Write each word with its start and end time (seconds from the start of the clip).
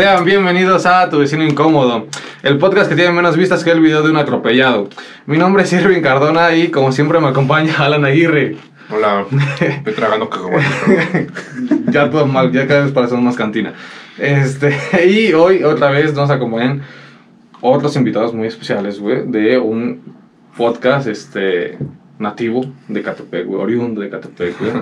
Sean 0.00 0.24
bienvenidos 0.24 0.86
a 0.86 1.10
Tu 1.10 1.18
Vecino 1.18 1.44
Incómodo, 1.44 2.06
el 2.42 2.56
podcast 2.56 2.88
que 2.88 2.96
tiene 2.96 3.12
menos 3.12 3.36
vistas 3.36 3.62
que 3.62 3.70
el 3.70 3.80
video 3.80 4.02
de 4.02 4.08
un 4.08 4.16
atropellado. 4.16 4.88
Mi 5.26 5.36
nombre 5.36 5.62
es 5.62 5.70
Irving 5.74 6.00
Cardona 6.00 6.54
y 6.54 6.68
como 6.68 6.90
siempre 6.90 7.20
me 7.20 7.28
acompaña 7.28 7.74
Alan 7.76 8.06
Aguirre. 8.06 8.56
Hola, 8.88 9.26
estoy 9.60 9.92
tragando 9.92 10.30
ya 11.90 12.08
todo 12.08 12.24
mal, 12.24 12.50
ya 12.50 12.66
cada 12.66 12.84
vez 12.84 12.92
parecemos 12.92 13.22
más 13.22 13.36
cantina. 13.36 13.74
Este, 14.16 14.74
y 15.06 15.34
hoy 15.34 15.64
otra 15.64 15.90
vez 15.90 16.14
nos 16.14 16.30
acompañan 16.30 16.80
otros 17.60 17.94
invitados 17.94 18.32
muy 18.32 18.48
especiales, 18.48 18.98
güey, 18.98 19.26
de 19.26 19.58
un 19.58 20.00
podcast, 20.56 21.08
este, 21.08 21.76
nativo 22.18 22.64
de 22.88 23.02
Catepec, 23.02 23.46
güey, 23.46 23.60
oriundo 23.60 24.00
de 24.00 24.08
Catepec, 24.08 24.58
güey. 24.58 24.72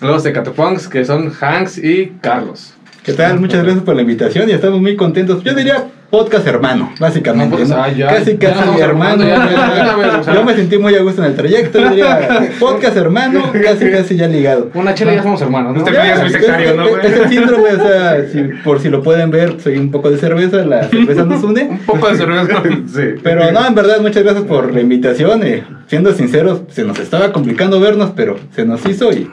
Los 0.00 0.22
de 0.22 0.32
Catepunks, 0.32 0.88
que 0.88 1.04
son 1.04 1.30
Hanks 1.38 1.76
y 1.76 2.16
Carlos. 2.22 2.76
¿Qué 3.04 3.12
tal? 3.14 3.40
Muchas 3.40 3.62
gracias 3.64 3.84
por 3.84 3.94
la 3.96 4.02
invitación 4.02 4.48
y 4.48 4.52
estamos 4.52 4.80
muy 4.80 4.96
contentos. 4.96 5.42
Yo 5.42 5.54
diría 5.54 5.84
podcast 6.10 6.46
hermano, 6.46 6.92
básicamente. 7.00 7.50
No, 7.52 7.56
pues, 7.56 7.68
¿no? 7.70 7.76
ah, 7.82 7.90
ya. 7.90 8.06
casi, 8.08 8.36
Ya 8.38 8.52
casi 8.54 8.80
hermano. 8.80 9.24
ya. 9.24 10.22
Yo 10.34 10.44
me 10.44 10.54
sentí 10.54 10.76
muy 10.78 10.94
a 10.94 11.02
gusto 11.02 11.22
en 11.24 11.30
el 11.30 11.34
trayecto. 11.36 11.80
Yo 11.80 11.88
diría 11.88 12.50
podcast 12.60 12.96
hermano, 12.98 13.50
casi, 13.64 13.90
casi 13.90 14.16
ya 14.16 14.28
ligado. 14.28 14.70
Una 14.74 14.94
chela 14.94 15.14
ya 15.14 15.22
somos 15.22 15.40
hermanos, 15.40 15.72
¿no? 15.74 15.78
Este 15.78 15.92
Ya, 15.92 16.00
güey 16.00 16.10
es 16.12 16.18
muy 16.18 16.26
es- 16.26 16.32
sectario, 16.32 16.74
¿no, 16.76 16.84
es- 16.84 16.90
güey? 16.90 17.06
Es 17.06 17.12
el 17.18 17.28
síndrome, 17.30 17.68
o 17.70 17.76
sea, 17.88 18.26
si- 18.30 18.50
por 18.62 18.78
si 18.80 18.88
lo 18.90 19.02
pueden 19.02 19.30
ver, 19.30 19.56
soy 19.60 19.78
un 19.78 19.90
poco 19.90 20.10
de 20.10 20.18
cerveza, 20.18 20.58
la 20.64 20.84
cerveza 20.84 21.24
nos 21.24 21.42
une. 21.42 21.62
Un 21.62 21.78
poco 21.78 22.08
de 22.08 22.16
cerveza. 22.16 22.62
Sí. 22.92 23.02
Pero 23.22 23.50
no, 23.52 23.66
en 23.66 23.74
verdad, 23.74 24.00
muchas 24.00 24.22
gracias 24.22 24.44
por 24.44 24.72
la 24.72 24.80
invitación. 24.80 25.42
eh. 25.44 25.64
Siendo 25.86 26.12
sinceros, 26.12 26.62
se 26.68 26.84
nos 26.84 26.98
estaba 26.98 27.32
complicando 27.32 27.80
vernos, 27.80 28.12
pero 28.14 28.36
se 28.54 28.64
nos 28.66 28.84
hizo 28.86 29.10
y 29.12 29.30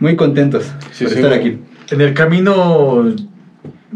muy 0.00 0.16
contentos 0.16 0.64
Sí, 0.92 1.04
por 1.04 1.12
sí, 1.12 1.20
estar 1.20 1.38
güey. 1.38 1.40
aquí. 1.40 1.58
En 1.92 2.00
el 2.00 2.14
camino, 2.14 3.04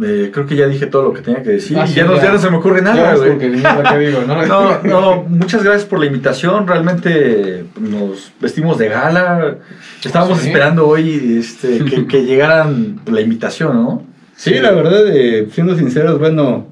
eh, 0.03 0.31
creo 0.33 0.47
que 0.47 0.55
ya 0.57 0.67
dije 0.67 0.87
todo 0.87 1.03
lo 1.05 1.13
que 1.13 1.23
tenía 1.23 1.43
que 1.43 1.51
decir. 1.51 1.79
Ah, 1.79 1.85
y 1.85 1.89
sí, 1.89 1.95
ya, 1.95 2.05
no, 2.05 2.17
ya. 2.17 2.25
ya 2.25 2.33
no 2.33 2.39
se 2.39 2.51
me 2.51 2.59
ocurre 2.59 2.83
nada, 2.83 3.15
güey. 3.17 3.37
No, 4.27 4.47
No, 4.47 4.83
no, 4.83 5.23
muchas 5.29 5.65
gracias 5.65 5.85
por 5.87 5.99
la 5.99 6.07
invitación. 6.07 6.67
Realmente 6.67 7.65
nos 7.81 8.33
vestimos 8.41 8.77
de 8.79 8.89
gala. 8.89 9.57
Estábamos 10.05 10.39
Sí. 10.41 10.49
esperando 10.49 10.87
hoy 10.87 11.39
este, 11.41 11.85
que, 11.85 12.07
que 12.11 12.25
llegaran 12.25 13.01
la 13.07 13.21
invitación, 13.21 13.75
¿no? 13.83 14.03
Sí, 14.37 14.55
la 14.55 14.73
verdad, 14.73 15.05
eh, 15.09 15.49
siendo 15.53 15.77
sinceros, 15.77 16.19
bueno, 16.19 16.67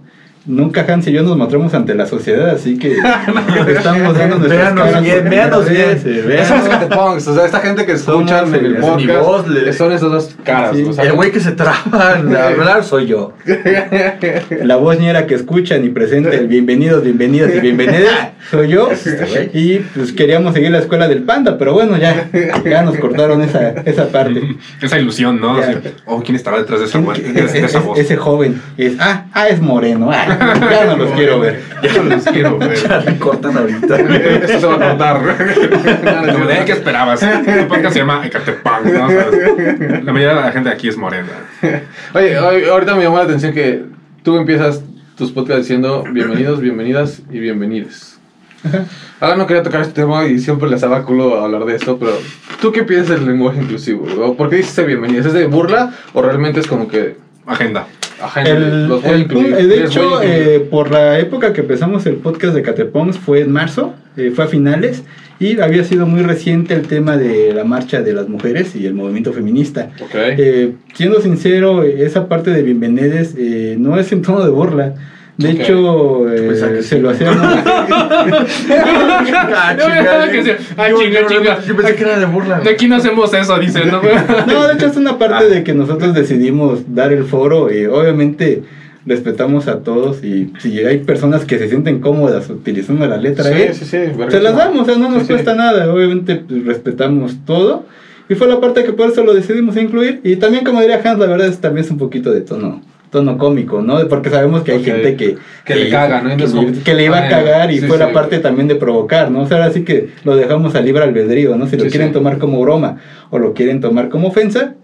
nunca 0.47 0.85
Hans 0.87 1.07
y 1.07 1.13
yo 1.13 1.23
nos 1.23 1.37
mostramos 1.37 1.73
ante 1.75 1.95
la 1.95 2.07
sociedad, 2.07 2.51
así 2.51 2.79
que 2.79 2.93
estamos 3.69 4.17
dando 4.19 4.37
nuestras 4.39 4.49
Véanos 4.49 4.85
caras 4.85 5.03
bien, 5.03 5.31
véanos 5.31 5.69
bien. 5.71 5.81
eh, 5.91 5.93
Esos 5.95 6.25
véanos. 6.27 6.69
Catepunks, 6.69 7.29
o 7.29 7.35
sea, 7.35 7.45
esta 7.47 7.61
gente 7.61 7.87
que 7.87 7.93
escuchan 7.93 8.55
en 8.55 8.65
el 8.67 8.77
es 8.77 8.81
mi 8.83 9.07
podcast, 9.07 9.27
voz, 9.27 9.49
le- 9.49 9.73
son 9.73 9.93
esas 9.93 10.11
dos 10.11 10.35
caras. 10.45 10.77
Sí. 10.77 10.83
o 10.83 10.93
sea, 10.93 11.05
El 11.05 11.13
güey 11.15 11.31
que 11.33 11.41
se 11.41 11.53
traba 11.53 12.11
al 12.17 12.37
hablar 12.37 12.85
soy 12.85 13.07
yo. 13.07 13.33
La 14.63 14.77
voz 14.77 14.99
ñera 15.01 15.27
que 15.27 15.35
escuchan 15.35 15.85
y 15.85 15.89
presenta 15.91 16.31
el 16.31 16.47
bienvenidos, 16.49 17.03
bienvenidas 17.03 17.51
y 17.55 17.61
bienvenidas 17.61 18.31
soy 18.51 18.69
yo. 18.69 18.89
Y 19.53 19.79
pues 19.95 20.13
queríamos 20.13 20.53
seguir 20.55 20.71
la 20.71 20.79
escuela 20.79 21.09
del 21.09 21.23
panda, 21.23 21.57
pero 21.59 21.73
bueno, 21.73 21.97
ya, 21.97 22.29
ya 22.65 22.83
nos 22.83 22.97
cortaron 22.99 23.41
esa, 23.43 23.71
esa 23.85 24.09
parte. 24.09 24.43
Esa 24.83 24.99
ilusión, 24.99 25.41
¿no? 25.41 25.59
Ya. 25.61 25.71
Así, 25.71 25.79
oh, 26.07 26.23
¿quién 26.23 26.37
estará 26.37 26.59
detrás 26.59 26.81
de 26.81 26.87
esa, 26.87 26.99
de, 27.01 27.33
de 27.33 27.45
es- 27.45 27.55
es- 27.55 27.83
voz? 27.85 27.99
ese 27.99 28.17
joven 28.17 28.61
es, 28.77 28.95
ah, 29.01 29.27
ah, 29.33 29.49
es 29.49 29.61
moreno, 29.61 30.11
ah, 30.13 30.34
ya 30.39 30.85
no 30.87 30.97
los 30.97 31.11
quiero 31.13 31.41
ver. 31.41 31.61
Ya 31.83 32.03
no 32.03 32.17
los 32.17 32.25
quiero 32.25 32.59
ver. 32.59 32.77
Ya 32.77 33.03
me 33.05 33.19
cortan 33.19 33.57
ahorita. 33.57 33.97
Esto 33.99 34.61
se 34.61 34.67
va 34.67 34.75
a 34.75 34.89
cortar. 34.89 35.39
De, 36.47 36.65
¿Qué 36.65 36.73
esperabas? 36.73 37.23
El 37.23 37.67
podcast 37.67 37.93
se 37.93 37.99
llama 38.01 38.27
Ecatepec, 38.27 38.85
¿no? 38.85 39.07
O 39.07 39.09
sea, 39.09 39.29
la 40.03 40.13
mayoría 40.13 40.35
de 40.35 40.41
la 40.41 40.53
gente 40.53 40.71
aquí 40.71 40.89
es 40.89 40.97
morena. 40.97 41.29
Oye, 42.15 42.37
ahorita 42.37 42.95
me 42.95 43.03
llamó 43.03 43.19
la 43.19 43.25
atención 43.25 43.53
que 43.53 43.85
tú 44.23 44.37
empiezas 44.37 44.83
tus 45.17 45.31
podcasts 45.31 45.63
diciendo 45.63 46.05
bienvenidos, 46.11 46.61
bienvenidas 46.61 47.23
y 47.31 47.39
bienvenides. 47.39 48.19
Ahora 49.21 49.37
no 49.37 49.47
quería 49.47 49.63
tocar 49.63 49.83
este 49.83 49.93
tema 49.93 50.27
y 50.27 50.39
siempre 50.39 50.69
les 50.71 50.81
daba 50.81 51.05
culo 51.05 51.41
hablar 51.43 51.65
de 51.67 51.77
esto, 51.77 51.99
pero 51.99 52.13
¿tú 52.61 52.73
qué 52.73 52.83
piensas 52.83 53.19
del 53.19 53.27
lenguaje 53.27 53.61
inclusivo? 53.61 54.07
¿O 54.23 54.37
¿Por 54.37 54.49
qué 54.49 54.57
dices 54.57 54.87
bienvenidas? 54.87 55.27
¿Es 55.27 55.33
de 55.35 55.47
burla 55.47 55.93
o 56.15 56.23
realmente 56.23 56.61
es 56.61 56.67
como 56.67 56.89
que 56.89 57.17
Agenda. 57.47 57.87
Ajá, 58.23 58.43
El, 58.43 58.89
los 58.89 59.03
voy 59.03 59.11
a 59.11 59.15
el 59.15 59.21
incluir? 59.23 59.47
pun- 59.55 59.59
eh, 59.59 59.67
de 59.67 59.85
hecho, 59.85 60.19
a 60.19 60.25
incluir? 60.25 60.49
eh, 60.49 60.61
por 60.71 60.91
la 60.91 61.19
época 61.19 61.53
que 61.53 61.61
empezamos 61.63 62.07
el 62.07 62.17
podcast 62.17 62.55
de 62.55 62.63
Catepongs 62.63 63.19
fue 63.19 63.41
en 63.41 63.51
marzo, 63.53 63.95
eh, 64.17 64.33
fue 64.35 64.45
a 64.45 64.49
finales, 64.49 65.03
y 65.41 65.59
había 65.61 65.83
sido 65.85 66.07
muy 66.07 66.23
reciente 66.23 66.75
el 66.75 66.83
tema 66.87 67.17
de 67.17 67.53
la 67.53 67.65
marcha 67.65 68.01
de 68.03 68.13
las 68.13 68.29
mujeres 68.29 68.77
y 68.77 68.87
el 68.87 68.95
movimiento 68.95 69.33
feminista. 69.33 69.91
Ok. 70.01 70.15
Eh, 70.15 70.73
siendo 70.95 71.21
sincero, 71.21 71.83
eh, 71.83 72.05
esa 72.05 72.29
parte 72.29 72.51
de 72.51 72.63
bienvenides 72.63 73.35
eh, 73.37 73.77
no 73.79 73.99
es 73.99 74.13
en 74.13 74.23
tono 74.23 74.45
de 74.45 74.51
burla. 74.51 74.95
De 75.37 75.51
hecho, 75.51 76.33
eh, 76.33 76.83
se 76.83 77.01
lo 77.01 77.11
hacíamos. 77.11 77.43
Ah, 77.43 78.45
ah, 80.77 81.59
yo- 81.67 81.77
pensé 81.77 81.95
que 81.97 82.03
era 82.03 82.19
de 82.19 82.27
burla. 82.27 82.61
De 82.61 82.71
aquí 82.71 82.87
no 82.87 82.97
hacemos 82.97 83.33
eso, 83.35 83.59
dicen, 83.59 83.91
¿no? 83.91 84.01
No, 84.47 84.67
de 84.69 84.75
hecho 84.75 84.87
es 84.87 84.97
una 84.97 85.19
parte 85.19 85.49
de 85.49 85.65
que 85.65 85.75
nosotros 85.75 86.15
decidimos 86.15 86.95
dar 86.95 87.13
el 87.13 87.25
foro 87.25 87.73
y 87.73 87.87
obviamente 87.87 88.63
respetamos 89.07 89.69
a 89.69 89.81
todos 89.81 90.25
y 90.25 90.53
si 90.61 90.79
hay 90.79 90.99
personas 90.99 91.45
que 91.45 91.59
se 91.59 91.69
sienten 91.69 92.01
cómodas 92.01 92.49
utilizando 92.49 93.07
la 93.07 93.19
letra 93.19 93.51
E, 93.51 93.75
sí, 93.75 93.85
sí. 93.85 93.99
se 94.29 94.41
las 94.41 94.57
damos, 94.57 94.83
o 94.83 94.85
sea, 94.87 94.97
no 94.97 95.11
nos 95.11 95.25
cuesta 95.25 95.55
nada, 95.55 95.93
obviamente 95.93 96.37
pues, 96.37 96.65
respetamos 96.65 97.37
todo 97.45 97.85
y 98.31 98.35
fue 98.35 98.49
la 98.49 98.61
parte 98.61 98.83
que 98.83 98.95
por 98.95 99.11
eso 99.11 99.23
lo 99.23 99.35
decidimos 99.35 99.77
incluir 99.77 100.23
y 100.25 100.37
también 100.37 100.65
como 100.65 100.81
diría 100.81 101.03
Hans, 101.05 101.19
la 101.19 101.27
verdad 101.27 101.49
es 101.49 101.59
también 101.59 101.85
es 101.85 101.91
un 101.91 101.99
poquito 101.99 102.33
de 102.33 102.41
tono 102.41 102.81
tono 103.15 103.39
cómico, 103.39 103.81
¿no? 103.81 104.07
Porque 104.09 104.29
sabemos 104.29 104.63
que 104.63 104.73
hay 104.73 104.85
gente 104.85 105.17
que, 105.17 105.37
Que 105.65 105.75
le 105.77 105.89
caga, 105.89 106.21
¿no? 106.21 106.37
Que, 106.37 106.47
le- 106.47 106.51
como- 106.53 106.83
que 106.85 106.95
le 106.95 107.05
iba 107.05 107.17
a 107.19 107.27
Ah, 107.27 107.29
cagar 107.31 107.71
y 107.71 107.79
sí, 107.79 107.87
fue 107.87 107.97
sí. 107.97 108.03
la 108.03 108.13
parte 108.13 108.41
también 108.41 108.69
de 108.69 108.75
provocar, 108.75 109.31
¿no? 109.31 109.43
O 109.43 109.47
sea, 109.47 109.57
ahora 109.59 109.73
sí 109.73 109.85
que 109.85 110.11
lo 110.25 110.37
dejamos 110.37 110.75
a 110.75 110.81
libre 110.81 111.05
albedrío, 111.05 111.57
¿no? 111.57 111.67
Si 111.67 111.77
lo 111.77 111.85
Sí, 111.85 111.91
quieren 111.91 112.13
tomar 112.13 112.39
como 112.39 112.61
broma 112.61 112.99
o 113.31 113.39
lo 113.39 113.55
quieren 113.55 113.81
tomar 113.81 114.09
como 114.11 114.29
ofensa, 114.29 114.75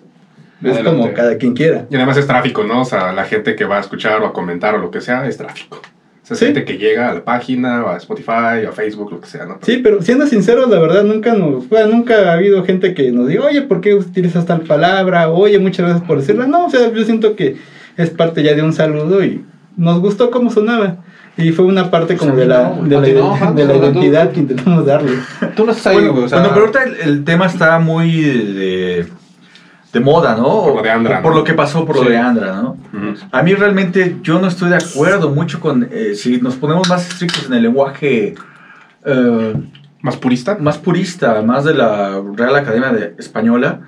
es 0.63 0.73
Adelante. 0.73 0.85
como 1.01 1.13
cada 1.13 1.37
quien 1.39 1.55
quiera. 1.55 1.87
Y 1.91 1.97
además 1.97 2.17
es 2.19 2.27
tráfico, 2.27 2.65
¿no? 2.65 2.83
O 2.83 2.85
sea, 2.85 3.13
la 3.13 3.25
gente 3.25 3.57
que 3.57 3.65
va 3.65 3.79
a 3.79 3.81
escuchar 3.81 4.23
o 4.23 4.27
a 4.27 4.33
comentar 4.33 4.75
o 4.75 4.79
lo 4.79 4.91
que 4.91 5.01
sea 5.01 5.27
es 5.27 5.37
tráfico. 5.37 5.81
O 6.23 6.35
sea, 6.37 6.47
gente 6.47 6.65
que 6.65 6.79
llega 6.79 7.11
a 7.11 7.15
la 7.15 7.25
página, 7.25 7.85
o 7.85 7.89
a 7.89 7.97
Spotify, 7.97 8.65
o 8.65 8.69
a 8.69 8.73
Facebook, 8.73 9.11
lo 9.11 9.21
que 9.21 9.27
sea, 9.27 9.47
¿no? 9.47 9.59
Sí, 9.63 9.81
pero 9.83 10.01
siendo 10.01 10.29
sinceros, 10.29 10.71
la 10.71 10.79
verdad, 10.79 11.03
nunca 11.03 11.35
nos, 11.35 11.69
bueno, 11.69 11.89
nunca 11.89 12.31
ha 12.31 12.35
habido 12.35 12.63
gente 12.63 12.95
que 12.95 13.11
nos 13.11 13.27
diga, 13.27 13.47
oye, 13.47 13.63
¿por 13.63 13.81
qué 13.81 13.95
utilizas 13.97 14.47
tal 14.47 14.61
palabra? 14.61 15.29
Oye, 15.31 15.59
muchas 15.59 15.87
gracias 15.87 16.07
por 16.07 16.19
decirla. 16.21 16.47
No, 16.47 16.67
o 16.67 16.71
sea, 16.71 16.93
yo 16.93 17.03
siento 17.05 17.35
que 17.35 17.57
es 17.97 18.11
parte 18.11 18.43
ya 18.43 18.55
de 18.55 18.63
un 18.63 18.73
saludo 18.73 19.25
y 19.25 19.45
nos 19.77 20.01
gustó 20.01 20.31
cómo 20.31 20.51
sonaba. 20.51 20.97
Y 21.37 21.53
fue 21.53 21.65
una 21.65 21.91
parte 21.91 22.17
como 22.17 22.35
de 22.35 22.45
la, 22.45 22.75
no, 22.77 23.01
de 23.01 23.15
la, 23.15 23.53
de 23.53 23.77
identidad 23.77 24.31
que 24.33 24.41
intentamos 24.41 24.85
darle. 24.85 25.13
Tú 25.57 25.65
no 25.65 25.73
estás 25.73 25.87
ahí, 25.89 25.95
Bueno, 25.97 26.13
güey, 26.13 26.25
o 26.25 26.29
sea... 26.29 26.39
bueno, 26.41 26.53
pero 26.55 26.67
ahorita 26.67 26.83
el, 26.85 27.09
el 27.09 27.25
tema 27.25 27.47
está 27.47 27.79
muy 27.79 28.21
de, 28.21 29.07
de 29.93 30.01
moda, 30.01 30.37
¿no? 30.37 30.65
Por 30.65 30.77
lo 30.77 30.83
de 30.83 30.91
Andra, 30.91 31.23
Por 31.23 31.33
¿no? 31.33 31.39
lo 31.39 31.45
que 31.45 31.55
pasó 31.55 31.85
por 31.87 31.97
lo 31.97 32.05
de 32.05 32.17
Andra, 32.19 32.61
¿no? 32.61 32.77
A 33.33 33.43
mí 33.43 33.55
realmente 33.55 34.17
yo 34.23 34.39
no 34.41 34.49
estoy 34.49 34.71
de 34.71 34.77
acuerdo 34.77 35.31
mucho 35.31 35.61
con 35.61 35.89
eh, 35.91 36.15
si 36.15 36.41
nos 36.41 36.57
ponemos 36.57 36.89
más 36.89 37.09
estrictos 37.09 37.47
en 37.47 37.55
el 37.55 37.63
lenguaje 37.63 38.35
eh, 39.05 39.55
¿Más 40.03 40.17
purista? 40.17 40.57
más 40.59 40.79
purista, 40.79 41.43
más 41.43 41.65
de 41.65 41.75
la 41.75 42.23
Real 42.35 42.57
Academia 42.57 42.91
de 42.91 43.15
Española. 43.19 43.81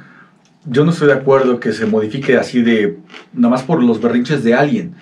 Yo 0.64 0.84
no 0.84 0.92
estoy 0.92 1.08
de 1.08 1.14
acuerdo 1.14 1.58
que 1.58 1.72
se 1.72 1.86
modifique 1.86 2.36
así 2.36 2.62
de 2.62 2.98
nada 3.32 3.50
más 3.50 3.62
por 3.62 3.82
los 3.82 4.00
berrinches 4.00 4.44
de 4.44 4.54
alguien. 4.54 4.94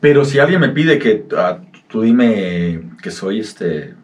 Pero 0.00 0.24
si 0.24 0.38
alguien 0.38 0.60
me 0.60 0.68
pide 0.70 0.98
que 0.98 1.24
ah, 1.36 1.58
tú 1.88 2.02
dime 2.02 2.80
que 3.02 3.10
soy 3.10 3.40
este 3.40 3.94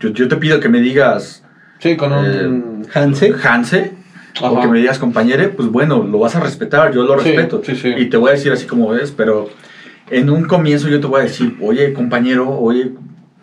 yo, 0.00 0.10
yo 0.10 0.28
te 0.28 0.36
pido 0.36 0.60
que 0.60 0.68
me 0.68 0.80
digas 0.80 1.44
Sí, 1.80 1.96
con 1.96 2.12
un... 2.12 2.86
Hanse, 2.92 3.32
Hanse 3.42 3.92
o 4.40 4.60
que 4.60 4.66
me 4.68 4.78
digas 4.78 4.98
compañere, 4.98 5.48
pues 5.48 5.68
bueno, 5.68 6.02
lo 6.04 6.18
vas 6.20 6.34
a 6.36 6.40
respetar, 6.40 6.92
yo 6.92 7.02
lo 7.04 7.18
Sí, 7.20 7.30
respeto. 7.30 7.62
sí, 7.64 7.74
sí. 7.76 7.88
Y 7.96 8.06
te 8.06 8.16
voy 8.16 8.30
a 8.30 8.32
decir 8.34 8.50
así 8.52 8.66
como 8.66 8.94
es, 8.94 9.10
pero 9.12 9.48
en 10.10 10.30
un 10.30 10.44
comienzo 10.44 10.88
yo 10.88 11.00
te 11.00 11.06
voy 11.06 11.20
a 11.20 11.24
decir, 11.24 11.56
oye 11.60 11.92
compañero, 11.92 12.48
oye, 12.50 12.92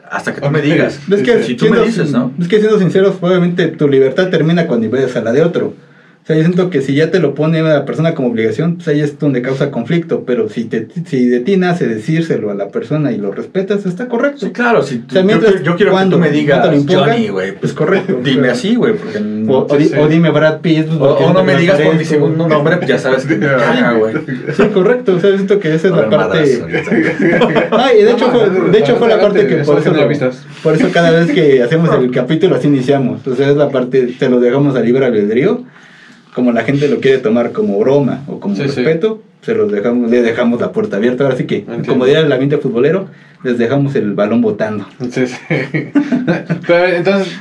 hasta 0.09 0.33
que 0.33 0.41
tú 0.41 0.49
me 0.49 0.61
digas. 0.61 0.99
es 1.09 1.21
que, 1.21 1.43
si 1.43 1.55
tú 1.55 1.65
me 1.65 1.71
siendo- 1.71 1.83
dices, 1.85 2.11
¿no? 2.11 2.31
es 2.39 2.47
que 2.47 2.59
siendo 2.59 2.77
sinceros, 2.79 3.17
obviamente 3.21 3.67
tu 3.67 3.87
libertad 3.89 4.29
termina 4.29 4.67
cuando 4.67 4.85
invades 4.85 5.15
a 5.17 5.21
la 5.21 5.31
de 5.33 5.41
otro. 5.43 5.73
O 6.25 6.27
sea, 6.27 6.37
yo 6.37 6.41
siento 6.41 6.71
que 6.71 6.81
si 6.81 6.95
ya 6.95 7.11
te 7.11 7.19
lo 7.19 7.35
pone 7.35 7.61
la 7.61 7.85
persona 7.85 8.15
como 8.15 8.29
obligación, 8.29 8.77
pues 8.77 8.87
ahí 8.87 8.99
es 8.99 9.19
donde 9.19 9.43
causa 9.43 9.69
conflicto. 9.69 10.23
Pero 10.25 10.49
si, 10.49 10.63
te, 10.63 10.87
si 11.05 11.27
de 11.27 11.39
ti 11.41 11.55
nace 11.55 11.85
decírselo 11.85 12.49
a 12.49 12.55
la 12.55 12.69
persona 12.69 13.11
y 13.11 13.17
lo 13.19 13.31
respetas, 13.31 13.85
está 13.85 14.07
correcto. 14.07 14.47
Sí, 14.47 14.51
claro, 14.51 14.81
si 14.81 14.97
tú- 14.97 15.05
O 15.09 15.11
sea, 15.11 15.21
yo, 15.21 15.27
mientras- 15.27 15.51
quiero- 15.51 15.65
yo 15.65 15.75
quiero 15.75 15.91
que 15.91 15.93
cuando 15.93 16.15
tú 16.15 16.21
me 16.23 16.29
te 16.29 16.33
digas 16.33 16.75
impongan, 16.75 17.09
Johnny, 17.11 17.27
güey, 17.27 17.51
pues 17.51 17.71
es 17.73 17.77
correcto. 17.77 18.19
Dime 18.23 18.49
así, 18.49 18.73
güey, 18.73 18.95
porque 18.95 19.19
no, 19.19 19.53
O, 19.53 19.67
o 19.71 19.77
di- 19.77 19.85
sí. 19.85 19.93
o 19.99 20.07
dime 20.07 20.31
Brad 20.31 20.61
Pitt. 20.61 20.87
pues, 20.87 20.99
o- 20.99 21.31
no 21.31 21.43
me 21.43 21.53
te 21.53 21.59
digas 21.59 21.79
por 21.79 21.95
mi 21.95 22.05
segundo 22.05 22.47
nombre, 22.47 22.77
pues 22.77 22.89
ya 22.89 22.97
sabes 22.97 23.23
que 23.25 23.35
me 23.35 23.45
caga, 23.45 23.93
güey. 23.93 24.15
Sí, 24.57 24.63
correcto. 24.73 25.17
O 25.17 25.19
sea, 25.19 25.29
siento 25.35 25.59
que 25.59 25.75
esa 25.75 25.89
es 25.89 25.93
la 25.93 26.09
parte. 26.09 26.57
madrazo. 26.59 27.67
Ah, 27.71 27.91
y 27.93 28.01
de 28.03 28.11
hecho, 28.11 28.25
no, 28.27 28.31
fue, 28.39 28.49
no, 28.49 28.67
de 28.69 28.79
hecho 28.79 28.95
fue 28.95 29.09
la 29.09 29.19
parte 29.21 29.45
que 29.45 29.57
por 29.57 29.77
eso, 29.77 29.93
por 30.63 30.73
eso 30.73 30.87
cada 30.91 31.11
vez 31.11 31.29
que 31.31 31.61
hacemos 31.63 31.89
el 32.01 32.09
capítulo 32.09 32.55
así 32.55 32.67
iniciamos. 32.67 33.27
O 33.27 33.35
sea, 33.35 33.51
es 33.51 33.55
la 33.57 33.69
parte, 33.69 34.07
te 34.17 34.27
lo 34.27 34.39
dejamos 34.39 34.75
a 34.75 34.79
libre 34.79 35.05
albedrío. 35.05 35.63
Como 36.35 36.51
la 36.51 36.63
gente 36.63 36.87
lo 36.89 36.99
quiere 36.99 37.17
tomar 37.19 37.51
como 37.53 37.79
broma 37.79 38.23
o 38.27 38.39
como 38.39 38.55
Sí, 38.55 38.61
sí. 38.63 38.67
respeto, 38.67 39.23
se 39.41 39.55
los 39.55 39.71
dejamos, 39.71 40.11
le 40.11 40.21
dejamos 40.21 40.59
la 40.59 40.71
puerta 40.71 40.97
abierta. 40.97 41.23
Ahora 41.23 41.37
sí 41.37 41.45
que, 41.45 41.59
Entiendo. 41.59 41.87
como 41.93 42.05
diría 42.05 42.19
el 42.19 42.31
ambiente 42.31 42.57
futbolero, 42.57 43.07
les 43.43 43.57
dejamos 43.57 43.95
el 43.95 44.13
balón 44.13 44.41
botando. 44.41 44.85
Sí, 45.09 45.25
sí. 45.27 45.37
pero 46.67 46.85
entonces, 46.87 47.33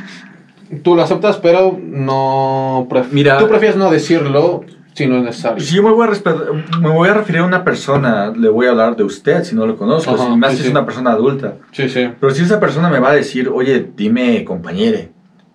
tú 0.82 0.94
lo 0.94 1.02
aceptas, 1.02 1.38
pero 1.38 1.79
no. 1.82 2.87
pref- 2.88 3.08
Mira- 3.11 3.38
Tú 3.38 3.49
prefieres 3.49 3.76
no 3.76 3.91
decirlo 3.91 4.64
si 4.93 5.06
no 5.06 5.17
es 5.19 5.25
necesario. 5.25 5.58
Si 5.64 5.75
yo 5.75 5.82
me 5.82 5.90
voy, 5.90 6.06
a 6.06 6.79
me 6.79 6.88
voy 6.90 7.08
a 7.08 7.14
referir 7.14 7.40
a 7.40 7.44
una 7.44 7.64
persona, 7.64 8.31
le 8.37 8.49
voy 8.49 8.67
a 8.67 8.70
hablar 8.70 8.94
de 8.97 9.02
usted 9.02 9.43
si 9.43 9.56
no 9.56 9.67
lo 9.67 9.76
conozco, 9.76 10.12
Ajá, 10.14 10.26
si 10.26 10.37
más 10.37 10.50
sí, 10.52 10.56
si 10.58 10.62
sí. 10.62 10.69
es 10.69 10.73
una 10.73 10.85
persona 10.87 11.11
adulta. 11.11 11.55
Sí, 11.73 11.88
sí. 11.88 12.08
Pero 12.20 12.32
si 12.32 12.43
esa 12.43 12.61
persona 12.61 12.88
me 12.90 13.00
va 13.00 13.11
a 13.11 13.14
decir, 13.14 13.49
oye, 13.49 13.88
dime 13.97 14.44
compañere, 14.44 15.08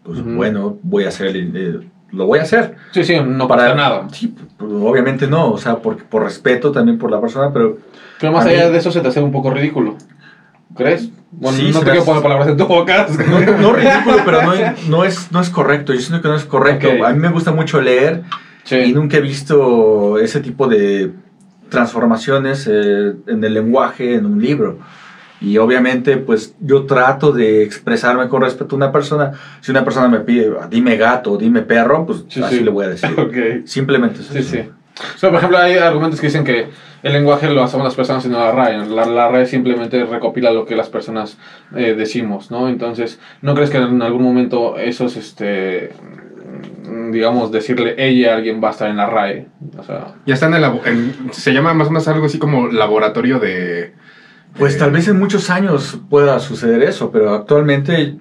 pues 0.03 0.21
bueno, 0.23 0.77
voy 0.83 1.05
a 1.05 1.07
hacer, 1.09 1.27
el- 1.27 1.55
el- 1.55 1.89
lo 2.11 2.25
voy 2.25 2.39
a 2.39 2.43
hacer. 2.43 2.75
Sí, 2.91 3.03
sí, 3.03 3.15
no 3.25 3.47
pasa 3.47 3.73
nada. 3.75 4.07
Sí, 4.11 4.33
pues, 4.57 4.71
obviamente 4.73 5.27
no, 5.27 5.51
o 5.51 5.57
sea, 5.57 5.77
por, 5.77 6.03
por 6.05 6.23
respeto 6.23 6.71
también 6.71 6.97
por 6.97 7.11
la 7.11 7.19
persona, 7.21 7.51
pero 7.53 7.77
Pero 8.19 8.31
más 8.31 8.45
allá 8.45 8.65
mí- 8.65 8.71
de 8.71 8.77
eso 8.77 8.91
se 8.91 9.01
te 9.01 9.07
hace 9.07 9.21
un 9.21 9.31
poco 9.31 9.51
ridículo. 9.51 9.95
¿Crees? 10.75 11.09
Bueno, 11.31 11.57
Sí, 11.57 11.71
no 11.73 11.79
te 11.79 11.85
quiero 11.85 12.05
poner 12.05 12.21
palabras 12.23 12.47
en 12.47 12.57
tu 12.57 12.65
boca. 12.67 13.07
no, 13.29 13.39
no 13.57 13.73
ridículo, 13.73 14.17
pero 14.25 14.43
no, 14.43 14.51
no, 14.87 15.03
es, 15.03 15.31
no 15.31 15.41
es 15.41 15.49
correcto. 15.49 15.93
Yo 15.93 15.99
siento 15.99 16.21
que 16.21 16.27
no 16.27 16.35
es 16.35 16.45
correcto. 16.45 16.89
A 17.05 17.11
mí 17.11 17.19
me 17.19 17.29
gusta 17.29 17.51
mucho 17.51 17.81
leer 17.81 18.23
y 18.71 18.93
nunca 18.93 19.17
he 19.17 19.21
visto 19.21 20.19
ese 20.19 20.39
tipo 20.41 20.67
de 20.67 21.11
transformaciones 21.69 22.67
eh, 22.71 23.13
en 23.27 23.43
el 23.43 23.53
lenguaje 23.53 24.15
en 24.15 24.25
un 24.25 24.41
libro. 24.41 24.79
Y 25.41 25.57
obviamente, 25.57 26.17
pues 26.17 26.55
yo 26.59 26.85
trato 26.85 27.31
de 27.31 27.63
expresarme 27.63 28.27
con 28.27 28.41
respeto 28.41 28.75
a 28.75 28.77
una 28.77 28.91
persona. 28.91 29.31
Si 29.61 29.71
una 29.71 29.85
persona 29.85 30.07
me 30.09 30.19
pide, 30.19 30.51
dime 30.69 30.97
gato, 30.97 31.37
dime 31.37 31.61
perro, 31.61 32.05
pues 32.05 32.25
Sí, 32.27 32.41
así 32.43 32.57
sí. 32.57 32.63
le 32.63 32.71
voy 32.71 32.85
a 32.85 32.89
decir. 32.89 33.61
Simplemente 33.65 34.19
eso. 34.21 34.33
Sí, 34.33 34.43
sí. 34.43 34.59
O 35.15 35.17
sea, 35.17 35.29
por 35.29 35.37
ejemplo, 35.37 35.57
hay 35.57 35.75
argumentos 35.77 36.19
que 36.19 36.27
dicen 36.27 36.43
que 36.43 36.67
el 37.03 37.13
lenguaje 37.13 37.49
lo 37.49 37.63
hacemos 37.63 37.85
las 37.85 37.95
personas 37.95 38.25
y 38.25 38.27
no 38.27 38.37
la 38.39 38.51
RAE. 38.51 38.85
La, 38.87 39.05
la 39.05 39.29
RAE 39.29 39.45
simplemente 39.45 40.03
recopila 40.03 40.51
lo 40.51 40.65
que 40.65 40.75
las 40.75 40.89
personas 40.89 41.37
eh, 41.73 41.93
decimos, 41.97 42.51
¿no? 42.51 42.67
Entonces, 42.67 43.17
¿no 43.41 43.55
crees 43.55 43.69
que 43.69 43.77
en 43.77 44.01
algún 44.01 44.23
momento 44.23 44.77
esos, 44.77 45.15
este, 45.15 45.91
digamos, 47.11 47.51
decirle 47.51 47.95
ella 47.97 48.33
a 48.33 48.35
alguien 48.37 48.61
va 48.61 48.69
a 48.69 48.71
estar 48.71 48.89
en 48.89 48.97
la 48.97 49.05
RAE? 49.05 49.47
O 49.77 49.83
sea, 49.83 50.15
Ya 50.25 50.33
está 50.33 50.47
en 50.47 50.55
el 50.55 50.63
en- 50.85 51.29
se 51.31 51.53
llama 51.53 51.73
más 51.73 51.87
o 51.87 51.91
menos 51.91 52.07
algo 52.09 52.25
así 52.25 52.37
como 52.39 52.67
laboratorio 52.67 53.39
de... 53.39 53.93
Pues 54.57 54.75
eh, 54.75 54.79
tal 54.79 54.91
vez 54.91 55.07
en 55.07 55.17
muchos 55.19 55.49
años 55.49 55.99
pueda 56.09 56.39
suceder 56.39 56.83
eso, 56.83 57.11
pero 57.11 57.33
actualmente 57.33 58.15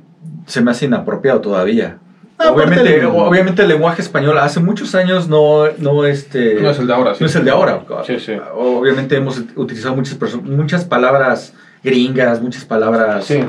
se 0.47 0.61
me 0.61 0.71
hace 0.71 0.87
inapropiado 0.87 1.41
todavía. 1.41 1.99
Ah, 2.39 2.53
obviamente, 2.53 2.99
el- 3.01 3.07
obviamente 3.07 3.63
el 3.63 3.69
lenguaje 3.69 4.01
español 4.01 4.39
hace 4.39 4.61
muchos 4.61 4.95
años 4.95 5.29
no, 5.29 5.65
no, 5.79 6.05
este, 6.05 6.55
no 6.61 6.71
es 6.71 6.79
el 6.79 6.87
de 6.87 6.95
ahora, 6.95 7.15
sí. 7.15 7.19
no 7.21 7.27
es 7.27 7.35
el 7.35 7.45
de 7.45 7.51
ahora. 7.51 7.83
Sí, 8.07 8.21
sí. 8.21 8.33
Obviamente 8.55 9.17
hemos 9.17 9.43
utilizado 9.57 9.97
muchas, 9.97 10.17
muchas 10.45 10.85
palabras 10.85 11.53
gringas, 11.83 12.41
muchas 12.41 12.65
palabras 12.65 13.25
Sí. 13.25 13.41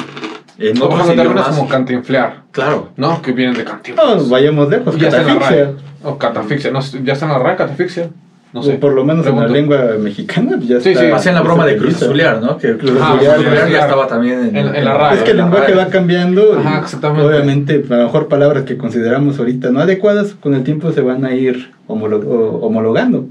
en 0.57 0.77
O, 0.77 0.89
por 0.89 0.93
otros 0.93 1.01
ejemplo, 1.01 1.23
términos 1.23 1.43
idiomas. 1.45 1.57
como 1.57 1.69
cantinflear, 1.69 2.43
Claro. 2.51 2.89
¿no? 2.97 3.21
Que 3.21 3.31
vienen 3.31 3.55
de 3.55 3.63
cantinflas. 3.63 4.23
No, 4.23 4.29
vayamos 4.29 4.69
lejos, 4.69 4.97
ya 4.97 5.11
catafixia. 5.11 5.71
O 6.03 6.17
catafixia. 6.17 6.71
No, 6.71 6.81
sé, 6.81 6.99
¿Ya 7.03 7.13
está 7.13 7.27
en 7.27 7.31
la 7.33 7.37
RAE 7.39 7.55
catafixia? 7.57 8.09
No 8.51 8.63
sé. 8.63 8.73
O 8.75 8.79
por 8.79 8.93
lo 8.93 9.05
menos 9.05 9.27
en 9.27 9.35
la 9.35 9.47
lengua 9.47 9.77
mexicana 9.99 10.53
pues 10.57 10.67
ya 10.67 10.79
Sí, 10.79 10.89
está. 10.89 11.01
sí. 11.05 11.11
Hacían 11.11 11.35
la 11.35 11.41
broma 11.41 11.67
de 11.67 11.77
Cruz 11.77 11.93
está 11.93 12.05
Azulear, 12.05 12.41
¿no? 12.41 12.57
Que 12.57 12.75
Cruz 12.77 12.93
Ah, 12.99 13.15
ya 13.21 13.35
estaba 13.81 14.07
también 14.07 14.39
en, 14.49 14.55
En- 14.57 14.75
en 14.75 14.85
la 14.85 14.97
RAE. 14.97 15.17
Es 15.17 15.23
que 15.23 15.31
el 15.31 15.37
lenguaje 15.37 15.75
va 15.75 15.85
cambiando. 15.87 16.55
y 16.55 16.57
Ajá, 16.65 16.79
exactamente. 16.79 17.27
Obviamente, 17.27 17.85
a 17.89 17.95
lo 17.97 18.03
mejor 18.05 18.27
palabras 18.27 18.63
que 18.63 18.75
consideramos 18.77 19.37
ahorita 19.37 19.69
no 19.69 19.81
adecuadas, 19.81 20.33
con 20.33 20.55
el 20.55 20.63
tiempo 20.63 20.91
se 20.91 21.01
van 21.01 21.25
a 21.25 21.33
ir 21.35 21.71
homolo- 21.87 22.25
o- 22.25 22.65
homologando. 22.65 23.27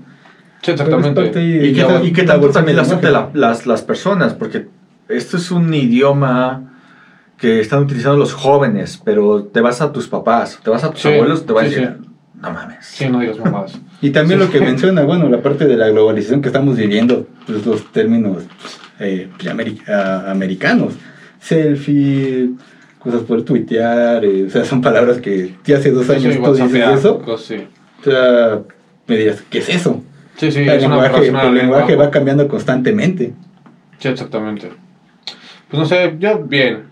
Sí, 0.62 0.70
exactamente. 0.70 1.20
Y 1.26 1.32
que, 1.32 1.69
y 1.69 1.75
la 1.75 1.87
tanto 1.88 2.03
evolución 2.05 2.53
también 2.53 2.76
lenguaje. 2.76 3.11
la- 3.11 3.31
las, 3.35 3.67
las 3.67 3.82
personas, 3.82 4.35
porque 4.35 4.67
esto 5.09 5.37
es 5.37 5.50
un 5.50 5.75
idioma 5.75 6.62
que 7.38 7.61
están 7.61 7.82
utilizando 7.82 8.19
los 8.19 8.35
jóvenes, 8.35 9.00
pero 9.05 9.43
te 9.44 9.61
vas 9.61 9.81
a 9.81 9.93
tus 9.93 10.06
papás, 10.09 10.59
te 10.62 10.70
vas 10.70 10.82
a 10.85 10.91
tus 10.91 11.00
Sí, 11.03 11.09
abuelos, 11.09 11.44
te 11.47 11.53
van 11.53 11.67
a 11.67 11.69
sí, 11.69 11.75
decir, 11.75 11.97
no 12.40 12.50
mames. 12.52 12.85
Sí, 12.87 13.08
no 13.08 13.20
digas 13.20 13.38
mamadas. 13.38 13.79
Y 14.00 14.11
también 14.11 14.38
Sí. 14.38 14.46
lo 14.46 14.52
que 14.52 14.61
menciona, 14.61 15.02
bueno, 15.02 15.29
la 15.29 15.43
parte 15.43 15.67
de 15.67 15.76
la 15.76 15.88
globalización 15.88 16.40
que 16.40 16.49
estamos 16.49 16.76
viviendo, 16.76 17.26
pues 17.46 17.67
los 17.67 17.90
términos 17.90 18.44
eh, 19.00 19.29
pues, 19.37 19.49
americanos, 19.50 20.94
selfie, 21.40 22.50
cosas 23.00 23.23
por 23.23 23.43
tuitear, 23.43 24.25
eh, 24.25 24.44
o 24.46 24.50
sea, 24.50 24.64
son 24.64 24.81
palabras 24.81 25.19
que 25.19 25.56
ya 25.64 25.79
hace 25.79 25.90
dos 25.90 26.08
años 26.11 26.35
Sí, 26.35 26.40
tú 26.43 26.55
dices 26.55 26.88
eso, 26.99 27.38
sí. 27.38 27.67
o 28.00 28.05
sea, 28.05 28.61
me 29.06 29.17
dirías, 29.17 29.43
¿qué 29.50 29.58
es 29.58 29.69
eso? 29.69 30.02
Sí, 30.37 30.52
sí, 30.52 30.61
el 30.61 30.69
es 30.69 30.84
una 30.84 31.02
lenguaje, 31.02 31.17
el 31.26 31.32
lengua. 31.32 31.50
lenguaje 31.50 31.96
va 31.96 32.11
cambiando 32.11 32.46
constantemente. 32.46 33.32
Sí, 33.99 34.08
exactamente. 34.08 34.70
Pues 35.69 35.81
no 35.81 35.87
sé, 35.87 36.14
yo 36.20 36.38
bien. 36.44 36.84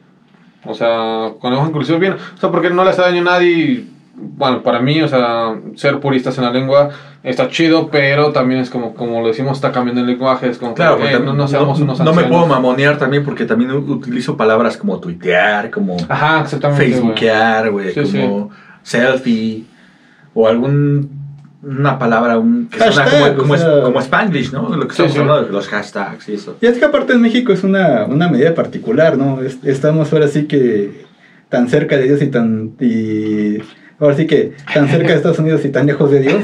O 0.65 0.75
sea, 0.75 1.31
con 1.39 1.51
lenguaje 1.53 1.71
inclusivo 1.71 1.99
bien. 2.01 2.15
O 2.15 2.41
sea, 2.41 2.51
porque 2.51 2.71
no 2.71 2.83
le 2.83 2.91
hace 2.91 3.03
daño 3.03 3.21
a 3.21 3.25
nadie. 3.25 3.85
Bueno, 4.19 4.63
para 4.63 4.81
mí, 4.81 5.01
o 5.03 5.09
sea, 5.09 5.55
ser 5.75 6.01
puristas 6.01 6.39
en 6.39 6.45
la 6.45 6.51
lengua 6.51 6.89
está 7.23 7.49
chido, 7.49 7.89
pero 7.91 8.33
también 8.33 8.61
es 8.61 8.71
como, 8.71 8.95
como 8.95 9.21
lo 9.21 9.29
decimos, 9.29 9.59
está 9.59 9.73
cambiando 9.73 10.01
el 10.01 10.07
lenguaje. 10.07 10.49
Es 10.49 10.57
como 10.59 10.73
que, 10.73 10.77
Claro, 10.83 10.97
eh, 10.97 11.01
porque 11.01 11.21
no, 11.21 11.35
no 11.35 11.47
seamos 11.49 11.81
unos 11.81 11.99
no 11.99 12.05
me 12.07 12.11
ancianos. 12.23 12.31
puedo 12.31 12.47
mamonear 12.47 12.97
también 12.99 13.25
porque 13.25 13.45
también 13.45 13.71
utilizo 13.73 14.37
palabras 14.37 14.77
como 14.79 14.99
tuitear, 15.01 15.71
como 15.71 15.97
Ajá, 16.09 16.41
exactamente. 16.41 16.87
facebookear, 16.87 17.71
güey, 17.71 17.93
Sí, 17.93 18.01
como 18.21 18.51
selfie, 18.83 19.65
o 20.35 20.49
algún 20.49 21.11
una 21.63 21.99
palabra 21.99 22.39
un, 22.39 22.69
que 22.69 22.79
suena 22.79 23.11
como, 23.11 23.37
como, 23.37 23.53
o 23.55 23.57
es- 23.57 23.65
como 23.85 23.99
Spanglish, 24.01 24.53
¿no? 24.53 24.69
Lo 24.77 24.87
que 24.87 24.93
estamos 24.93 25.13
sí. 25.13 25.19
hablando 25.19 25.47
de 25.47 25.53
los 25.53 25.67
hashtags 25.69 26.29
y 26.29 26.35
eso. 26.35 26.57
Y 26.61 26.67
es 26.67 26.79
que 26.79 26.85
aparte 26.85 27.13
en 27.15 27.21
México 27.21 27.53
es 27.53 27.65
una, 27.65 28.05
una 28.05 28.29
medida 28.29 28.55
particular, 28.55 29.19
¿no? 29.19 29.43
Es- 29.43 29.59
estamos 29.65 30.13
ahora 30.13 30.29
sí 30.29 30.45
que 30.47 31.05
tan 31.49 31.69
cerca 31.69 31.97
de 31.97 32.05
Dios 32.05 32.23
y 32.23 32.29
tan... 32.29 32.73
Y 32.81 33.59
ahora 33.99 34.17
sí 34.17 34.27
que 34.27 34.53
tan 34.73 34.89
cerca 34.89 35.09
de 35.09 35.15
Estados 35.15 35.39
Unidos 35.39 35.65
y 35.65 35.69
tan 35.69 35.87
lejos 35.87 36.11
de 36.11 36.21
Dios, 36.21 36.43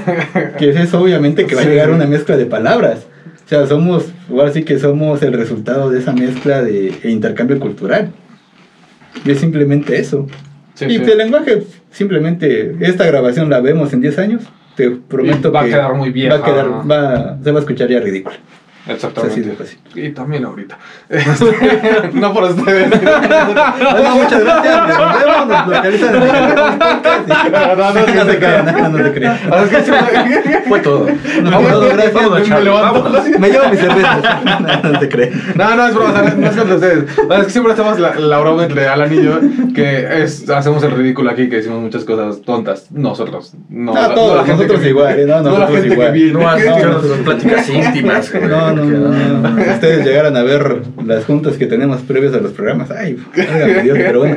que 0.59 0.71
es 0.71 0.95
obviamente 0.95 1.47
que 1.47 1.55
va 1.55 1.63
a 1.63 1.67
llegar 1.67 1.91
una 1.91 2.07
mezcla 2.07 2.37
de 2.37 2.47
palabras. 2.47 3.07
O 3.45 3.49
sea, 3.49 3.67
somos, 3.67 4.07
ahora 4.31 4.53
sí 4.53 4.63
que 4.65 4.79
somos 4.79 5.23
el 5.23 5.35
resultado 5.35 5.91
de 5.91 5.99
esa 5.99 6.13
mezcla 6.13 6.63
de 6.63 6.95
e 7.03 7.11
intercambio 7.11 7.59
cultural. 7.61 8.13
Y 9.25 9.31
es 9.31 9.41
simplemente 9.41 9.99
eso. 9.99 10.27
Sí, 10.75 10.87
y 10.87 10.99
sí. 10.99 11.11
el 11.11 11.19
lenguaje, 11.19 11.65
simplemente, 11.91 12.77
esta 12.81 13.05
grabación 13.05 13.51
la 13.51 13.61
vemos 13.61 13.93
en 13.93 14.01
10 14.01 14.19
años, 14.19 14.43
te 14.75 14.91
prometo 14.91 15.49
Y 15.49 15.53
va 15.53 15.61
a 15.61 15.65
que 15.65 15.71
quedar 15.71 15.95
muy 15.95 16.11
vieja. 16.11 16.37
Va 16.37 16.41
a 16.41 16.51
quedar, 16.51 16.91
va, 16.91 17.39
se 17.43 17.51
va 17.51 17.59
a 17.59 17.61
escuchar 17.61 17.89
ya 17.91 18.01
ridículo. 18.01 18.37
Exactamente. 18.89 19.57
Así. 19.63 19.77
Y 19.95 20.11
también 20.11 20.45
ahorita. 20.45 20.77
no 22.15 22.33
por 22.33 22.45
ustedes. 22.45 22.91
Bueno, 23.93 24.17
muchas 24.17 24.43
gracias. 24.45 24.89
Nos 24.89 24.99
vemos. 24.99 25.49
Nos 25.49 25.67
localizan 25.69 26.15
en 26.17 26.23
el 26.23 26.29
podcast. 26.29 27.29
No, 27.29 27.89
Fue 30.69 30.81
todo. 30.81 31.07
Me 33.39 33.51
llevo 33.51 33.69
mis 33.69 33.81
cervezas. 33.81 34.23
No, 34.83 34.91
no 34.93 34.99
te 34.99 35.09
crean. 35.09 35.31
No, 35.55 35.75
no 35.77 35.87
es 35.87 35.95
broma, 35.95 36.23
no 36.37 36.47
es 36.47 36.57
contra 36.57 36.75
ustedes. 36.77 37.05
No, 37.29 37.35
es 37.37 37.45
que 37.45 37.51
siempre 37.51 37.73
hacemos 37.73 37.99
la, 37.99 38.15
la 38.15 38.39
broma 38.39 38.65
entre 38.65 38.89
Alan 38.89 39.13
y 39.13 39.23
yo, 39.23 39.41
que 39.75 40.23
es, 40.23 40.49
hacemos 40.49 40.83
el 40.83 40.93
ridículo 40.93 41.31
aquí, 41.31 41.49
que 41.49 41.57
decimos 41.57 41.81
muchas 41.81 42.05
cosas 42.05 42.43
tontas. 42.43 42.91
Nosotros. 42.91 43.53
No, 43.69 43.95
No, 43.95 44.01
la- 44.09 44.15
todos, 44.15 44.37
la 44.37 44.45
gente 44.45 44.63
nosotros 44.65 44.81
que- 44.81 44.89
igual. 44.89 45.27
No, 45.27 45.43
la 45.43 45.43
nosotros 45.43 45.87
igual. 45.87 46.33
No 46.33 46.41
No, 46.41 47.01
no, 47.17 47.25
pláticas 47.25 47.69
íntimas. 47.69 48.33
No, 48.35 48.72
no, 48.75 48.83
Que 48.83 48.99
no, 48.99 49.09
no, 49.09 49.51
no. 49.51 49.73
Ustedes 49.75 50.05
llegaran 50.05 50.37
a 50.37 50.43
ver 50.43 50.83
las 51.05 51.25
juntas 51.25 51.57
que 51.57 51.67
tenemos 51.67 52.03
previas 52.03 52.35
a 52.35 52.39
los 52.39 52.53
programas. 52.53 52.91
Ay, 52.91 53.23
Dios, 53.83 53.99
pero 53.99 54.21
bueno. 54.21 54.37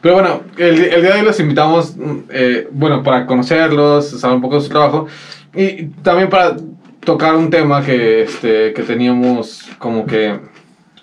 Pero 0.00 0.14
bueno, 0.14 0.42
el, 0.56 0.84
el 0.84 1.02
día 1.02 1.14
de 1.14 1.20
hoy 1.20 1.24
los 1.24 1.40
invitamos, 1.40 1.96
mm, 1.96 2.18
eh, 2.30 2.68
bueno, 2.70 3.02
para 3.02 3.26
conocerlos, 3.26 4.20
saber 4.20 4.36
un 4.36 4.42
poco 4.42 4.56
de 4.56 4.60
su 4.60 4.68
trabajo 4.68 5.06
y 5.54 5.86
también 6.02 6.28
para 6.28 6.56
tocar 7.00 7.34
un 7.34 7.50
tema 7.50 7.84
que, 7.84 8.22
este, 8.22 8.72
que 8.72 8.82
teníamos 8.82 9.68
como 9.78 10.06
que 10.06 10.38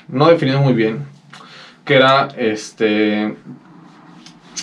no 0.07 0.27
definido 0.27 0.61
muy 0.61 0.73
bien, 0.73 0.99
que 1.85 1.95
era, 1.95 2.29
este, 2.37 3.35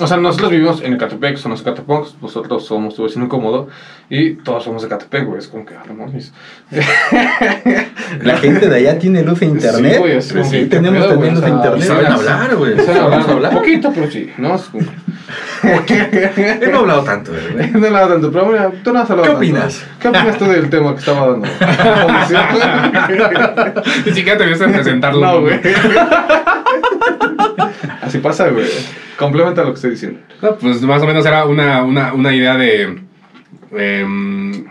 o 0.00 0.07
sea, 0.07 0.17
nosotros 0.17 0.50
vivimos 0.50 0.81
en 0.83 0.95
Ecatepec, 0.95 1.37
son 1.37 1.50
los 1.50 1.61
Ecatepongs, 1.62 2.17
nosotros 2.23 2.64
somos 2.64 2.95
tu 2.95 3.02
vecino 3.02 3.25
incómodo 3.25 3.69
y 4.12 4.33
todos 4.35 4.64
somos 4.64 4.83
de 4.83 4.88
Ecatepec, 4.88 5.25
güey, 5.25 5.38
es 5.38 5.47
como 5.49 5.64
que, 5.64 5.75
ah, 5.75 5.83
no 5.87 5.95
mames. 5.95 6.33
La 8.23 8.37
gente 8.38 8.69
de 8.69 8.76
allá 8.76 8.99
tiene 8.99 9.23
luz 9.23 9.40
e 9.43 9.47
internet. 9.47 9.93
Sí, 9.95 9.99
güey, 10.00 10.17
es 10.17 10.33
como 10.33 10.45
Sí, 10.45 10.50
que, 10.50 10.59
¿qué 10.64 10.67
tenemos 10.67 10.99
pedo, 11.00 11.11
también 11.11 11.35
luz 11.35 11.45
e 11.45 11.49
internet. 11.49 11.87
saben 11.87 12.07
hablar, 12.07 12.57
güey. 12.57 12.76
Saben 12.76 13.02
hablar, 13.02 13.31
hablar. 13.31 13.52
poquito, 13.55 13.93
pero 13.95 14.11
sí, 14.11 14.31
¿no? 14.37 14.57
Es 14.57 14.62
como- 14.62 14.85
He 15.62 16.69
no 16.73 16.79
hablado 16.81 17.05
tanto, 17.05 17.31
güey. 17.55 17.71
No 17.73 17.90
nada 17.90 18.09
tanto, 18.09 18.33
pero 18.33 18.47
mira, 18.47 18.73
tú 18.83 18.93
no 18.93 18.99
has 19.00 19.11
hablado 19.11 19.23
¿Qué 19.23 19.29
tanto. 19.29 19.38
opinas? 19.38 19.85
¿Qué 20.00 20.09
opinas 20.09 20.38
tú 20.38 20.45
del 20.47 20.71
tema 20.71 20.93
que 20.95 20.99
estaba 20.99 21.29
dando? 21.29 21.47
Ni 24.07 24.12
siquiera 24.12 24.38
te 24.38 24.47
viste 24.47 24.67
presentarlo. 24.69 25.21
no, 25.21 25.40
güey. 25.43 25.61
Así 28.02 28.19
pasa, 28.19 28.49
güey. 28.49 28.67
Complementa 29.19 29.61
lo 29.62 29.69
que 29.69 29.75
estoy 29.75 29.90
diciendo. 29.93 30.19
No, 30.43 30.57
pues 30.57 30.81
más 30.83 31.00
o 31.02 31.07
menos 31.07 31.25
era 31.26 31.45
una, 31.45 31.85
una, 31.85 32.12
una 32.14 32.35
idea 32.35 32.57
de. 32.57 33.02
Em, 33.77 34.65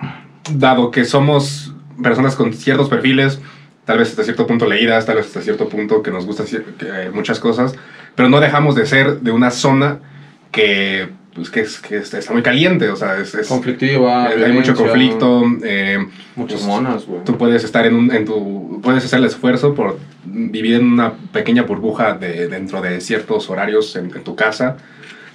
dado 0.53 0.91
que 0.91 1.05
somos 1.05 1.73
personas 2.01 2.35
con 2.35 2.53
ciertos 2.53 2.89
perfiles, 2.89 3.39
tal 3.85 3.97
vez 3.99 4.09
hasta 4.09 4.23
cierto 4.23 4.47
punto 4.47 4.65
leídas, 4.67 5.05
tal 5.05 5.17
vez 5.17 5.27
hasta 5.27 5.41
cierto 5.41 5.67
punto 5.69 6.01
que 6.03 6.11
nos 6.11 6.25
gustan 6.25 6.45
eh, 6.81 7.11
muchas 7.13 7.39
cosas, 7.39 7.75
pero 8.15 8.29
no 8.29 8.39
dejamos 8.39 8.75
de 8.75 8.85
ser 8.85 9.19
de 9.21 9.31
una 9.31 9.51
zona 9.51 9.99
que, 10.51 11.09
pues, 11.33 11.49
que, 11.49 11.61
es- 11.61 11.79
que 11.79 11.97
está 11.97 12.33
muy 12.33 12.41
caliente, 12.41 12.89
o 12.89 12.95
sea, 12.95 13.17
es, 13.19 13.33
es- 13.35 13.47
Conflictiva. 13.47 14.31
eh, 14.33 14.45
hay 14.45 14.51
mucho 14.53 14.73
conflicto. 14.75 15.43
eh, 15.63 15.97
Muchas 16.35 16.61
pues, 16.61 16.67
monas, 16.67 17.05
güey. 17.05 17.23
Tú 17.23 17.37
puedes 17.37 17.63
estar 17.63 17.85
en, 17.85 17.95
un, 17.95 18.11
en 18.11 18.25
tu. 18.25 18.79
Puedes 18.81 19.03
hacer 19.05 19.19
el 19.19 19.25
esfuerzo 19.25 19.75
por 19.75 19.99
vivir 20.25 20.75
en 20.75 20.85
una 20.85 21.13
pequeña 21.33 21.63
burbuja 21.63 22.13
de, 22.13 22.47
dentro 22.47 22.81
de 22.81 23.01
ciertos 23.01 23.49
horarios 23.49 23.95
en, 23.95 24.05
en 24.15 24.23
tu 24.23 24.35
casa. 24.35 24.77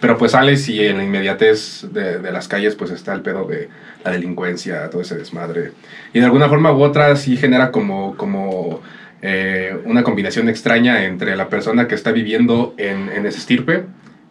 Pero 0.04 0.18
pues 0.18 0.32
sales 0.32 0.68
y 0.68 0.84
en 0.84 0.98
la 0.98 1.04
inmediatez 1.04 1.86
de, 1.90 2.18
de 2.18 2.30
las 2.30 2.46
calles 2.46 2.74
pues 2.74 2.90
está 2.90 3.14
el 3.14 3.22
pedo 3.22 3.46
de 3.46 3.70
la 4.04 4.10
delincuencia, 4.10 4.90
todo 4.90 5.00
ese 5.00 5.16
desmadre. 5.16 5.72
Y 6.12 6.18
de 6.18 6.26
alguna 6.26 6.46
forma 6.50 6.70
u 6.74 6.82
otra 6.82 7.16
sí 7.16 7.38
genera 7.38 7.70
como, 7.70 8.14
como 8.18 8.82
eh, 9.22 9.74
una 9.86 10.02
combinación 10.02 10.50
extraña 10.50 11.06
entre 11.06 11.36
la 11.36 11.48
persona 11.48 11.88
que 11.88 11.94
está 11.94 12.12
viviendo 12.12 12.74
en, 12.76 13.08
en 13.08 13.24
ese 13.24 13.38
estirpe 13.38 13.86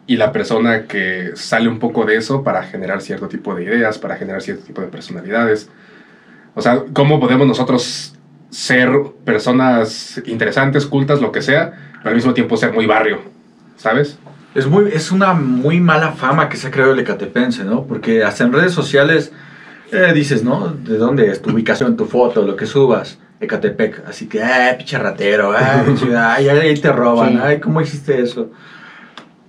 y 0.06 0.16
la 0.16 0.30
persona 0.30 0.84
que 0.84 1.32
sale 1.34 1.68
un 1.68 1.80
poco 1.80 2.04
de 2.04 2.18
eso 2.18 2.44
para 2.44 2.62
generar 2.62 3.02
cierto 3.02 3.26
tipo 3.26 3.52
de 3.56 3.64
ideas, 3.64 3.98
para 3.98 4.14
generar 4.14 4.42
cierto 4.42 4.62
tipo 4.64 4.80
de 4.80 4.86
personalidades. 4.86 5.68
O 6.54 6.62
sea, 6.62 6.84
¿cómo 6.92 7.18
podemos 7.18 7.48
nosotros 7.48 8.14
ser 8.48 8.90
personas 9.24 10.22
interesantes, 10.26 10.86
cultas, 10.86 11.20
lo 11.20 11.32
que 11.32 11.42
sea, 11.42 11.72
pero 11.94 12.10
al 12.10 12.14
mismo 12.14 12.32
tiempo 12.32 12.56
ser 12.56 12.72
muy 12.72 12.86
barrio? 12.86 13.22
¿Sabes? 13.76 14.20
Es, 14.54 14.66
muy, 14.66 14.90
es 14.92 15.10
una 15.10 15.34
muy 15.34 15.80
mala 15.80 16.12
fama 16.12 16.48
que 16.48 16.56
se 16.56 16.68
ha 16.68 16.70
creado 16.70 16.92
el 16.92 16.98
ecatepense, 17.00 17.64
¿no? 17.64 17.84
Porque 17.84 18.22
hasta 18.22 18.44
en 18.44 18.52
redes 18.52 18.72
sociales 18.72 19.32
eh, 19.90 20.12
dices, 20.14 20.44
¿no? 20.44 20.68
¿De 20.68 20.96
dónde 20.96 21.30
es 21.30 21.42
tu 21.42 21.50
ubicación, 21.50 21.96
tu 21.96 22.06
foto, 22.06 22.42
lo 22.42 22.54
que 22.56 22.66
subas? 22.66 23.18
Ecatepec. 23.40 24.04
Así 24.08 24.26
que, 24.28 24.42
ay, 24.42 24.76
pinche 24.76 24.96
ratero, 24.98 25.52
ay, 25.56 25.84
ay, 26.16 26.48
ay, 26.48 26.58
ahí 26.68 26.80
te 26.80 26.92
roban, 26.92 27.32
Sí. 27.32 27.38
ay, 27.42 27.60
¿cómo 27.60 27.80
hiciste 27.80 28.20
eso? 28.22 28.50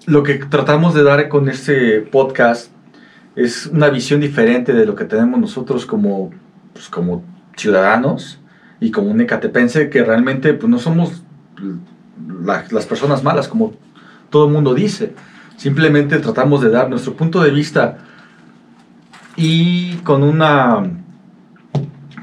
Lo 0.08 0.24
que 0.24 0.36
tratamos 0.36 0.94
de 0.94 1.04
dar 1.04 1.28
con 1.30 1.50
este 1.50 2.02
podcast 2.02 2.72
es 3.36 3.68
una 3.68 3.90
visión 3.90 4.22
diferente 4.22 4.74
de 4.74 4.86
lo 4.86 4.96
que 4.96 5.06
tenemos 5.06 5.40
nosotros 5.40 5.86
como, 5.86 6.32
pues, 6.74 6.90
como 6.90 7.24
ciudadanos 7.56 8.40
y 8.80 8.92
como 8.92 9.10
un 9.12 9.22
ecatepense 9.22 9.90
que 9.90 10.04
realmente 10.04 10.54
pues, 10.54 10.70
no 10.70 10.80
somos 10.80 11.24
la- 12.44 12.66
las 12.72 12.86
personas 12.86 13.24
malas 13.24 13.48
como 13.48 13.74
todo 14.36 14.48
el 14.48 14.52
mundo 14.52 14.74
dice. 14.74 15.14
Simplemente 15.56 16.18
tratamos 16.20 16.62
de 16.62 16.70
dar 16.70 16.90
nuestro 16.90 17.14
punto 17.14 17.42
de 17.42 17.52
vista 17.52 18.00
y 19.38 19.94
con 20.04 20.24
una... 20.24 20.84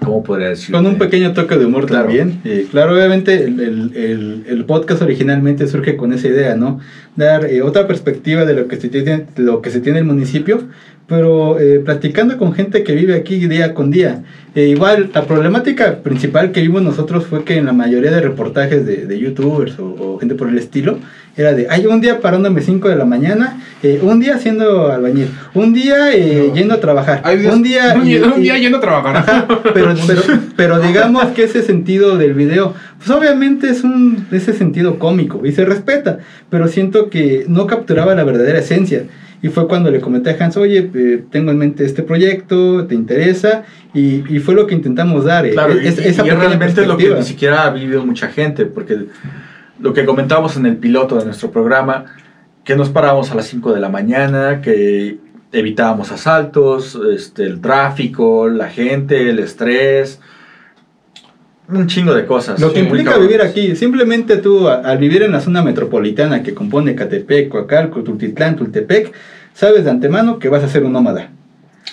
¿Cómo 0.04 0.22
podría 0.22 0.48
decir? 0.50 0.74
Con 0.74 0.84
un 0.84 0.98
pequeño 0.98 1.32
toque 1.32 1.56
de 1.56 1.64
humor 1.64 1.86
Claro. 1.86 2.04
también. 2.08 2.42
Eh, 2.44 2.66
claro, 2.70 2.92
obviamente 2.92 3.44
el, 3.44 3.60
el- 3.60 3.96
el- 3.96 4.44
el 4.46 4.64
podcast 4.66 5.00
originalmente 5.00 5.66
surge 5.68 5.96
con 5.96 6.12
esa 6.12 6.28
idea, 6.28 6.54
¿no? 6.54 6.80
Dar 7.16 7.46
eh, 7.46 7.62
otra 7.62 7.86
perspectiva 7.86 8.44
de 8.44 8.52
lo 8.52 8.68
que 8.68 8.76
se 8.76 8.90
tiene, 8.90 9.24
lo 9.36 9.62
que 9.62 9.70
se 9.70 9.80
tiene 9.80 10.00
en 10.00 10.04
el 10.08 10.12
municipio, 10.12 10.64
pero 11.06 11.58
eh, 11.60 11.80
platicando 11.84 12.38
con 12.38 12.52
gente 12.54 12.84
que 12.84 12.94
vive 12.94 13.14
aquí 13.14 13.36
día 13.46 13.74
con 13.74 13.90
día. 13.90 14.22
Eh, 14.54 14.66
igual, 14.68 15.10
la 15.14 15.24
problemática 15.24 15.96
principal 16.02 16.52
que 16.52 16.60
vimos 16.60 16.82
nosotros 16.82 17.26
fue 17.26 17.42
que 17.44 17.56
en 17.56 17.66
la 17.66 17.72
mayoría 17.72 18.10
de 18.10 18.20
reportajes 18.20 18.84
de, 18.86 19.06
de 19.06 19.18
youtubers 19.18 19.78
o, 19.78 19.84
o 19.86 20.18
gente 20.18 20.34
por 20.34 20.48
el 20.48 20.58
estilo, 20.58 20.98
era 21.34 21.54
de, 21.54 21.66
hay 21.70 21.86
un 21.86 22.02
día 22.02 22.20
parándome 22.20 22.60
5 22.60 22.90
de 22.90 22.96
la 22.96 23.06
mañana, 23.06 23.58
eh, 23.82 23.98
un 24.02 24.20
día 24.20 24.34
haciendo 24.34 24.92
albañil, 24.92 25.28
un 25.54 25.72
día 25.72 26.12
eh, 26.12 26.48
No. 26.48 26.54
yendo 26.54 26.74
a 26.74 26.80
trabajar, 26.80 27.22
días- 27.38 27.54
un 27.54 27.62
día... 27.62 27.94
Un, 28.36 28.42
día 28.42 28.58
yendo 28.58 28.76
a 28.76 28.80
trabajar. 28.82 29.16
Ajá, 29.16 29.48
pero, 29.72 29.94
pero, 30.06 30.22
pero 30.56 30.80
digamos 30.80 31.24
que 31.28 31.44
ese 31.44 31.62
sentido 31.62 32.18
del 32.18 32.34
video, 32.34 32.74
pues 32.98 33.08
obviamente 33.10 33.70
es 33.70 33.82
un 33.84 34.26
ese 34.30 34.52
sentido 34.52 34.98
cómico 34.98 35.40
y 35.46 35.52
se 35.52 35.64
respeta, 35.64 36.18
pero 36.50 36.68
siento 36.68 37.08
que 37.08 37.46
no 37.48 37.66
capturaba 37.66 38.14
la 38.14 38.24
verdadera 38.24 38.58
esencia. 38.58 39.04
Y 39.42 39.48
fue 39.48 39.66
cuando 39.66 39.90
le 39.90 40.00
comenté 40.00 40.30
a 40.30 40.36
Hans, 40.44 40.56
oye, 40.56 40.88
eh, 40.94 41.24
tengo 41.30 41.50
en 41.50 41.58
mente 41.58 41.84
este 41.84 42.02
proyecto, 42.04 42.86
¿te 42.86 42.94
interesa? 42.94 43.64
Y, 43.92 44.22
y 44.34 44.38
fue 44.38 44.54
lo 44.54 44.66
que 44.68 44.74
intentamos 44.74 45.24
dar. 45.24 45.44
eh, 45.46 45.50
Claro, 45.50 45.74
y, 45.74 45.86
es- 45.86 45.98
y- 45.98 46.02
y 46.02 46.06
es 46.06 46.16
pequeña 46.16 46.34
realmente 46.48 46.86
lo 46.86 46.96
que 46.96 47.04
ni 47.18 47.24
siquiera 47.24 47.64
ha 47.66 47.70
vivido 47.70 48.06
mucha 48.06 48.28
gente, 48.28 48.66
porque 48.66 49.06
lo 49.80 49.92
que 49.92 50.04
comentábamos 50.04 50.56
en 50.56 50.66
el 50.66 50.76
piloto 50.76 51.16
de 51.16 51.24
nuestro 51.24 51.50
programa, 51.50 52.04
que 52.64 52.76
nos 52.76 52.90
parábamos 52.90 53.32
a 53.32 53.34
las 53.34 53.46
5 53.46 53.72
de 53.74 53.80
la 53.80 53.88
mañana, 53.88 54.60
que 54.60 55.18
evitábamos 55.50 56.12
asaltos, 56.12 56.98
este, 57.12 57.42
el 57.44 57.60
tráfico, 57.60 58.48
la 58.48 58.68
gente, 58.68 59.28
el 59.28 59.40
estrés, 59.40 60.20
un 61.78 61.86
chingo 61.86 62.14
de 62.14 62.24
cosas. 62.26 62.60
Lo 62.60 62.72
que 62.72 62.80
implica 62.80 63.16
vivir 63.18 63.42
aquí, 63.42 63.76
simplemente 63.76 64.36
tú 64.36 64.68
a- 64.68 64.76
al 64.80 64.98
vivir 64.98 65.22
en 65.22 65.32
la 65.32 65.40
zona 65.40 65.62
metropolitana 65.62 66.42
que 66.42 66.54
compone 66.54 66.94
Catepec, 66.94 67.48
Coacalco, 67.48 68.02
Tultitlán, 68.02 68.56
Tultepec, 68.56 69.12
sabes 69.54 69.84
de 69.84 69.90
antemano 69.90 70.38
que 70.38 70.48
vas 70.48 70.62
a 70.64 70.68
ser 70.68 70.84
un 70.84 70.92
nómada. 70.92 71.30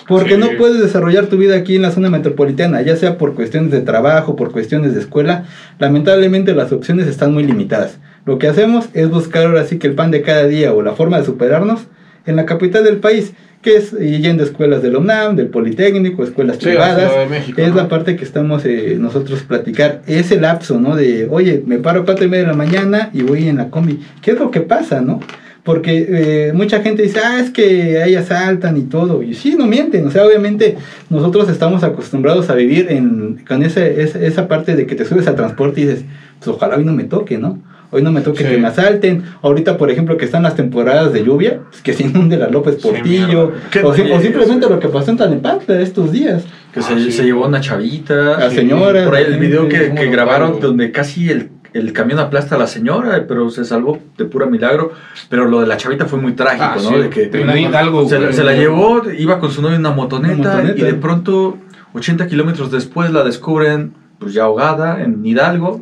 Porque 0.07 0.35
Sí. 0.35 0.39
no 0.39 0.47
puedes 0.57 0.81
desarrollar 0.81 1.27
tu 1.27 1.37
vida 1.37 1.55
aquí 1.55 1.75
en 1.75 1.81
la 1.81 1.91
zona 1.91 2.09
metropolitana, 2.09 2.81
ya 2.81 2.95
sea 2.95 3.17
por 3.17 3.35
cuestiones 3.35 3.71
de 3.71 3.81
trabajo, 3.81 4.35
por 4.35 4.51
cuestiones 4.51 4.93
de 4.93 5.01
escuela. 5.01 5.45
Lamentablemente 5.77 6.53
las 6.53 6.71
opciones 6.71 7.07
están 7.07 7.33
muy 7.33 7.43
limitadas. 7.43 7.97
Lo 8.25 8.37
que 8.37 8.47
hacemos 8.47 8.89
es 8.93 9.09
buscar 9.09 9.45
ahora 9.45 9.65
sí 9.65 9.77
que 9.77 9.87
el 9.87 9.93
pan 9.95 10.11
de 10.11 10.21
cada 10.21 10.45
día 10.47 10.73
o 10.73 10.81
la 10.81 10.93
forma 10.93 11.19
de 11.19 11.25
superarnos 11.25 11.81
en 12.25 12.35
la 12.35 12.45
capital 12.45 12.83
del 12.83 12.97
país, 12.97 13.33
que 13.61 13.75
es 13.75 13.93
eh, 13.93 14.19
yendo 14.21 14.43
a 14.43 14.45
escuelas 14.45 14.81
de 14.81 14.91
la 14.91 14.99
UNAM, 14.99 15.35
del 15.35 15.47
Politécnico, 15.47 16.23
escuelas 16.23 16.57
Sí, 16.57 16.65
privadas. 16.65 17.11
Ciudad 17.11 17.23
de 17.23 17.29
México, 17.29 17.61
Es 17.61 17.69
¿no? 17.69 17.75
la 17.75 17.87
parte 17.89 18.15
que 18.15 18.23
estamos 18.23 18.63
eh, 18.65 18.95
nosotros 18.99 19.41
platicar. 19.43 20.01
Ese 20.07 20.39
lapso, 20.39 20.79
¿no? 20.79 20.95
De, 20.95 21.27
oye, 21.29 21.63
me 21.65 21.77
paro 21.77 22.01
a 22.01 22.05
cuatro 22.05 22.25
y 22.25 22.29
media 22.29 22.43
de 22.45 22.49
la 22.51 22.55
mañana 22.57 23.09
y 23.13 23.21
voy 23.21 23.47
en 23.49 23.57
la 23.57 23.69
combi. 23.69 23.99
¿Qué 24.21 24.31
es 24.31 24.39
lo 24.39 24.49
que 24.51 24.61
pasa, 24.61 25.01
no? 25.01 25.19
Porque 25.63 26.07
eh, 26.09 26.53
mucha 26.53 26.81
gente 26.81 27.03
dice, 27.03 27.19
ah, 27.23 27.41
es 27.41 27.49
que 27.51 28.01
ahí 28.01 28.15
asaltan 28.15 28.77
y 28.77 28.83
todo. 28.83 29.21
Y 29.21 29.33
sí, 29.33 29.55
no 29.57 29.67
mienten. 29.67 30.07
O 30.07 30.11
sea, 30.11 30.25
obviamente 30.25 30.77
nosotros 31.09 31.49
estamos 31.49 31.83
acostumbrados 31.83 32.49
a 32.49 32.55
vivir 32.55 32.87
en, 32.89 33.43
con 33.45 33.61
ese, 33.61 34.01
esa, 34.01 34.23
esa 34.25 34.47
parte 34.47 34.77
de 34.77 34.87
que 34.87 34.95
te 34.95 35.03
subes 35.03 35.27
al 35.27 35.35
transporte 35.35 35.81
y 35.81 35.85
dices, 35.85 36.05
pues 36.39 36.47
ojalá 36.47 36.77
hoy 36.77 36.85
no 36.85 36.93
me 36.93 37.03
toque, 37.03 37.37
¿no? 37.37 37.59
Hoy 37.91 38.03
no 38.03 38.11
me 38.11 38.21
toque 38.21 38.43
Sí. 38.43 38.49
que 38.51 38.57
me 38.57 38.67
asalten. 38.67 39.23
Ahorita, 39.41 39.77
por 39.77 39.89
ejemplo, 39.89 40.15
que 40.17 40.25
están 40.25 40.43
las 40.43 40.55
temporadas 40.55 41.11
de 41.11 41.23
lluvia, 41.23 41.61
pues, 41.69 41.81
que 41.81 41.93
se 41.93 42.03
inunde 42.03 42.37
la 42.37 42.47
López 42.49 42.75
Sí, 42.79 42.87
Portillo. 42.87 43.51
Qué 43.71 43.79
o, 43.83 43.93
si- 43.93 44.01
o 44.11 44.19
simplemente 44.21 44.67
sí. 44.67 44.71
lo 44.73 44.79
que 44.79 44.87
pasó 44.89 45.11
en 45.11 45.17
Tanepantla 45.17 45.79
estos 45.81 46.11
días. 46.11 46.43
Que 46.73 46.81
se, 46.83 46.93
Ah, 46.93 46.97
sí. 46.99 47.11
se 47.11 47.23
llevó 47.23 47.47
una 47.47 47.61
chavita. 47.61 48.13
La 48.37 48.49
sí. 48.51 48.57
señora, 48.57 49.05
Por 49.05 49.15
ahí 49.15 49.23
la 49.23 49.29
el 49.35 49.39
video 49.39 49.67
que, 49.67 49.87
¿cómo 49.89 50.01
que 50.01 50.07
grabaron 50.11 50.49
pago? 50.51 50.61
donde 50.67 50.91
casi 50.91 51.29
el, 51.31 51.49
el 51.73 51.91
camión 51.93 52.19
aplasta 52.19 52.55
a 52.55 52.59
la 52.59 52.67
señora, 52.67 53.25
pero 53.27 53.49
se 53.49 53.65
salvó 53.65 53.97
de 54.17 54.25
pura 54.25 54.45
milagro. 54.45 54.91
Pero 55.29 55.45
lo 55.45 55.61
de 55.61 55.65
la 55.67 55.77
chavita 55.77 56.05
fue 56.05 56.19
muy 56.19 56.33
trágico, 56.33 56.63
Ah, 56.65 56.75
¿no? 56.75 56.89
sí. 56.89 56.95
De 56.95 57.09
que 57.09 57.23
en 57.33 57.57
Hidalgo, 57.57 58.07
se, 58.07 58.17
güey. 58.19 58.33
se 58.33 58.43
la 58.43 58.53
llevó, 58.53 59.01
iba 59.17 59.39
con 59.39 59.51
su 59.51 59.61
novio 59.63 59.75
en 59.75 59.81
una 59.81 59.91
motoneta, 59.95 60.35
Una 60.35 60.49
motoneta. 60.51 60.79
y 60.79 60.83
de 60.83 60.93
pronto, 60.93 61.57
80 61.93 62.27
kilómetros 62.27 62.69
después, 62.71 63.09
la 63.11 63.23
descubren 63.23 63.93
pues 64.19 64.33
ya 64.33 64.43
ahogada 64.43 65.01
en 65.03 65.25
Hidalgo. 65.25 65.81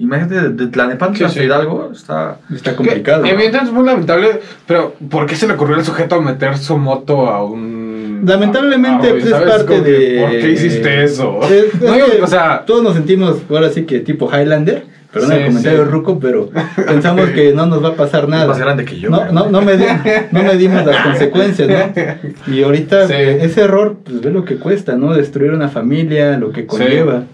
Imagínate, 0.00 0.34
de, 0.34 0.48
de 0.50 0.66
Tlanepantla 0.68 1.28
Sí, 1.28 1.38
sí. 1.40 1.44
Hidalgo, 1.44 1.90
está... 1.92 2.38
Está 2.52 2.74
complicado. 2.74 3.24
Evidentemente 3.24 3.66
es 3.68 3.72
muy 3.72 3.84
lamentable, 3.86 4.40
pero 4.66 4.94
¿por 5.10 5.26
qué 5.26 5.36
se 5.36 5.46
le 5.46 5.52
ocurrió 5.52 5.76
al 5.76 5.84
sujeto 5.84 6.14
a 6.16 6.20
meter 6.22 6.56
su 6.56 6.76
moto 6.78 7.28
a 7.28 7.44
un. 7.44 8.22
Lamentablemente, 8.24 9.06
a- 9.06 9.10
a- 9.10 9.12
pues, 9.12 9.26
es 9.26 9.32
parte 9.32 9.66
que, 9.66 9.80
de- 9.82 10.20
¿Por 10.20 10.30
qué 10.30 10.50
hiciste 10.50 11.04
eso? 11.04 11.40
Es- 11.44 11.74
es 11.74 11.80
No, 11.82 11.94
que 11.94 12.22
o 12.22 12.26
sea, 12.26 12.64
todos 12.66 12.82
nos 12.82 12.94
sentimos 12.94 13.38
ahora 13.50 13.68
sí 13.70 13.84
que 13.84 14.00
tipo 14.00 14.28
Highlander, 14.30 14.84
perdón 15.12 15.30
Sí, 15.32 15.36
el 15.36 15.46
comentario 15.48 15.84
sí. 15.84 15.90
ruco, 15.90 16.18
pero 16.18 16.48
pensamos 16.86 17.28
que 17.30 17.52
no 17.52 17.66
nos 17.66 17.82
va 17.84 17.88
a 17.88 17.94
pasar 17.94 18.24
Es 18.24 18.28
nada. 18.30 18.46
más 18.46 18.58
grande 18.58 18.84
que 18.86 18.98
yo. 18.98 19.10
no, 19.10 19.30
no, 19.32 19.50
no, 19.50 19.60
medi- 19.62 20.28
no 20.32 20.42
medimos 20.42 20.84
las 20.86 21.04
consecuencias, 21.04 21.68
¿no? 21.68 22.54
Y 22.54 22.62
ahorita 22.62 23.06
Sí. 23.06 23.14
ese 23.16 23.60
error, 23.62 23.98
pues 24.04 24.20
ve 24.22 24.30
lo 24.30 24.44
que 24.46 24.56
cuesta, 24.56 24.96
¿no? 24.96 25.12
Destruir 25.14 25.52
una 25.52 25.68
familia, 25.68 26.38
lo 26.38 26.52
que 26.52 26.64
conlleva. 26.66 27.24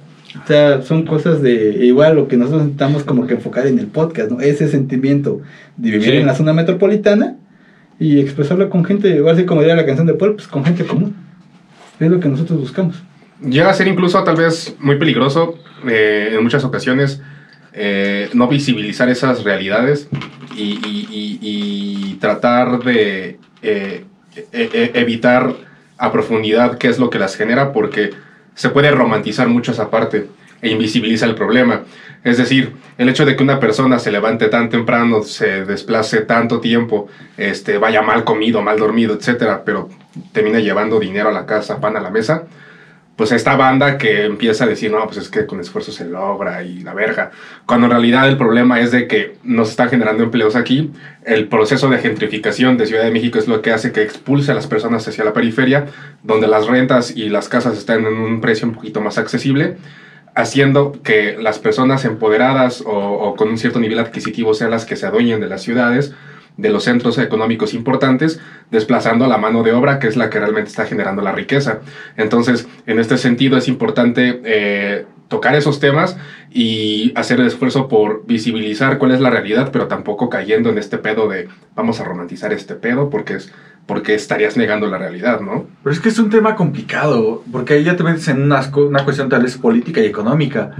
O 0.42 0.46
sea, 0.46 0.82
son 0.82 1.04
cosas 1.06 1.42
de 1.42 1.84
igual 1.84 2.16
lo 2.16 2.28
que 2.28 2.36
nosotros 2.36 2.62
intentamos 2.62 3.04
como 3.04 3.26
que 3.26 3.34
enfocar 3.34 3.66
en 3.66 3.78
el 3.78 3.86
podcast, 3.86 4.30
¿no? 4.30 4.40
Ese 4.40 4.68
sentimiento 4.68 5.40
de 5.76 5.90
vivir 5.90 6.10
Sí. 6.10 6.16
en 6.16 6.26
la 6.26 6.34
zona 6.34 6.52
metropolitana 6.52 7.36
y 7.98 8.20
expresarlo 8.20 8.68
con 8.70 8.84
gente, 8.84 9.08
igual 9.08 9.34
así 9.34 9.44
como 9.46 9.60
diría 9.62 9.74
la 9.76 9.86
canción 9.86 10.06
de 10.06 10.14
Paul, 10.14 10.34
pues 10.34 10.46
con 10.48 10.64
gente 10.64 10.84
común. 10.84 11.14
Es 11.98 12.10
lo 12.10 12.20
que 12.20 12.28
nosotros 12.28 12.60
buscamos. 12.60 13.02
Llega 13.40 13.70
a 13.70 13.74
ser 13.74 13.88
incluso 13.88 14.22
tal 14.24 14.36
vez 14.36 14.76
muy 14.80 14.96
peligroso 14.98 15.58
eh, 15.88 16.30
en 16.36 16.42
muchas 16.42 16.64
ocasiones 16.64 17.20
eh, 17.72 18.28
no 18.32 18.48
visibilizar 18.48 19.08
esas 19.10 19.44
realidades 19.44 20.08
y, 20.56 20.62
y- 20.86 21.08
y- 21.10 21.38
y 21.42 22.14
tratar 22.20 22.82
de 22.82 23.38
eh, 23.62 24.04
e- 24.52 24.70
e- 24.72 24.90
evitar 24.94 25.54
a 25.98 26.12
profundidad 26.12 26.78
qué 26.78 26.88
es 26.88 26.98
lo 26.98 27.10
que 27.10 27.18
las 27.18 27.36
genera 27.36 27.72
porque 27.72 28.10
se 28.56 28.70
puede 28.70 28.90
romantizar 28.90 29.46
mucho 29.46 29.70
esa 29.70 29.88
parte. 29.88 30.26
e 30.62 30.70
invisibiliza 30.70 31.26
el 31.26 31.34
problema. 31.34 31.82
Es 32.24 32.38
decir, 32.38 32.74
el 32.98 33.08
hecho 33.08 33.24
de 33.24 33.36
que 33.36 33.42
una 33.42 33.60
persona 33.60 33.98
se 33.98 34.10
levante 34.10 34.48
tan 34.48 34.68
temprano, 34.68 35.22
se 35.22 35.64
desplace 35.64 36.22
tanto 36.22 36.60
tiempo, 36.60 37.08
este, 37.36 37.78
vaya 37.78 38.02
mal 38.02 38.24
comido, 38.24 38.62
mal 38.62 38.78
dormido, 38.78 39.14
etcétera, 39.14 39.62
pero 39.64 39.90
termina 40.32 40.58
llevando 40.58 40.98
dinero 40.98 41.28
a 41.28 41.32
la 41.32 41.46
casa, 41.46 41.78
pan 41.78 41.96
a 41.96 42.00
la 42.00 42.10
mesa, 42.10 42.44
pues 43.16 43.32
esta 43.32 43.56
banda 43.56 43.96
que 43.96 44.26
empieza 44.26 44.64
a 44.64 44.66
decir, 44.66 44.90
no, 44.90 45.02
pues 45.06 45.16
es 45.16 45.30
que 45.30 45.46
con 45.46 45.58
esfuerzo 45.58 45.90
se 45.90 46.04
logra 46.04 46.62
y 46.62 46.80
la 46.80 46.92
verga. 46.92 47.30
Cuando 47.64 47.86
en 47.86 47.92
realidad 47.92 48.28
el 48.28 48.36
problema 48.36 48.78
es 48.80 48.92
de 48.92 49.08
que 49.08 49.36
no 49.42 49.64
se 49.64 49.70
están 49.70 49.88
generando 49.88 50.22
empleos 50.22 50.54
aquí. 50.54 50.92
El 51.24 51.48
proceso 51.48 51.88
de 51.88 51.98
gentrificación 51.98 52.76
de 52.76 52.84
Ciudad 52.86 53.04
de 53.04 53.10
México 53.10 53.38
es 53.38 53.48
lo 53.48 53.62
que 53.62 53.72
hace 53.72 53.90
que 53.90 54.02
expulse 54.02 54.52
a 54.52 54.54
las 54.54 54.66
personas 54.66 55.08
hacia 55.08 55.24
la 55.24 55.32
periferia, 55.32 55.86
donde 56.22 56.46
las 56.46 56.66
rentas 56.66 57.16
y 57.16 57.30
las 57.30 57.48
casas 57.48 57.78
están 57.78 58.00
en 58.04 58.14
un 58.18 58.42
precio 58.42 58.68
un 58.68 58.74
poquito 58.74 59.00
más 59.00 59.16
accesible, 59.16 59.78
haciendo 60.34 61.00
que 61.02 61.38
las 61.40 61.58
personas 61.58 62.04
empoderadas 62.04 62.82
o, 62.82 62.90
o 62.90 63.34
con 63.34 63.48
un 63.48 63.56
cierto 63.56 63.80
nivel 63.80 63.98
adquisitivo 63.98 64.52
sean 64.52 64.70
las 64.70 64.84
que 64.84 64.96
se 64.96 65.06
adueñen 65.06 65.40
de 65.40 65.48
las 65.48 65.62
ciudades 65.62 66.14
de 66.56 66.70
los 66.70 66.84
centros 66.84 67.18
económicos 67.18 67.74
importantes, 67.74 68.40
desplazando 68.70 69.24
a 69.24 69.28
la 69.28 69.38
mano 69.38 69.62
de 69.62 69.72
obra, 69.72 69.98
que 69.98 70.06
es 70.06 70.16
la 70.16 70.30
que 70.30 70.38
realmente 70.38 70.70
está 70.70 70.86
generando 70.86 71.22
la 71.22 71.32
riqueza. 71.32 71.80
Entonces, 72.16 72.66
en 72.86 72.98
este 72.98 73.18
sentido, 73.18 73.58
es 73.58 73.68
importante 73.68 74.40
eh, 74.44 75.06
tocar 75.28 75.54
esos 75.54 75.80
temas 75.80 76.16
y 76.50 77.12
hacer 77.14 77.40
el 77.40 77.46
esfuerzo 77.46 77.88
por 77.88 78.24
visibilizar 78.26 78.98
cuál 78.98 79.12
es 79.12 79.20
la 79.20 79.30
realidad, 79.30 79.70
pero 79.72 79.88
tampoco 79.88 80.30
cayendo 80.30 80.70
en 80.70 80.78
este 80.78 80.98
pedo 80.98 81.28
de 81.28 81.48
vamos 81.74 82.00
a 82.00 82.04
romantizar 82.04 82.52
este 82.52 82.74
pedo 82.74 83.10
porque 83.10 83.34
es 83.34 83.52
porque 83.86 84.14
estarías 84.14 84.56
negando 84.56 84.88
la 84.88 84.98
realidad, 84.98 85.40
¿no? 85.40 85.66
Pero 85.84 85.94
es 85.94 86.00
que 86.00 86.08
es 86.08 86.18
un 86.18 86.28
tema 86.28 86.56
complicado, 86.56 87.44
porque 87.52 87.74
ahí 87.74 87.84
ya 87.84 87.96
te 87.96 88.02
metes 88.02 88.26
en 88.26 88.42
una, 88.42 88.68
una 88.74 89.04
cuestión 89.04 89.28
tal 89.28 89.44
vez 89.44 89.56
política 89.56 90.00
y 90.00 90.06
económica. 90.06 90.72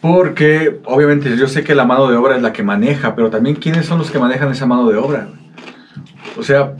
Porque 0.00 0.80
obviamente 0.84 1.36
yo 1.36 1.48
sé 1.48 1.64
que 1.64 1.74
la 1.74 1.84
mano 1.84 2.08
de 2.08 2.16
obra 2.16 2.36
es 2.36 2.42
la 2.42 2.52
que 2.52 2.62
maneja, 2.62 3.14
pero 3.14 3.30
también 3.30 3.56
quiénes 3.56 3.86
son 3.86 3.98
los 3.98 4.10
que 4.10 4.18
manejan 4.18 4.50
esa 4.50 4.66
mano 4.66 4.88
de 4.88 4.96
obra. 4.96 5.28
O 6.38 6.42
sea, 6.42 6.74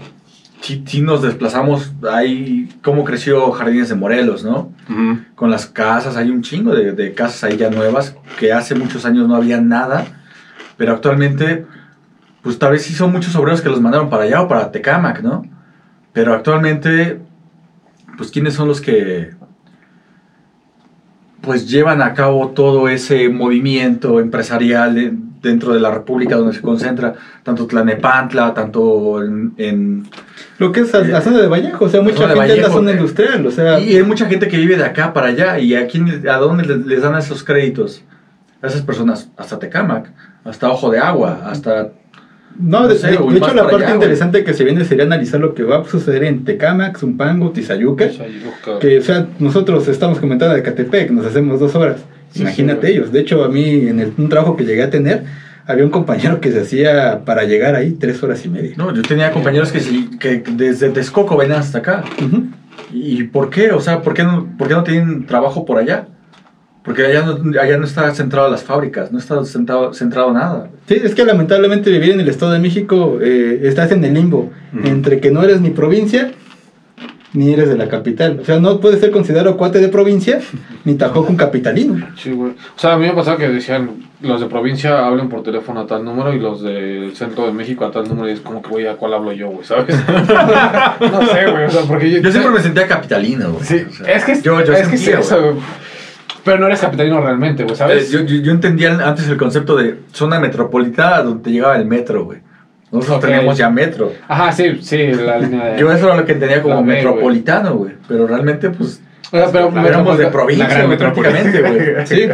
si, 0.61 0.83
si 0.87 1.01
nos 1.01 1.23
desplazamos, 1.23 1.93
ahí 2.11 2.69
cómo 2.83 3.05
creció 3.05 3.53
Jardines 3.53 3.89
de 3.89 3.95
Morelos, 3.95 4.45
¿no? 4.45 4.73
Con 5.35 5.51
las 5.51 5.67
casas, 5.67 6.17
hay 6.17 6.31
un 6.31 6.43
chingo 6.43 6.75
de, 6.75 6.93
de 6.93 7.15
casas 7.15 7.45
ahí 7.45 7.57
ya 7.57 7.71
nuevas, 7.71 8.17
que 8.39 8.53
hace 8.53 8.75
muchos 8.75 9.07
años 9.07 9.29
no 9.29 9.37
había 9.37 9.61
nada, 9.61 10.05
pero 10.77 10.93
actualmente, 10.93 11.67
pues 12.43 12.59
tal 12.59 12.73
vez 12.73 12.83
sí 12.83 12.95
son 12.95 13.13
muchos 13.13 13.35
obreros 13.37 13.63
que 13.63 13.69
los 13.69 13.81
mandaron 13.81 14.11
para 14.11 14.25
allá 14.25 14.43
o 14.43 14.49
para 14.49 14.73
Tecámac, 14.73 15.23
¿no? 15.23 15.45
Pero 16.13 16.35
actualmente, 16.35 17.21
pues 18.17 18.31
quiénes 18.31 18.55
son 18.55 18.69
los 18.69 18.81
que 18.81 19.36
pues 21.47 21.71
llevan 21.71 22.03
a 22.03 22.13
cabo 22.13 22.49
todo 22.49 22.89
ese 22.89 23.29
movimiento 23.31 24.19
empresarial 24.21 24.95
de- 24.97 25.13
dentro 25.41 25.73
de 25.73 25.79
la 25.79 25.93
República 25.93 26.35
donde 26.37 26.53
se 26.55 26.61
concentra 26.61 27.15
tanto 27.45 27.67
Tlanepantla, 27.69 28.53
tanto 28.53 29.23
en, 29.23 29.55
en- 29.57 30.09
Lo 30.59 30.73
que 30.73 30.81
es 30.81 30.93
la, 30.93 31.01
la 31.03 31.21
zona 31.21 31.39
de 31.39 31.47
Vallejo, 31.47 31.85
o 31.85 31.89
sea, 31.89 32.03
mucha 32.03 32.27
gente 32.29 32.55
es 32.55 32.63
la 32.63 32.71
zona 32.71 32.91
eh. 32.91 32.95
industrial, 32.95 33.47
o 33.47 33.51
sea, 33.53 33.79
y 33.79 33.95
hay 33.97 34.03
mucha 34.03 34.27
gente 34.27 34.49
que 34.49 34.57
vive 34.57 34.77
de 34.77 34.85
acá 34.85 35.13
para 35.13 35.29
allá 35.29 35.59
y 35.61 35.77
a 35.77 35.87
quién 35.87 36.29
a 36.29 36.37
dónde 36.39 36.65
les, 36.65 36.85
les 36.85 37.01
dan 37.03 37.17
esos 37.17 37.45
créditos 37.45 38.03
a 38.61 38.67
esas 38.67 38.83
personas 38.83 39.29
hasta 39.37 39.59
Tecámac, 39.61 40.11
hasta 40.45 40.69
Ojo 40.69 40.91
de 40.91 40.99
Agua, 40.99 41.43
hasta 41.47 41.93
no, 42.59 42.89
de, 42.89 42.95
hecho 42.95 43.55
la 43.55 43.69
parte 43.69 43.85
allá, 43.87 43.95
interesante 43.95 44.45
que 44.45 44.55
se 44.55 44.65
viene 44.65 44.85
sería 44.85 45.05
analizar 45.05 45.41
lo 45.41 45.55
que 45.55 45.63
va 45.63 45.79
a 45.79 45.85
suceder 45.85 46.25
en 46.25 46.45
Tecámac, 46.45 46.99
Zumpango, 46.99 47.51
Tizayuca, 47.51 48.09
que 48.81 48.99
o 48.99 49.03
sea, 49.03 49.27
nosotros 49.39 49.87
estamos 49.89 50.19
comentando 50.19 50.55
de 50.55 50.63
Catepec, 50.63 51.11
nos 51.11 51.27
hacemos 51.27 51.61
dos 51.61 51.75
horas, 51.75 52.05
Sí, 52.33 52.43
imagínate 52.43 52.89
sí, 52.89 52.93
ellos, 52.95 53.13
de 53.13 53.21
hecho 53.21 53.45
a 53.45 53.49
mí 53.49 53.89
en 53.89 54.01
el, 54.01 54.13
un 54.19 54.29
trabajo 54.29 54.57
que 54.57 54.65
llegué 54.65 54.83
a 54.83 54.91
tener, 54.91 55.25
había 55.67 55.85
un 55.85 55.91
compañero 55.91 56.41
que 56.41 56.53
se 56.53 56.61
hacía 56.61 57.25
para 57.25 57.45
llegar 57.45 57.75
ahí 57.75 57.93
tres 57.93 58.23
horas 58.23 58.45
y 58.45 58.49
media. 58.49 58.73
no, 58.77 58.95
yo 58.95 59.03
tenía 59.03 59.31
compañeros 59.33 59.73
que, 59.73 59.81
sí- 59.81 60.11
que 60.21 60.43
desde 60.53 60.91
Texcoco 60.91 61.37
venían 61.37 61.61
hasta 61.61 61.79
acá. 61.79 62.05
¿Y 62.93 63.25
por 63.25 63.51
qué? 63.51 63.73
O 63.73 63.81
sea, 63.81 64.03
¿por 64.03 64.15
qué 64.15 64.23
no, 64.23 64.49
por 64.57 64.69
qué 64.69 64.75
no 64.75 64.85
tienen 64.85 65.27
trabajo 65.27 65.65
por 65.65 65.79
allá? 65.79 66.07
Porque 66.87 67.05
allá 67.05 67.23
no, 67.23 67.61
allá 67.61 67.77
no 67.77 67.85
está 67.85 68.15
centrado 68.15 68.49
las 68.49 68.63
fábricas, 68.63 69.11
no 69.11 69.19
está 69.19 69.45
centrado, 69.45 69.93
centrado 69.93 70.33
nada. 70.33 70.71
Sí, 70.89 70.95
es 71.03 71.15
que 71.17 71.25
lamentablemente 71.25 71.91
vivir 71.91 72.13
en 72.13 72.21
el 72.21 72.29
Estado 72.29 72.53
de 72.53 72.61
México 72.61 73.19
eh, 73.21 73.61
estás 73.65 73.91
en 73.91 74.05
el 74.05 74.15
limbo 74.15 74.53
entre 74.85 75.19
que 75.19 75.33
no 75.33 75.43
eres 75.43 75.61
ni 75.61 75.71
provincia 75.71 76.31
ni 77.33 77.53
eres 77.53 77.69
de 77.69 77.77
la 77.77 77.89
capital. 77.89 78.39
O 78.41 78.45
sea, 78.45 78.59
no 78.59 78.81
puedes 78.81 79.01
ser 79.01 79.11
considerado 79.11 79.57
cuate 79.57 79.79
de 79.79 79.89
provincia 79.89 80.41
ni 80.85 80.95
tampoco 80.95 81.29
un 81.29 81.37
capitalino. 81.37 82.09
Sí, 82.17 82.31
güey. 82.31 82.53
O 82.53 82.79
sea, 82.79 82.95
a 82.95 82.97
mí 82.97 83.07
me 83.07 83.13
pasaba 83.13 83.37
que 83.37 83.49
decían, 83.49 83.91
los 84.23 84.41
de 84.41 84.47
provincia 84.47 85.07
hablan 85.07 85.29
por 85.29 85.43
teléfono 85.43 85.81
a 85.81 85.87
tal 85.87 86.05
número 86.05 86.33
y 86.33 86.39
los 86.39 86.63
del 86.63 87.15
centro 87.15 87.47
de 87.47 87.53
México 87.53 87.85
a 87.85 87.91
tal 87.91 88.09
número 88.09 88.29
y 88.29 88.33
es 88.33 88.41
como 88.41 88.63
que, 88.63 88.71
güey, 88.71 88.87
¿a 88.87 88.95
cuál 88.95 89.15
hablo 89.15 89.33
yo, 89.33 89.49
güey? 89.51 89.65
¿Sabes? 89.65 89.97
no 90.09 91.27
sé, 91.27 91.51
güey, 91.51 91.65
o 91.65 91.71
sea, 91.71 91.83
porque 91.87 92.11
yo... 92.11 92.21
Yo 92.21 92.31
siempre 92.31 92.53
me 92.53 92.61
sentía 92.61 92.87
capitalino, 92.87 93.53
güey. 93.53 93.65
Sí, 93.65 93.85
O 93.87 93.93
sea, 93.93 94.15
es 94.15 94.25
que, 94.25 94.41
yo, 94.41 94.65
yo 94.65 94.73
es, 94.73 94.89
que 94.89 94.95
es 94.95 95.09
eso, 95.09 95.43
güey. 95.43 95.57
Pero 96.47 96.59
no 96.59 96.67
eres 96.67 96.81
capitalino 96.81 97.21
realmente, 97.21 97.65
güey, 97.65 97.75
Eh, 97.75 97.77
¿sabes? 97.77 98.11
Yo, 98.11 98.21
yo, 98.23 98.37
yo 98.37 98.53
entendía 98.53 98.93
antes 99.07 99.29
el 99.29 99.37
concepto 99.37 99.77
de 99.77 99.97
zona 100.13 100.41
metropolitana 100.41 101.23
donde 101.23 101.43
te 101.45 101.51
llegaba 101.51 101.77
el 101.77 101.85
metro, 101.85 102.25
güey. 102.25 102.39
Nosotros 102.93 103.19
Ok. 103.19 103.25
teníamos 103.27 103.59
ya 103.59 103.69
metro. 103.69 104.13
Ajá, 104.29 104.53
sí, 104.53 104.79
sí, 104.81 105.09
la 105.13 105.39
línea 105.39 105.67
de... 105.67 105.81
Yo 105.81 105.91
eso 105.93 106.07
era 106.07 106.17
lo 106.17 106.25
que 106.25 106.33
entendía 106.33 106.63
como 106.63 106.77
B, 106.85 106.95
metropolitano, 106.95 107.75
güey. 107.75 107.93
Pero 108.09 108.27
realmente, 108.29 108.71
pues, 108.71 109.03
O 109.33 109.37
sea, 109.37 109.51
pero 109.51 109.73
éramos 109.87 110.17
de 110.19 110.29
provincia, 110.29 110.69
la 110.69 110.75
gran 110.87 110.97
prácticamente, 110.97 111.61
güey. 111.61 112.07
Sí. 112.07 112.29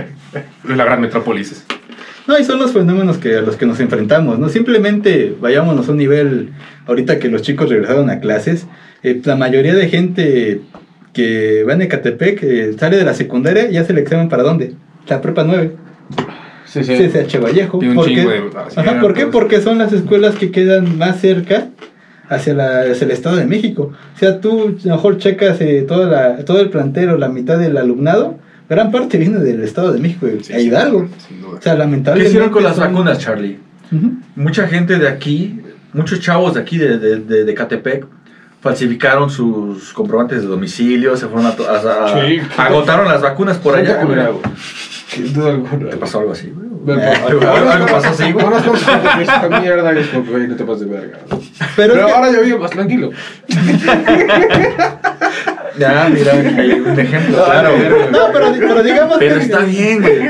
La 0.68 0.84
gran 0.84 1.00
metrópolis. 1.00 1.64
No, 2.26 2.38
y 2.38 2.44
son 2.44 2.58
los 2.60 2.70
fenómenos 2.72 3.16
que, 3.18 3.36
a 3.38 3.40
los 3.40 3.56
que 3.56 3.66
nos 3.66 3.80
enfrentamos, 3.80 4.38
¿no? 4.38 4.48
Simplemente 4.50 5.34
vayámonos 5.40 5.88
a 5.88 5.90
un 5.92 5.96
nivel, 5.96 6.52
ahorita 6.86 7.18
que 7.18 7.28
los 7.28 7.42
chicos 7.42 7.68
regresaron 7.70 8.10
a 8.10 8.20
clases, 8.20 8.66
eh, 9.02 9.20
la 9.24 9.34
mayoría 9.36 9.74
de 9.74 9.88
gente 9.88 10.60
que 11.12 11.64
va 11.64 11.74
en 11.74 11.82
Ecatepec 11.82 12.42
eh, 12.42 12.74
sale 12.78 12.96
de 12.96 13.04
la 13.04 13.14
secundaria 13.14 13.70
y 13.70 13.76
hace 13.76 13.92
el 13.92 13.98
examen 13.98 14.28
para 14.28 14.42
dónde? 14.42 14.74
La 15.08 15.20
prepa 15.20 15.44
9. 15.44 15.72
Sí, 16.64 16.84
sí. 16.84 16.94
CCH 16.96 17.38
Vallejo. 17.42 17.78
Tiene 17.78 17.92
un 17.92 17.96
¿Por 17.96 18.08
qué? 18.08 18.20
de 18.26 18.42
Ajá, 18.76 19.00
¿Por 19.00 19.12
qué? 19.12 19.20
aciertos. 19.22 19.30
Porque 19.32 19.60
son 19.60 19.78
las 19.78 19.92
escuelas 19.92 20.36
que 20.36 20.50
quedan 20.50 20.96
más 20.96 21.20
cerca 21.20 21.68
hacia, 22.28 22.54
la, 22.54 22.80
hacia 22.82 23.04
el 23.04 23.10
Estado 23.10 23.36
de 23.36 23.44
México. 23.44 23.92
O 24.14 24.18
sea, 24.18 24.40
tú 24.40 24.76
a 24.82 24.88
lo 24.88 24.94
mejor 24.96 25.18
checas 25.18 25.60
eh, 25.60 25.84
toda 25.86 26.08
la, 26.08 26.44
todo 26.44 26.60
el 26.60 26.70
plantero, 26.70 27.18
la 27.18 27.28
mitad 27.28 27.58
del 27.58 27.76
alumnado, 27.76 28.38
gran 28.70 28.90
parte 28.90 29.18
viene 29.18 29.38
del 29.40 29.62
Estado 29.62 29.92
de 29.92 30.00
México, 30.00 30.24
de 30.26 30.42
Sí, 30.42 30.52
a 30.54 30.60
Hidalgo. 30.60 31.08
sin 31.28 31.42
duda. 31.42 31.58
O 31.58 31.60
sea, 31.62 31.72
¿Qué 31.74 31.78
lamentablemente. 31.78 32.28
hicieron 32.30 32.50
con 32.50 32.62
las 32.62 32.76
son- 32.76 32.92
vacunas, 32.94 33.18
Charlie? 33.18 33.58
Mucha 34.34 34.66
gente 34.68 34.98
de 34.98 35.06
aquí, 35.08 35.60
muchos 35.92 36.20
chavos 36.20 36.54
de 36.54 36.60
aquí, 36.60 36.78
de, 36.78 36.98
de, 36.98 37.16
de, 37.18 37.44
de 37.44 37.54
Catepec, 37.54 38.06
falsificaron 38.62 39.28
sus 39.28 39.92
comprobantes 39.92 40.40
de 40.42 40.46
domicilio, 40.48 41.16
se 41.16 41.26
fueron 41.26 41.46
a... 41.46 41.50
a- 41.50 42.06
a- 42.06 42.20
Sí. 42.26 42.40
agotaron 42.56 43.06
las 43.08 43.20
vacunas 43.20 43.58
por 43.58 43.74
allá. 43.76 44.00
Sin 45.08 45.32
duda 45.34 45.50
alguna. 45.50 45.90
¿Te 45.90 45.96
pasó 45.98 46.20
algo 46.20 46.32
así, 46.32 46.50
güey? 46.54 46.72
Algo- 47.26 47.86
pasó 47.86 48.08
así, 48.08 48.32
güey. 48.32 48.44
Conozco 48.44 48.72
gente 48.74 49.08
que 49.16 49.22
esta 49.22 49.48
mierda 49.60 49.92
es 49.92 50.06
como 50.08 50.24
güey, 50.30 50.48
no 50.48 50.56
te 50.56 50.64
pases 50.64 50.80
de 50.80 50.86
verga. 50.96 51.18
Pero, 51.76 52.08
ahora 52.08 52.32
yo 52.32 52.40
vivo 52.42 52.58
más 52.60 52.70
tranquilo. 52.70 53.10
Ya, 55.78 56.08
mira, 56.12 56.32
hay 56.32 56.72
un 56.72 56.98
ejemplo, 57.00 57.44
claro. 57.44 57.70
güey. 57.76 57.88
No, 58.10 58.18
pero, 58.32 58.52
pero 58.58 58.82
digamos 58.82 59.16
Pero 59.18 59.36
que- 59.36 59.40
está 59.42 59.58
bien, 59.60 60.00
güey. 60.02 60.20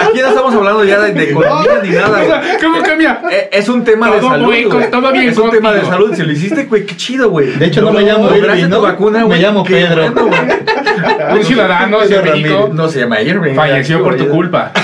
Aquí 0.00 0.20
no 0.20 0.28
estamos 0.28 0.54
hablando 0.54 0.84
ya 0.84 1.00
de, 1.00 1.12
de 1.12 1.30
economía 1.30 1.80
ni 1.82 1.90
nada, 1.90 2.22
güey. 2.22 2.40
¿Cómo 2.62 2.82
cambia? 2.82 3.20
Eh, 3.30 3.48
Es 3.52 3.68
un 3.68 3.84
tema 3.84 4.10
de 4.10 4.20
salud. 4.20 4.50
bien, 4.52 4.68
güey. 4.68 4.90
todo 4.90 5.12
bien 5.12 5.28
es 5.28 5.38
un 5.38 5.50
tema 5.50 5.72
de 5.72 5.82
salud. 5.84 6.14
Si 6.14 6.22
lo 6.22 6.32
hiciste, 6.32 6.64
güey, 6.64 6.86
qué 6.86 6.96
chido, 6.96 7.30
güey. 7.30 7.52
De 7.52 7.66
hecho, 7.66 7.82
no 7.82 7.92
me 7.92 8.02
llamo 8.02 8.34
Irving, 8.34 8.68
¿no? 8.68 8.80
vacuna, 8.80 9.26
Me 9.26 9.38
llamo 9.38 9.64
Pedro. 9.64 10.10
bueno, 10.12 10.26
güey. 10.28 11.38
Un 11.38 11.44
ciudadano 11.44 12.00
científico 12.04 12.48
Ramírez. 12.56 12.74
No 12.74 12.88
se 12.88 13.00
llama 13.00 13.20
Irving. 13.20 13.54
falleció 13.54 14.02
por 14.02 14.16
tu 14.16 14.28
culpa. 14.28 14.72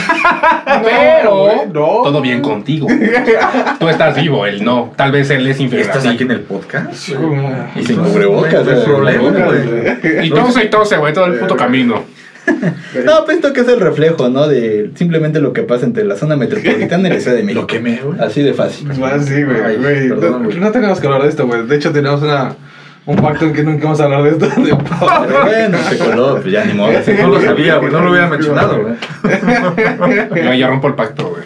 Pero, 0.84 1.48
no. 1.72 2.02
Todo 2.04 2.20
bien 2.20 2.40
contigo. 2.42 2.86
Tú 3.78 3.88
estás 3.88 4.14
vivo, 4.16 4.44
él 4.46 4.62
no. 4.64 4.92
Tal 4.96 5.12
vez 5.12 5.30
él 5.30 5.46
es 5.46 5.58
inferior 5.60 5.88
a 5.90 5.92
¿Estás 5.94 6.12
aquí 6.12 6.24
en 6.24 6.30
el 6.32 6.40
podcast? 6.40 7.08
Y 7.76 7.84
sin 7.84 7.96
cubrebocas, 7.96 8.64
No 8.64 8.70
hay 8.72 8.78
eh, 8.78 8.82
problema, 8.84 9.18
cubrebocas, 9.22 9.47
güey. 9.48 10.26
Y 10.26 10.30
tose 10.30 10.64
y 10.64 10.70
tose, 10.70 10.96
güey, 10.96 11.12
todo 11.12 11.26
el 11.26 11.38
puto 11.38 11.56
camino. 11.56 12.04
No, 13.04 13.24
pues 13.24 13.36
esto 13.36 13.52
que 13.52 13.60
es 13.60 13.68
el 13.68 13.80
reflejo, 13.80 14.28
¿no? 14.28 14.48
De 14.48 14.90
simplemente 14.94 15.40
lo 15.40 15.52
que 15.52 15.62
pasa 15.62 15.86
entre 15.86 16.04
la 16.04 16.16
zona 16.16 16.36
metropolitana 16.36 17.08
y 17.08 17.12
la 17.12 17.20
Ciudad 17.20 17.36
de 17.36 17.42
México. 17.42 17.62
Lo 17.62 17.66
quemé, 17.66 18.00
güey. 18.02 18.18
Así 18.20 18.42
de 18.42 18.54
fácil. 18.54 18.88
Más 18.98 19.26
sí, 19.26 19.42
güey. 19.42 20.08
No, 20.08 20.38
no 20.38 20.70
tenemos 20.70 21.00
que 21.00 21.06
hablar 21.06 21.22
de 21.22 21.28
esto, 21.28 21.46
güey. 21.46 21.66
De 21.66 21.76
hecho, 21.76 21.92
tenemos 21.92 22.22
una, 22.22 22.56
un 23.06 23.16
pacto 23.16 23.46
en 23.46 23.52
que 23.52 23.62
nunca 23.62 23.84
vamos 23.84 24.00
a 24.00 24.04
hablar 24.04 24.22
de 24.22 24.30
esto. 24.30 24.46
De 24.60 24.72
bueno, 24.72 25.78
se 25.88 25.98
coló, 25.98 26.40
pues 26.40 26.52
ya 26.52 26.64
ni 26.64 26.74
modo. 26.74 26.92
No 27.20 27.28
lo 27.28 27.40
sabía, 27.40 27.76
güey. 27.76 27.92
No 27.92 28.00
lo 28.00 28.10
hubiera 28.10 28.28
mencionado, 28.28 28.82
güey. 28.82 28.94
Yo 30.44 30.54
ya 30.54 30.68
rompo 30.68 30.88
el 30.88 30.94
pacto, 30.94 31.30
güey. 31.30 31.42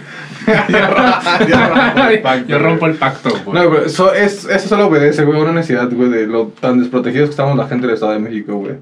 Yo 2.46 2.59
rompo 2.59 2.87
el 2.87 2.94
pacto, 2.94 3.31
güey. 3.44 3.62
No, 3.62 3.70
güey, 3.70 3.85
eso, 3.87 4.12
es, 4.12 4.44
eso 4.46 4.68
solo 4.68 4.87
obedece, 4.87 5.24
güey, 5.24 5.38
a 5.38 5.42
una 5.42 5.52
necesidad, 5.52 5.88
güey, 5.90 6.09
de 6.11 6.26
lo 6.26 6.46
tan 6.61 6.78
desprotegidos 6.78 7.28
que 7.28 7.33
estamos 7.33 7.57
la 7.57 7.66
gente 7.68 7.87
del 7.87 7.94
Estado 7.94 8.12
de 8.12 8.18
México, 8.18 8.55
güey. 8.57 8.76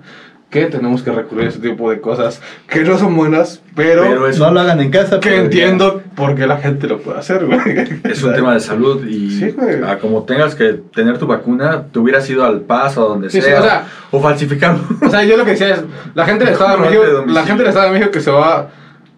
que 0.50 0.66
tenemos 0.66 1.02
que 1.02 1.12
recurrir 1.12 1.46
a 1.46 1.48
ese 1.50 1.60
tipo 1.60 1.88
de 1.92 2.00
cosas 2.00 2.40
que 2.66 2.80
no 2.82 2.98
son 2.98 3.14
buenas, 3.16 3.62
pero, 3.76 4.02
Pero 4.02 4.26
es, 4.26 4.36
No 4.40 4.50
lo 4.50 4.58
hagan 4.60 4.80
en 4.80 4.90
casa. 4.90 5.20
que 5.20 5.36
entiendo 5.36 6.02
por 6.16 6.34
qué 6.34 6.44
la 6.48 6.56
gente 6.56 6.88
lo 6.88 6.98
puede 6.98 7.20
hacer, 7.20 7.46
güey. 7.46 7.60
es 8.02 8.20
un 8.24 8.34
tema 8.34 8.54
de 8.54 8.60
salud 8.60 9.06
y 9.06 9.30
Sí, 9.38 9.50
güey. 9.52 9.82
a 9.84 9.98
como 10.00 10.24
tengas 10.24 10.56
que 10.56 10.80
tener 10.92 11.18
tu 11.18 11.28
vacuna, 11.28 11.84
te 11.92 12.00
hubieras 12.00 12.28
ido 12.28 12.44
al 12.44 12.62
paso, 12.62 13.04
a 13.06 13.08
donde 13.10 13.30
Sí, 13.30 13.40
sí, 13.40 13.46
sea, 13.46 13.60
o 13.60 13.62
sea- 13.62 13.86
o 14.10 14.20
falsificar. 14.20 14.74
O 15.02 15.08
sea, 15.08 15.22
yo 15.22 15.36
lo 15.36 15.44
que 15.44 15.52
decía 15.52 15.68
es, 15.74 15.84
la 16.14 16.24
gente 16.26 16.44
del 16.44 16.54
Estado 16.54 16.78
de 16.78 16.82
México, 16.90 17.02
de 17.26 17.32
la 17.32 17.42
gente 17.44 17.62
del 17.62 17.68
Estado 17.68 17.86
de 17.86 17.92
México 17.92 18.10
que 18.10 18.20
se 18.20 18.30
va 18.32 18.70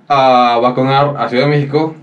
a 0.09 0.59
vacunar 0.61 1.15
a 1.17 1.31
Ciudad 1.31 1.45
de 1.45 1.51
México 1.51 1.97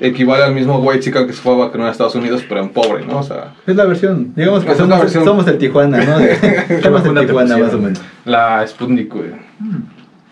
equivale 0.00 0.44
al 0.44 0.54
mismo 0.54 0.78
white 0.78 1.00
chica 1.00 1.26
que 1.26 1.32
se 1.32 1.40
fue 1.40 1.54
a 1.54 1.56
vacunar 1.56 1.88
a 1.88 1.92
Estados 1.92 2.14
Unidos, 2.14 2.44
pero 2.48 2.60
en 2.60 2.68
pobre, 2.70 3.04
¿no? 3.06 3.18
O 3.18 3.22
sea, 3.22 3.54
Es 3.66 3.74
la 3.76 3.84
versión. 3.84 4.32
Digamos 4.36 4.64
que 4.64 4.74
somos, 4.74 4.98
versión. 5.00 5.24
somos 5.24 5.46
el 5.48 5.58
Tijuana, 5.58 5.98
¿no? 5.98 6.18
somos 6.82 7.04
el 7.04 7.26
Tijuana, 7.26 7.58
más 7.58 7.74
o 7.74 7.78
menos. 7.78 8.00
la 8.24 8.66
Sputnik, 8.66 9.12
güey. 9.12 9.30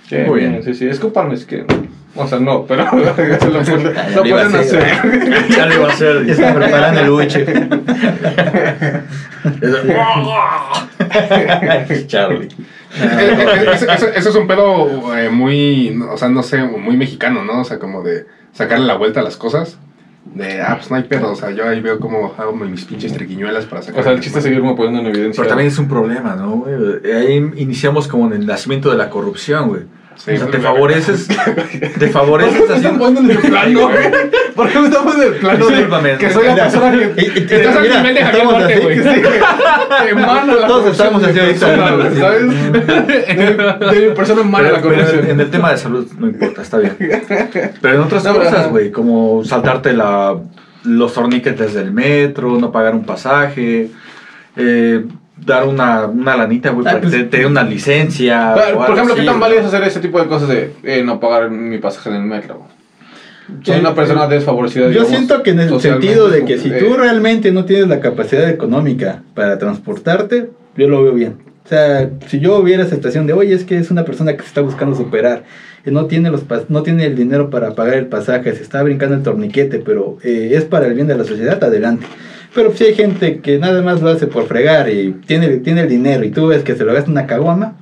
Sí, 0.09 0.17
Muy 0.27 0.41
bien. 0.41 0.63
Sí, 0.63 0.75
sí, 0.75 0.87
es 0.87 1.01
culparme, 1.01 1.35
es 1.35 1.45
que... 1.45 1.65
O 2.19 2.27
sea, 2.27 2.39
no, 2.39 2.65
pero 2.65 2.89
se 2.91 2.97
lo, 3.51 3.61
pueden- 3.63 3.85
lo 3.85 3.93
ya 3.93 4.09
lo 4.21 4.27
iba 4.27 4.41
a 4.41 4.45
pueden 4.45 4.61
hacer. 4.61 4.83
hacer. 4.85 5.49
ya 5.51 5.67
le 5.67 5.79
va 5.79 5.89
a 5.89 5.93
hacer. 5.93 6.31
Están 6.31 6.55
preparando 6.55 7.01
el 7.01 7.11
uche. 7.11 7.45
Charlie. 12.07 12.49
Eso, 13.75 13.91
eso- 13.93 14.09
eso 14.09 14.29
es 14.31 14.35
un 14.37 14.47
pedo 14.47 15.17
eh, 15.17 15.29
muy, 15.31 15.99
o 16.11 16.17
sea, 16.17 16.29
no 16.29 16.43
sé, 16.43 16.63
muy 16.65 16.97
mexicano, 16.97 17.45
¿no? 17.45 17.61
O 17.61 17.65
sea, 17.65 17.79
como 17.79 18.03
de 18.03 18.27
sacarle 18.53 18.87
la 18.87 18.97
vuelta 18.97 19.21
a 19.21 19.23
las 19.23 19.37
cosas. 19.37 19.79
De, 20.35 20.61
ah, 20.61 20.75
pues 20.77 20.91
no 20.91 20.97
hay 20.97 21.05
pedo, 21.05 21.31
o 21.31 21.37
sea, 21.37 21.53
yo 21.53 21.69
ahí 21.69 21.81
veo 21.81 22.01
cómo 22.01 22.35
hago 22.37 22.53
mis 22.53 22.85
pinches 22.85 23.13
triquiñuelas 23.13 23.65
para 23.67 23.81
sacar. 23.83 24.01
O 24.01 24.03
sea, 24.03 24.13
el 24.13 24.21
chiste 24.21 24.39
es 24.39 24.45
seguirme 24.45 24.75
poniendo 24.75 24.99
en 25.01 25.07
evidencia. 25.07 25.41
Pero 25.43 25.49
también 25.51 25.69
es 25.69 25.79
un 25.79 25.87
problema, 25.89 26.35
¿no, 26.35 26.51
güey? 26.57 26.75
Ahí 27.15 27.37
iniciamos 27.57 28.09
como 28.09 28.27
en 28.27 28.33
el 28.33 28.45
nacimiento 28.47 28.91
de 28.91 28.97
la 28.97 29.09
corrupción, 29.09 29.69
güey. 29.69 29.83
Sí, 30.17 30.33
o 30.33 30.37
sea, 30.37 30.47
te 30.47 30.59
güey. 30.59 30.63
favoreces, 30.63 31.29
te 31.29 31.35
¿Por 31.35 31.69
qué 31.99 32.09
favoreces 32.09 32.69
me 32.69 32.77
están 32.77 32.99
poniendo 32.99 33.33
en 33.33 33.39
el 33.39 33.51
plano? 33.51 33.91
¿Por 34.55 34.69
qué 34.69 34.79
me 34.79 34.87
están 34.87 35.05
poniendo 35.05 35.27
en 35.27 35.33
el 35.35 35.39
plano 35.39 35.67
Discúlpame. 35.67 36.17
que 36.17 36.31
soy 36.31 36.47
la 36.47 36.55
persona 36.55 36.91
que... 37.15 37.57
Estás 37.57 37.77
al 37.77 37.83
nivel 37.83 38.15
de 38.15 38.25
Javier 38.25 38.45
Duarte, 38.45 38.81
güey. 38.81 39.01
Todos 40.67 40.93
estamos 40.93 41.23
así 41.23 41.39
ahorita. 41.39 41.77
¿sabes? 42.19 42.73
De, 43.93 44.09
mi 44.09 44.15
persona 44.15 44.41
emana 44.41 44.73
la 44.73 44.81
corrupción. 44.81 45.31
en 45.31 45.41
el 45.41 45.51
tema 45.51 45.71
de 45.71 45.77
salud 45.77 46.07
no 46.19 46.29
importa, 46.29 46.63
está 46.63 46.79
bien. 46.79 46.97
Pero 47.81 47.95
en 47.95 48.01
otras 48.01 48.27
cosas, 48.27 48.71
güey, 48.71 48.91
como 48.91 49.45
saltarte 49.45 49.93
la, 49.93 50.37
los 50.85 51.13
torniquetes 51.13 51.75
del 51.75 51.93
metro, 51.93 52.59
no 52.59 52.73
pagar 52.73 52.95
un 52.95 53.05
pasaje, 53.05 53.91
eh, 54.57 55.05
dar 55.37 55.67
una, 55.67 56.07
una 56.07 56.37
lanita, 56.37 56.71
güey, 56.71 56.85
para 56.85 57.01
pues- 57.01 57.13
que 57.13 57.19
te, 57.19 57.25
te 57.25 57.37
dé 57.39 57.47
una 57.47 57.63
licencia. 57.63 58.53
Pero, 58.55 58.79
Por 58.79 58.91
ejemplo, 58.95 59.15
¿qué 59.15 59.23
tan 59.23 59.39
güey. 59.39 59.41
válido 59.41 59.61
es 59.61 59.67
hacer 59.67 59.83
ese 59.85 60.01
tipo 60.01 60.21
de 60.21 60.27
cosas 60.27 60.49
de 60.49 60.73
eh, 60.83 61.03
no 61.05 61.21
pagar 61.21 61.51
mi 61.51 61.79
pasaje 61.79 62.09
en 62.11 62.17
el 62.17 62.23
metro? 62.23 62.63
Soy 63.63 63.77
Eh, 63.77 63.81
una 63.81 63.95
persona 63.95 64.27
desfavorecida. 64.27 64.85
Yo 64.85 64.91
digamos, 64.91 65.09
siento 65.11 65.43
que 65.43 65.51
en 65.51 65.61
el 65.61 65.81
sentido 65.81 66.29
de 66.29 66.45
que 66.45 66.59
si 66.59 66.69
eh, 66.71 66.79
tú 66.81 66.95
realmente 66.95 67.53
no 67.53 67.65
tienes 67.65 67.87
la 67.89 68.01
capacidad 68.01 68.49
económica 68.49 69.23
para 69.35 69.59
transportarte, 69.59 70.51
yo 70.77 70.89
lo 70.89 71.03
veo 71.03 71.13
bien. 71.13 71.37
O 71.65 71.69
sea, 71.69 72.11
si 72.29 72.39
yo 72.41 72.57
hubiera 72.59 72.85
aceptación 72.85 73.27
de, 73.27 73.33
oye, 73.33 73.55
es 73.55 73.65
que 73.65 73.77
es 73.77 73.91
una 73.91 74.05
persona 74.05 74.33
que 74.35 74.43
se 74.43 74.49
está 74.49 74.61
buscando 74.63 74.97
superar, 74.97 75.43
y 75.85 75.91
no 75.91 76.07
tiene, 76.07 76.31
los 76.31 76.43
no 76.69 76.83
tiene 76.83 77.07
el 77.07 77.15
dinero 77.15 77.49
para 77.51 77.75
pagar 77.77 77.95
el 77.95 78.07
pasaje, 78.07 78.55
se 78.55 78.63
está 78.63 78.83
brincando 78.83 79.15
el 79.15 79.23
torniquete, 79.23 79.79
pero 79.79 80.19
eh, 80.25 80.51
es 80.55 80.65
para 80.65 80.87
el 80.87 80.95
bien 80.95 81.07
de 81.07 81.17
la 81.17 81.25
sociedad, 81.25 81.63
adelante. 81.63 82.07
Pero 82.57 82.75
si 82.75 82.85
hay 82.85 82.95
gente 82.95 83.41
que 83.41 83.59
nada 83.59 83.83
más 83.83 84.01
lo 84.01 84.09
hace 84.09 84.27
por 84.27 84.47
fregar 84.47 84.89
y 84.91 85.13
tiene, 85.27 85.59
tiene 85.59 85.83
el 85.83 85.89
dinero 85.91 86.25
y 86.25 86.31
tú 86.31 86.47
ves 86.49 86.65
que 86.65 86.75
se 86.75 86.85
lo 86.85 86.95
gasta 86.95 87.11
una 87.11 87.27
caguama, 87.27 87.75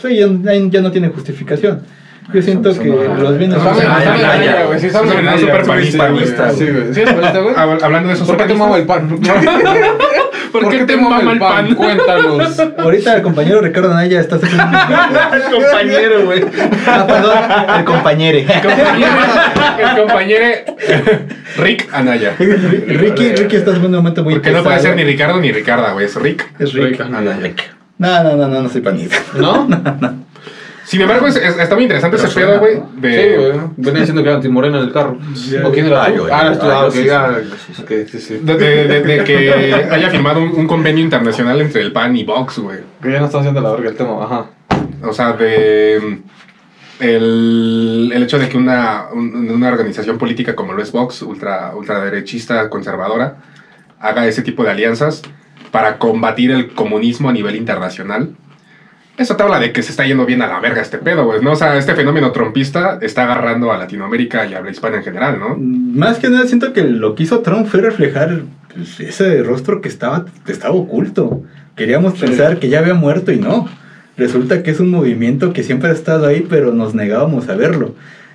pues 0.00 0.18
ya, 0.18 0.26
ya- 0.70 0.80
no 0.82 0.90
tiene 0.90 1.08
justificación. 1.08 1.82
Yo 2.32 2.42
siento 2.42 2.78
que 2.78 2.84
no- 2.84 3.14
los 3.16 3.36
en 3.36 3.42
en 3.42 3.50
güey. 3.52 4.80
Sí, 4.80 4.86
en 4.86 4.96
es 4.96 5.24
raya, 5.24 5.38
súper 5.38 5.64
Hablando 7.84 8.08
de 8.08 8.14
eso, 8.14 8.26
¿Por 8.26 8.36
qué 8.36 8.44
te 8.44 8.54
mama 8.54 8.76
el 8.76 8.86
pan? 8.86 9.18
¿Por 10.52 10.68
qué 10.68 10.84
te 10.84 10.96
mama 10.96 11.32
el 11.32 11.38
pan? 11.38 11.74
Cuéntanos. 11.74 12.58
Ahorita 12.78 13.16
el 13.16 13.22
compañero 13.22 13.60
Ricardo 13.60 13.92
Anaya 13.92 14.20
está 14.20 14.36
haciendo 14.36 14.62
El 15.32 15.42
compañero, 15.54 16.24
güey. 16.26 16.44
Ah, 16.86 17.06
perdón, 17.06 17.38
el 17.78 17.84
compañero. 17.84 18.38
El 18.38 19.96
compañero 20.00 20.44
Rick 21.58 21.88
Anaya. 21.92 22.34
Ricky, 22.38 23.34
Ricky 23.36 23.56
está 23.56 23.70
haciendo 23.70 23.88
un 23.98 24.04
momento 24.04 24.22
muy 24.22 24.34
Porque 24.34 24.50
no 24.50 24.62
puede 24.62 24.80
ser 24.80 24.96
ni 24.96 25.04
Ricardo 25.04 25.40
ni 25.40 25.50
Ricarda, 25.50 25.92
güey, 25.92 26.06
es 26.06 26.14
Rick. 26.14 26.46
Es 26.58 26.72
Rick. 26.74 27.00
Anaya. 27.00 27.38
No, 27.98 28.22
no, 28.22 28.36
no, 28.36 28.48
no, 28.48 28.62
no 28.62 28.68
soy 28.68 28.80
panista. 28.80 29.16
¿No? 29.34 29.66
Sin 30.88 31.02
embargo, 31.02 31.26
es- 31.26 31.36
es- 31.36 31.58
está 31.58 31.74
muy 31.74 31.84
interesante 31.84 32.16
ese 32.16 32.28
pedo, 32.28 32.58
güey. 32.60 32.80
De... 32.96 33.12
Sí, 33.12 33.36
güey. 33.36 33.60
Venía 33.76 34.00
diciendo 34.00 34.22
que 34.22 34.28
era 34.30 34.36
antimorena 34.36 34.78
en 34.78 34.84
el 34.84 34.92
carro. 34.92 35.18
¿O 35.64 35.70
quién 35.70 35.84
era 35.86 36.04
Ah, 36.04 36.10
yo, 36.14 36.26
Ah. 36.32 36.56
Ah, 36.62 36.86
Ah, 36.86 36.88
sí, 36.90 38.18
sí. 38.18 38.34
De, 38.42 38.56
de- 38.56 38.88
de- 38.88 39.00
de 39.02 39.24
que 39.24 39.74
haya 39.90 40.08
firmado 40.08 40.40
un, 40.40 40.48
un 40.48 40.66
convenio 40.66 41.04
internacional 41.04 41.60
entre 41.60 41.82
el 41.82 41.92
PAN 41.92 42.16
y 42.16 42.24
Vox, 42.24 42.58
güey. 42.58 42.78
Que 43.02 43.12
ya 43.12 43.18
no 43.20 43.26
está 43.26 43.38
haciendo 43.40 43.60
la 43.60 43.70
verga 43.72 43.90
el 43.90 43.96
tema, 43.96 44.24
ajá. 44.24 44.46
O 45.06 45.12
sea, 45.12 45.32
de 45.34 46.20
el, 47.00 48.10
el 48.14 48.22
hecho 48.22 48.38
de 48.38 48.48
que 48.48 48.56
una, 48.56 49.08
un- 49.12 49.50
una 49.50 49.68
organización 49.68 50.18
política 50.18 50.54
como 50.56 50.72
lo 50.72 50.82
es 50.82 50.90
Vox, 50.92 51.22
ultra, 51.22 51.72
ultraderechista, 51.76 52.68
conservadora, 52.70 53.36
haga 54.00 54.26
ese 54.26 54.42
tipo 54.42 54.64
de 54.64 54.70
alianzas 54.70 55.22
para 55.70 55.98
combatir 55.98 56.50
el 56.50 56.72
comunismo 56.74 57.28
a 57.28 57.32
nivel 57.32 57.56
internacional. 57.56 58.30
Eso 59.18 59.34
te 59.36 59.42
habla 59.42 59.58
de 59.58 59.72
que 59.72 59.82
se 59.82 59.90
está 59.90 60.06
yendo 60.06 60.24
bien 60.26 60.42
a 60.42 60.46
la 60.46 60.60
verga 60.60 60.80
este 60.80 60.98
pedo, 60.98 61.24
güey, 61.24 61.42
¿no? 61.42 61.52
O 61.52 61.56
sea, 61.56 61.76
este 61.76 61.94
fenómeno 61.94 62.30
trompista 62.30 62.98
está 63.02 63.24
agarrando 63.24 63.72
a 63.72 63.76
Latinoamérica 63.78 64.46
y 64.46 64.54
a 64.54 64.58
habla 64.58 64.70
hispana 64.70 64.98
en 64.98 65.02
general, 65.02 65.38
¿no? 65.40 65.56
Más 65.58 66.18
que 66.18 66.28
nada 66.30 66.46
siento 66.46 66.72
que 66.72 66.84
lo 66.84 67.14
que 67.16 67.24
hizo 67.24 67.40
Trump 67.40 67.66
fue 67.66 67.80
reflejar 67.80 68.42
pues, 68.72 69.00
ese 69.00 69.42
rostro 69.42 69.80
que 69.80 69.88
estaba, 69.88 70.24
estaba 70.46 70.74
oculto. 70.74 71.42
Queríamos 71.76 72.14
Sí. 72.14 72.26
pensar 72.26 72.58
que 72.60 72.68
ya 72.68 72.78
había 72.78 72.94
muerto 72.94 73.32
y 73.32 73.36
no. 73.38 73.68
Resulta 74.16 74.62
que 74.62 74.70
es 74.70 74.80
un 74.80 74.90
movimiento 74.90 75.52
que 75.52 75.62
siempre 75.64 75.90
ha 75.90 75.92
estado 75.92 76.26
ahí, 76.26 76.46
pero 76.48 76.72
nos 76.72 76.94
negábamos 76.94 77.48
a 77.48 77.54
verlo. 77.56 77.94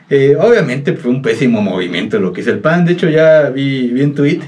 Eh, 0.10 0.36
obviamente 0.40 0.94
fue 0.94 1.12
un 1.12 1.22
pésimo 1.22 1.62
movimiento 1.62 2.20
lo 2.20 2.34
que 2.34 2.42
hizo 2.42 2.52
el 2.52 2.60
PAN. 2.60 2.84
De 2.86 2.92
hecho, 2.94 3.10
ya 3.10 3.50
vi, 3.50 3.88
vi 3.90 4.02
un 4.02 4.16
tweet 4.16 4.40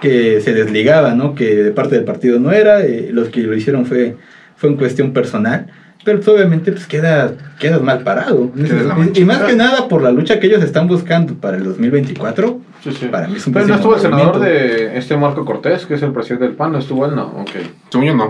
que 0.00 0.40
se 0.40 0.52
desligaba, 0.52 1.14
¿no? 1.14 1.34
Que 1.34 1.54
de 1.56 1.70
parte 1.70 1.96
del 1.96 2.04
partido 2.04 2.38
no 2.38 2.50
era. 2.52 2.80
eh, 2.84 3.10
los 3.12 3.28
que 3.28 3.42
lo 3.42 3.54
hicieron 3.54 3.86
fue, 3.86 4.16
fue 4.56 4.70
en 4.70 4.76
cuestión 4.76 5.12
personal. 5.12 5.66
Pero 6.04 6.18
pues, 6.18 6.28
obviamente 6.28 6.70
pues 6.70 6.86
queda, 6.86 7.32
quedas 7.58 7.82
mal 7.82 8.00
parado. 8.00 8.52
Quedas 8.52 8.96
Y- 9.14 9.20
y, 9.22 9.24
más 9.24 9.38
que 9.38 9.56
nada 9.56 9.88
por 9.88 10.02
la 10.02 10.12
lucha 10.12 10.38
que 10.38 10.46
ellos 10.46 10.62
están 10.62 10.86
buscando 10.86 11.34
para 11.34 11.56
el 11.56 11.64
2024. 11.64 12.60
Sí, 12.84 12.92
sí. 12.92 13.06
Para 13.06 13.26
mí 13.26 13.34
es 13.36 13.46
un 13.46 13.52
Pero 13.52 13.66
no 13.66 13.74
estuvo 13.74 13.94
el 13.96 14.00
senador 14.00 14.38
de 14.38 14.96
este 14.96 15.16
Marco 15.16 15.44
Cortés, 15.44 15.84
que 15.86 15.94
es 15.94 16.02
el 16.02 16.12
presidente 16.12 16.44
del 16.46 16.54
PAN, 16.54 16.72
¿no 16.72 16.78
estuvo 16.78 17.06
él? 17.06 17.16
No, 17.16 17.24
ok. 17.38 17.50
Según 17.90 18.06
yo, 18.06 18.14
no. 18.14 18.24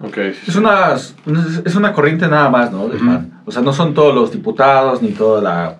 Ok, 0.00 0.14
sí, 0.32 0.44
Es 0.46 0.54
una, 0.54 0.94
es 0.94 1.74
una 1.74 1.92
corriente 1.92 2.28
nada 2.28 2.48
más, 2.50 2.70
¿no? 2.70 2.86
Del 2.86 2.98
Ujú. 2.98 3.06
PAN. 3.06 3.40
O 3.46 3.50
sea, 3.50 3.62
no 3.62 3.72
son 3.72 3.94
todos 3.94 4.14
los 4.14 4.30
diputados 4.30 5.02
ni 5.02 5.08
toda 5.08 5.42
la, 5.42 5.76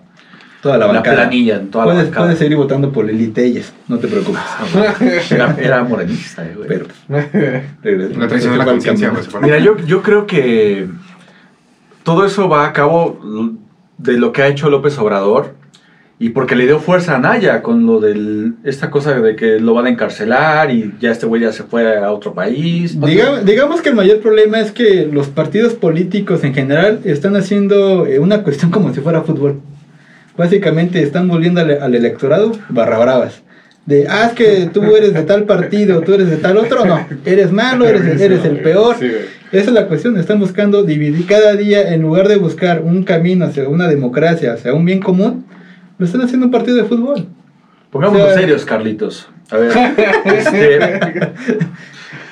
Toda 0.61 0.77
la 0.77 0.87
la 0.87 0.93
bancada. 0.93 1.15
planilla, 1.17 1.61
toda 1.71 1.85
la 1.85 1.91
Puedes, 1.91 2.05
bancada. 2.07 2.25
puedes 2.25 2.39
seguir 2.39 2.57
votando 2.57 2.91
por 2.91 3.05
Lili 3.05 3.27
Telles, 3.27 3.73
no 3.87 3.97
te 3.97 4.07
preocupes. 4.09 4.41
Era, 5.31 5.55
era 5.59 5.83
morenista, 5.83 6.45
eh, 6.45 6.53
güey. 6.55 6.67
Pero, 6.67 6.85
regresa- 7.81 8.19
La 8.19 8.27
traición 8.27 8.51
de 8.53 8.57
la 8.57 8.63
al 8.65 8.69
conciencia. 8.71 9.13
Mira, 9.41 9.59
yo, 9.59 9.77
yo 9.77 10.01
creo 10.01 10.27
que 10.27 10.87
todo 12.03 12.25
eso 12.25 12.49
va 12.49 12.65
a 12.65 12.73
cabo 12.73 13.19
de 13.97 14.17
lo 14.17 14.31
que 14.33 14.41
ha 14.41 14.47
hecho 14.47 14.69
López 14.69 14.97
Obrador 14.97 15.53
y 16.21 16.29
porque 16.31 16.55
le 16.57 16.65
dio 16.65 16.79
fuerza 16.79 17.15
a 17.15 17.19
Naya 17.19 17.61
con 17.61 17.85
lo 17.85 18.01
de 18.01 18.51
esta 18.65 18.89
cosa 18.91 19.17
de 19.17 19.35
que 19.37 19.59
lo 19.61 19.73
van 19.73 19.85
a 19.85 19.89
encarcelar 19.89 20.69
y 20.71 20.93
ya 20.99 21.11
este 21.11 21.25
güey 21.25 21.41
ya 21.43 21.53
se 21.53 21.63
fue 21.63 21.97
a 21.97 22.11
otro 22.11 22.33
país. 22.33 22.99
Diga- 22.99 23.41
digamos 23.43 23.81
que 23.81 23.89
el 23.89 23.95
mayor 23.95 24.19
problema 24.19 24.59
es 24.59 24.71
que 24.73 25.07
los 25.11 25.27
partidos 25.27 25.73
políticos 25.75 26.43
en 26.43 26.53
general 26.53 26.99
están 27.05 27.37
haciendo 27.37 28.05
eh, 28.05 28.19
una 28.19 28.43
cuestión 28.43 28.69
como 28.71 28.93
si 28.93 28.99
fuera 28.99 29.21
fútbol. 29.21 29.61
Básicamente 30.39 31.03
están 31.03 31.27
volviendo 31.27 31.59
al, 31.59 31.81
al 31.81 31.93
electorado 31.95 32.53
barra 32.69 32.97
bravas. 32.97 33.41
De, 33.85 34.07
ah, 34.07 34.27
es 34.27 34.33
que 34.33 34.69
tú 34.73 34.95
eres 34.95 35.13
de 35.13 35.23
tal 35.23 35.43
partido, 35.43 35.99
tú 35.99 36.13
eres 36.13 36.29
de 36.29 36.37
tal 36.37 36.55
otro, 36.55 36.85
no. 36.85 37.05
Eres 37.25 37.51
malo, 37.51 37.85
eres, 37.85 38.21
eres 38.21 38.45
el 38.45 38.61
peor. 38.61 38.95
Sí. 38.97 39.11
Esa 39.51 39.65
es 39.65 39.73
la 39.73 39.87
cuestión, 39.87 40.15
están 40.17 40.39
buscando 40.39 40.83
dividir 40.83 41.25
cada 41.25 41.57
día, 41.57 41.93
en 41.93 42.03
lugar 42.03 42.29
de 42.29 42.37
buscar 42.37 42.79
un 42.81 43.03
camino 43.03 43.45
hacia 43.47 43.67
una 43.67 43.89
democracia, 43.89 44.53
hacia 44.53 44.73
un 44.73 44.85
bien 44.85 45.01
común, 45.01 45.45
lo 45.97 46.05
están 46.05 46.21
haciendo 46.21 46.45
un 46.45 46.51
partido 46.53 46.77
de 46.77 46.85
fútbol. 46.85 47.25
Pongámonos 47.91 48.27
O 48.27 48.29
sea- 48.29 48.39
serios, 48.39 48.63
Carlitos. 48.63 49.27
A 49.51 49.57
ver, 49.57 49.71
este, 50.23 50.79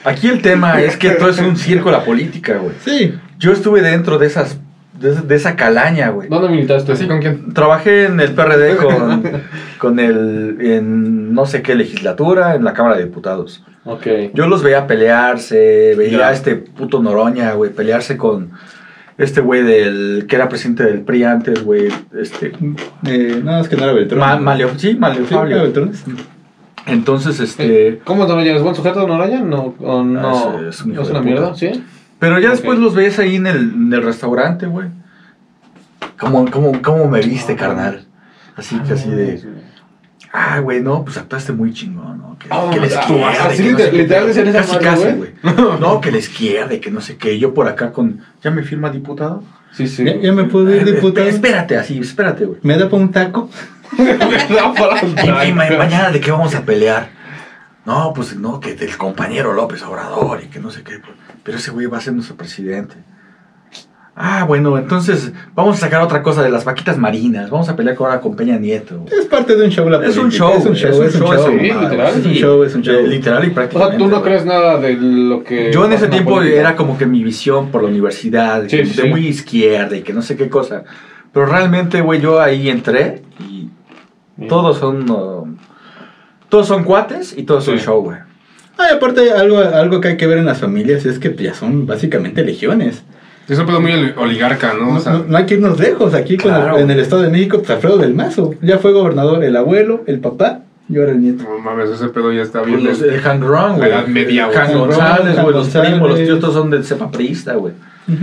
aquí 0.06 0.28
el 0.30 0.41
tema 0.41 0.82
es 0.82 0.96
que 0.96 1.10
todo 1.10 1.30
es 1.30 1.39
un 1.39 1.58
circo 1.58 1.91
la 1.91 2.06
política, 2.06 2.58
güey. 2.58 2.74
Sí, 2.86 3.15
Yo 3.38 3.52
estuve 3.52 3.82
dentro 3.82 4.17
de 4.17 4.28
esas 4.28 4.58
de, 4.99 5.13
de 5.21 5.36
esa 5.36 5.55
calaña, 5.55 6.10
güey. 6.10 6.29
¿Dónde 6.29 6.49
militaste? 6.49 6.91
¿Así 6.91 7.07
con 7.07 7.19
quién? 7.19 7.53
Trabajé 7.53 8.05
en 8.05 8.19
el 8.19 8.31
PRD 8.33 8.75
con, 8.83 9.23
con 9.79 9.99
el, 9.99 10.57
en 10.60 11.33
no 11.33 11.45
sé 11.45 11.62
qué 11.62 11.75
legislatura, 11.75 12.55
en 12.55 12.63
la 12.63 12.73
Cámara 12.73 12.97
de 12.97 13.05
Diputados. 13.05 13.63
Ok. 13.86 14.05
Yo 14.33 14.47
los 14.47 14.63
veía 14.63 14.88
pelearse, 14.88 15.95
veía 15.97 16.27
a 16.27 16.33
este 16.33 16.55
puto 16.55 17.01
Noroña, 17.01 17.53
güey, 17.53 17.71
pelearse 17.71 18.17
con 18.17 18.51
este 19.17 19.41
güey 19.41 19.63
del 19.63 20.25
que 20.27 20.36
era 20.36 20.47
presidente 20.49 20.83
del 20.83 21.01
PRI 21.01 21.23
antes, 21.23 21.63
güey, 21.63 21.88
este 22.19 22.51
Eh, 23.07 23.41
no, 23.43 23.60
es 23.62 23.67
que 23.67 23.75
no 23.75 23.83
era 23.86 23.93
Beltrán. 23.93 24.19
Ma- 24.19 24.38
Maleo, 24.38 24.69
sí, 24.77 24.95
Maleo 24.95 25.25
Sí, 25.25 25.33
Fabio. 25.33 25.62
Beltrán. 25.63 25.91
Entonces, 26.86 27.39
este, 27.41 27.99
¿Cómo 28.05 28.23
es 28.23 28.29
Noroña? 28.29 28.55
¿Es 28.55 28.62
buen 28.63 28.75
sujeto 28.75 29.05
Noroña? 29.07 29.41
No, 29.41 29.75
o 29.79 30.03
no. 30.03 30.60
Es- 30.62 30.75
es 30.75 30.81
un 30.86 30.91
hijo 30.93 31.01
¿Es 31.01 31.07
de 31.07 31.13
una 31.13 31.21
puta. 31.21 31.31
mierda? 31.33 31.55
¿Sí? 31.55 31.83
Pero 32.19 32.39
ya 32.39 32.49
después 32.51 32.80
los 32.80 32.95
ves 32.95 33.19
ahí 33.19 33.36
en 33.36 33.47
el, 33.47 33.58
en 33.58 33.93
el 33.93 34.03
restaurante, 34.03 34.65
güey. 34.65 34.88
¿Cómo, 36.19 36.49
cómo, 36.49 36.82
cómo 36.82 37.08
me 37.08 37.21
viste, 37.21 37.56
carnal? 37.56 38.06
Así 38.56 38.77
que 38.80 38.93
así 38.93 39.10
de, 39.10 39.43
ah, 40.34 40.60
güey, 40.60 40.82
no, 40.82 41.03
pues 41.06 41.17
actuaste 41.17 41.51
muy 41.53 41.73
chingón, 41.73 42.17
¿no? 42.17 42.38
Que, 42.39 42.47
Ah, 42.49 42.69
que 42.73 42.80
la 42.80 42.86
ah, 42.86 42.88
izquierda, 42.88 43.45
así 43.47 43.63
que 43.63 43.71
no 43.71 43.77
literal- 43.97 44.27
decían 44.27 44.47
esa 44.47 44.80
casi, 44.80 45.08
güey. 45.12 45.34
No, 45.80 46.01
que 46.01 46.12
la 46.12 46.17
izquierda, 46.17 46.73
y 46.73 46.80
que 46.80 46.89
no 46.89 47.01
sé 47.01 47.17
qué. 47.17 47.38
Yo 47.38 47.53
por 47.53 47.67
acá 47.67 47.91
con, 47.91 48.21
¿ya 48.43 48.49
me 48.49 48.63
firma 48.63 48.89
diputado? 48.89 49.43
Sí, 49.73 49.88
sí. 49.88 50.06
Ya, 50.06 50.15
ya 50.15 50.32
me 50.32 50.45
puedo 50.45 50.73
ir, 50.75 50.88
Eh, 50.88 50.93
diputado. 50.93 51.27
Espérate, 51.27 51.77
así, 51.77 51.99
espérate, 51.99 52.45
güey. 52.45 52.60
¿Me 52.63 52.77
da 52.77 52.89
para 52.89 53.03
un 53.03 53.12
taco? 53.12 53.49
No, 53.97 54.73
para- 54.73 55.01
Y, 55.06 55.49
y 55.49 55.53
ma- 55.53 55.69
mañana 55.77 56.10
de 56.12 56.19
qué 56.19 56.32
vamos 56.32 56.56
a 56.56 56.63
pelear. 56.63 57.10
No, 57.86 58.12
pues 58.13 58.36
no, 58.36 58.60
que 58.60 58.73
del 58.73 58.97
compañero 58.97 59.53
López 59.53 59.82
Obrador 59.84 60.41
y 60.43 60.47
que 60.47 60.60
no 60.60 60.71
sé 60.71 60.84
qué. 60.84 60.99
pues, 60.99 61.13
Pero 61.47 61.57
ese 61.60 61.71
güey 61.71 61.86
va 61.88 61.97
a 61.97 62.01
ser 62.01 62.12
nuestro 62.13 62.36
presidente. 62.36 62.95
Ah, 64.19 64.43
bueno, 64.45 64.77
entonces 64.77 65.31
vamos 65.55 65.77
a 65.77 65.79
sacar 65.79 66.01
otra 66.01 66.21
cosa 66.21 66.41
de 66.43 66.49
las 66.49 66.65
vaquitas 66.65 66.97
marinas. 66.97 67.49
Vamos 67.49 67.69
a 67.69 67.75
pelear 67.77 67.95
ahora 67.97 68.19
con 68.19 68.36
Peña 68.36 68.57
Nieto. 68.57 69.05
Es 69.17 69.25
parte 69.27 69.55
de 69.55 69.63
un 69.63 69.69
show 69.69 69.88
la 69.88 70.05
Es 70.05 70.17
un 70.17 70.29
show, 70.29 70.55
Es 70.57 70.65
un 70.65 70.75
show, 70.75 71.03
es 71.03 71.15
un 71.15 71.21
show. 71.21 71.47
sí, 71.47 71.55
literal. 71.71 72.07
Es 72.19 72.25
un 72.25 72.33
show, 72.33 72.63
es 72.63 72.75
un 72.75 72.81
show. 72.81 72.95
Eh, 72.95 73.07
Literal 73.07 73.45
y 73.45 73.51
O 73.51 73.53
prácticamente. 73.53 73.97
sea, 73.97 74.05
tú 74.05 74.12
no 74.13 74.21
crees 74.21 74.43
nada 74.45 74.77
de 74.79 74.93
lo 74.95 75.43
que. 75.43 75.71
Yo 75.71 75.86
en 75.86 75.93
ese 75.93 76.10
tiempo 76.10 76.31
política? 76.31 76.60
era 76.60 76.75
como 76.75 76.97
que 76.97 77.05
mi 77.05 77.23
visión 77.23 77.69
por 77.71 77.81
la 77.83 77.88
universidad, 77.89 78.67
Sí, 78.67 78.77
de 78.77 78.86
sí, 78.88 79.03
muy 79.07 79.25
izquierda 79.27 79.95
y 79.95 80.01
que 80.01 80.12
no 80.13 80.21
sé 80.21 80.36
qué 80.36 80.49
cosa. 80.49 80.83
Pero 81.31 81.45
realmente, 81.45 82.01
güey, 82.01 82.19
yo 82.19 82.41
ahí 82.41 82.69
entré 82.69 83.21
y 83.39 83.69
Bien. 84.36 84.49
todos 84.49 84.79
son. 84.79 85.10
uh, 85.10 85.55
todos 86.49 86.67
son 86.67 86.83
cuates 86.83 87.38
y 87.38 87.43
todos 87.43 87.63
son 87.65 87.77
show, 87.77 88.01
güey. 88.01 88.17
Ah, 88.77 88.87
y 88.91 88.95
aparte, 88.95 89.31
algo, 89.31 89.59
algo 89.59 90.01
que 90.01 90.09
hay 90.09 90.17
que 90.17 90.27
ver 90.27 90.37
en 90.37 90.45
las 90.45 90.59
familias 90.59 91.05
es 91.05 91.19
que 91.19 91.33
ya 91.35 91.53
son 91.53 91.85
básicamente 91.87 92.43
legiones. 92.43 93.01
Es 93.49 93.57
un 93.59 93.65
pedo 93.65 93.79
muy 93.79 93.93
oli- 93.93 94.13
oligarca, 94.17 94.73
¿no? 94.73 94.87
No, 94.91 94.97
O 94.97 94.99
sea, 94.99 95.13
no- 95.13 95.25
no 95.27 95.37
hay 95.37 95.45
que 95.45 95.53
irnos 95.55 95.79
lejos. 95.79 96.13
Aquí 96.13 96.37
con 96.37 96.53
el- 96.53 96.61
Claro. 96.61 96.79
en 96.79 96.91
el 96.91 96.99
Estado 96.99 97.21
de 97.23 97.29
México, 97.29 97.57
pues 97.59 97.69
Alfredo 97.69 97.97
del 97.97 98.13
Mazo. 98.13 98.53
Ya 98.61 98.77
fue 98.77 98.91
gobernador 98.91 99.43
el 99.43 99.55
abuelo, 99.55 100.03
el 100.05 100.19
papá 100.19 100.59
y 100.89 100.97
ahora 100.99 101.11
el 101.13 101.21
nieto. 101.21 101.43
no 101.43 101.57
mames, 101.59 101.89
ese 101.89 102.09
pedo 102.09 102.31
ya 102.33 102.41
está 102.41 102.61
bien. 102.61 102.83
Los 102.83 102.99
de 102.99 103.17
Hank 103.19 103.41
Ron, 103.43 103.77
güey. 103.77 103.89
La 103.89 103.95
Edad 103.99 104.07
Media, 104.07 104.45
güey. 104.47 104.73
González, 104.73 105.35
Los 105.37 105.69
primos, 105.69 106.09
los 106.09 106.19
tíos 106.19 106.39
todos 106.39 106.53
son 106.53 106.69
del 106.69 106.83
cepa 106.83 107.09
priista, 107.09 107.53
güey. 107.55 107.73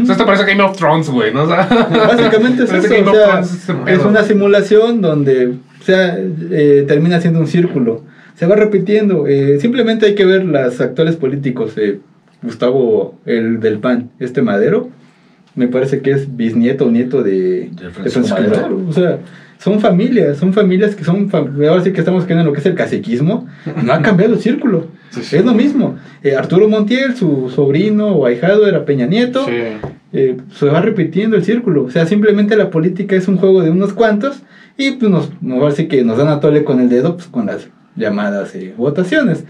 O 0.03 0.05
sea, 0.07 0.13
esto 0.15 0.25
parece 0.25 0.45
Game 0.47 0.63
of 0.63 0.77
Thrones, 0.79 1.09
güey, 1.11 1.33
¿no? 1.35 1.43
O 1.43 1.47
sea, 1.47 1.67
Básicamente 2.09 2.65
es 2.65 2.73
eso, 2.73 2.89
Game 2.89 3.09
o 3.11 3.13
sea, 3.15 3.27
Thrones, 3.43 3.69
es 3.87 4.05
una 4.05 4.23
simulación 4.23 5.01
donde 5.03 5.49
o 5.49 5.85
sea, 5.85 6.17
eh, 6.19 6.85
termina 6.89 7.21
siendo 7.21 7.41
un 7.41 7.47
círculo. 7.47 8.03
Se 8.35 8.47
va 8.47 8.57
repitiendo. 8.57 9.27
eh, 9.27 9.59
simplemente 9.61 10.07
hay 10.07 10.15
que 10.15 10.25
ver 10.25 10.45
las 10.45 10.81
actuales 10.81 11.17
políticos. 11.17 11.75
eh, 11.77 12.01
Gustavo, 12.43 13.15
el 13.25 13.61
del 13.61 13.79
PAN, 13.79 14.11
este 14.19 14.43
Madero, 14.43 14.91
me 15.55 15.67
parece 15.69 16.01
que 16.01 16.11
es 16.11 16.37
bisnieto 16.37 16.87
o 16.87 16.91
nieto 16.91 17.23
de, 17.23 17.31
De 17.33 17.71
de 17.71 17.91
Francisco 17.91 18.27
Francisco 18.35 18.61
Madero. 18.61 18.83
O 18.89 18.93
sea, 18.93 19.19
son 19.59 19.81
familias, 19.81 20.37
son 20.37 20.53
familias 20.53 20.95
que 20.95 21.05
son... 21.05 21.31
Ahora 21.33 21.83
sí 21.83 21.93
que 21.93 22.01
estamos 22.01 22.25
quedando 22.25 22.41
en 22.43 22.47
lo 22.49 22.53
que 22.53 22.61
es 22.61 22.67
el 22.67 22.75
caciquismo. 22.75 23.47
No 23.83 23.93
ha 23.93 24.03
cambiado 24.03 24.35
el 24.35 24.41
círculo. 24.41 24.89
Sí, 25.15 25.23
sí. 25.23 25.37
Es 25.37 25.45
lo 25.45 25.55
mismo. 25.55 25.95
Eh, 26.25 26.35
Arturo 26.35 26.69
Montiel, 26.69 27.15
su 27.15 27.49
sobrino 27.49 28.09
o 28.17 28.27
ahijado 28.27 28.67
era 28.67 28.85
Peña 28.85 29.07
Nieto 29.07 29.45
Sí. 29.47 29.53
eh, 30.13 30.37
se 30.53 30.67
va 30.67 30.81
repitiendo 30.81 31.37
el 31.37 31.45
círculo. 31.45 31.85
O 31.85 31.91
sea, 31.93 32.05
simplemente 32.05 32.57
la 32.57 32.69
política 32.71 33.15
es 33.15 33.29
un 33.29 33.37
juego 33.37 33.63
de 33.63 33.71
unos 33.71 33.93
cuantos 33.93 34.43
y 34.77 34.91
pues 34.97 35.09
nos, 35.13 35.31
nos 35.41 35.61
parece 35.61 35.87
que 35.87 36.03
nos 36.03 36.19
dan 36.19 36.27
a 36.27 36.41
tole 36.41 36.65
con 36.65 36.81
el 36.81 36.89
dedo 36.89 37.15
pues, 37.15 37.29
con 37.29 37.47
las 37.47 37.69
llamadas 37.97 38.55
eh, 38.55 38.75
votaciones. 38.77 39.45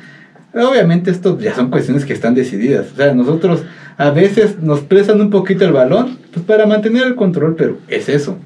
Obviamente 0.54 1.10
esto 1.10 1.38
ya 1.38 1.54
son 1.54 1.70
cuestiones 1.70 2.04
que 2.04 2.12
están 2.12 2.34
decididas. 2.34 2.92
O 2.92 2.96
sea, 2.96 3.12
nosotros 3.14 3.64
a 3.96 4.10
veces 4.10 4.60
nos 4.60 4.80
prestan 4.80 5.20
un 5.20 5.30
poquito 5.30 5.64
el 5.64 5.72
balón 5.72 6.18
pues, 6.32 6.44
para 6.46 6.66
mantener 6.66 7.06
el 7.06 7.16
control, 7.16 7.56
pero 7.56 7.78
es 7.88 8.08
eso. 8.08 8.38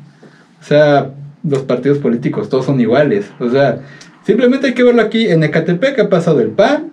O 0.60 0.64
sea, 0.64 1.10
los 1.44 1.62
partidos 1.62 1.98
políticos 1.98 2.48
todos 2.48 2.66
son 2.66 2.80
iguales. 2.80 3.30
O 3.38 3.50
sea, 3.50 3.80
simplemente 4.24 4.68
hay 4.68 4.74
que 4.74 4.82
verlo 4.82 5.02
aquí. 5.02 5.26
En 5.26 5.42
Ecatepec 5.42 5.98
ha 5.98 6.08
pasado 6.08 6.40
el 6.40 6.50
PAN, 6.50 6.90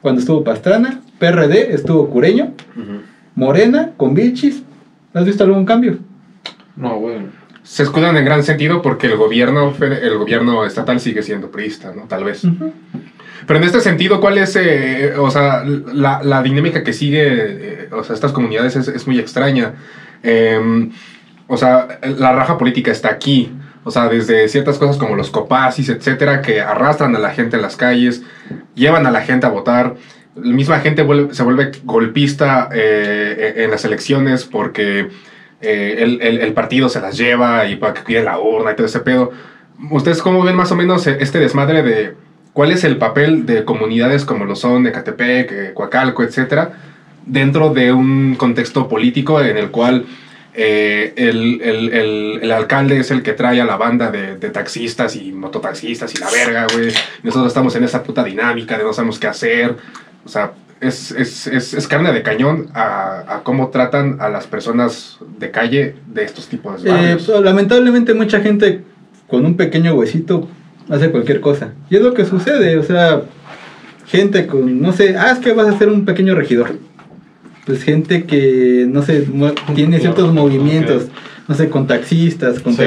cuando 0.00 0.20
estuvo 0.20 0.44
Pastrana, 0.44 1.00
PRD 1.18 1.74
estuvo 1.74 2.08
Cureño, 2.08 2.54
Morena, 3.34 3.92
con 3.96 4.14
Vilchis. 4.14 4.62
¿Has 5.12 5.24
visto 5.24 5.44
algún 5.44 5.64
cambio? 5.64 5.98
No, 6.76 6.98
güey. 6.98 7.39
Se 7.70 7.84
escudan 7.84 8.16
en 8.16 8.24
gran 8.24 8.42
sentido 8.42 8.82
porque 8.82 9.06
el 9.06 9.16
gobierno, 9.16 9.72
el 9.80 10.18
gobierno 10.18 10.64
estatal 10.66 10.98
sigue 10.98 11.22
siendo 11.22 11.52
priista, 11.52 11.92
¿no? 11.94 12.02
Tal 12.08 12.24
vez. 12.24 12.42
Pero 13.46 13.58
en 13.60 13.64
este 13.64 13.80
sentido, 13.80 14.20
¿cuál 14.20 14.38
es, 14.38 14.56
eh, 14.56 15.12
o 15.16 15.30
sea, 15.30 15.62
la, 15.64 16.20
la 16.24 16.42
dinámica 16.42 16.82
que 16.82 16.92
sigue, 16.92 17.22
eh, 17.28 17.88
o 17.92 18.02
sea, 18.02 18.14
estas 18.14 18.32
comunidades 18.32 18.74
es, 18.74 18.88
es 18.88 19.06
muy 19.06 19.20
extraña? 19.20 19.74
Eh, 20.24 20.90
o 21.46 21.56
sea, 21.56 22.00
la 22.18 22.32
raja 22.32 22.58
política 22.58 22.90
está 22.90 23.08
aquí. 23.08 23.52
O 23.84 23.92
sea, 23.92 24.08
desde 24.08 24.48
ciertas 24.48 24.76
cosas 24.76 24.96
como 24.96 25.14
los 25.14 25.30
copacis, 25.30 25.88
etcétera, 25.90 26.42
que 26.42 26.60
arrastran 26.60 27.14
a 27.14 27.20
la 27.20 27.30
gente 27.30 27.54
en 27.54 27.62
las 27.62 27.76
calles, 27.76 28.22
llevan 28.74 29.06
a 29.06 29.12
la 29.12 29.20
gente 29.22 29.46
a 29.46 29.50
votar. 29.50 29.94
La 30.34 30.52
misma 30.54 30.80
gente 30.80 31.04
vuelve- 31.04 31.32
se 31.34 31.44
vuelve 31.44 31.70
golpista 31.84 32.68
eh, 32.72 33.54
en 33.58 33.70
las 33.70 33.84
elecciones 33.84 34.44
porque 34.44 35.08
eh, 35.60 35.96
el, 35.98 36.20
el- 36.22 36.52
partido 36.52 36.88
se 36.88 37.00
las 37.00 37.16
lleva 37.16 37.66
y 37.66 37.76
para 37.76 37.94
que 37.94 38.02
cuide 38.02 38.22
la 38.22 38.38
urna 38.38 38.72
y 38.72 38.76
todo 38.76 38.86
ese 38.86 39.00
pedo. 39.00 39.30
¿Ustedes 39.90 40.22
cómo 40.22 40.42
ven 40.42 40.56
más 40.56 40.72
o 40.72 40.76
menos 40.76 41.06
este 41.06 41.38
desmadre 41.38 41.82
de 41.82 42.14
cuál 42.52 42.70
es 42.72 42.84
el 42.84 42.96
papel 42.98 43.46
de 43.46 43.64
comunidades 43.64 44.24
como 44.24 44.44
lo 44.44 44.56
son 44.56 44.86
Ecatepec, 44.86 45.52
eh, 45.52 45.70
Coacalco, 45.74 46.22
etcétera, 46.22 46.72
dentro 47.26 47.72
de 47.72 47.92
un 47.92 48.34
contexto 48.36 48.88
político 48.88 49.40
en 49.40 49.56
el 49.56 49.70
cual 49.70 50.04
eh, 50.52 51.12
el, 51.16 51.60
el- 51.62 51.92
el- 51.94 52.38
el 52.42 52.52
alcalde 52.52 52.98
es 52.98 53.10
el 53.10 53.22
que 53.22 53.32
trae 53.34 53.60
a 53.60 53.64
la 53.64 53.76
banda 53.76 54.10
de, 54.10 54.36
de 54.36 54.50
taxistas 54.50 55.14
y 55.16 55.30
mototaxistas 55.32 56.12
y 56.14 56.18
la 56.18 56.28
verga, 56.30 56.66
güey. 56.74 56.88
Nosotros 57.22 57.46
estamos 57.48 57.74
en 57.76 57.84
esa 57.84 58.02
puta 58.02 58.24
dinámica 58.24 58.76
de 58.76 58.82
no 58.84 58.92
sabemos 58.92 59.18
qué 59.18 59.28
hacer. 59.28 59.76
O 60.24 60.28
sea, 60.28 60.52
es, 60.80 61.10
es, 61.12 61.46
es, 61.46 61.74
es 61.74 61.88
carne 61.88 62.12
de 62.12 62.22
cañón 62.22 62.68
a, 62.74 63.36
a 63.36 63.42
cómo 63.42 63.68
tratan 63.68 64.16
a 64.20 64.28
las 64.28 64.46
personas 64.46 65.18
de 65.38 65.50
calle 65.50 65.94
de 66.06 66.24
estos 66.24 66.48
tipos 66.48 66.82
de 66.82 66.90
Eh, 66.90 66.92
barrios. 66.92 67.24
pues, 67.26 67.40
lamentablemente 67.42 68.14
mucha 68.14 68.40
gente 68.40 68.82
con 69.28 69.44
un 69.46 69.56
pequeño 69.56 69.94
huesito 69.94 70.48
hace 70.88 71.10
cualquier 71.10 71.40
cosa. 71.40 71.72
Y 71.88 71.96
es 71.96 72.02
lo 72.02 72.14
que 72.14 72.24
sucede, 72.24 72.76
o 72.78 72.82
sea, 72.82 73.22
gente 74.06 74.46
con, 74.46 74.80
no 74.80 74.92
sé, 74.92 75.16
ah, 75.16 75.30
es 75.32 75.38
que 75.38 75.52
vas 75.52 75.68
a 75.68 75.78
ser 75.78 75.88
un 75.88 76.04
pequeño 76.04 76.34
regidor. 76.34 76.72
Pues 77.66 77.82
gente 77.84 78.24
que, 78.24 78.86
no 78.90 79.02
sé, 79.02 79.28
tiene 79.74 80.00
ciertos 80.00 80.32
movimientos, 80.32 81.06
no 81.46 81.54
sé, 81.54 81.68
con 81.68 81.86
taxistas, 81.86 82.58
con 82.58 82.74
Sí. 82.74 82.82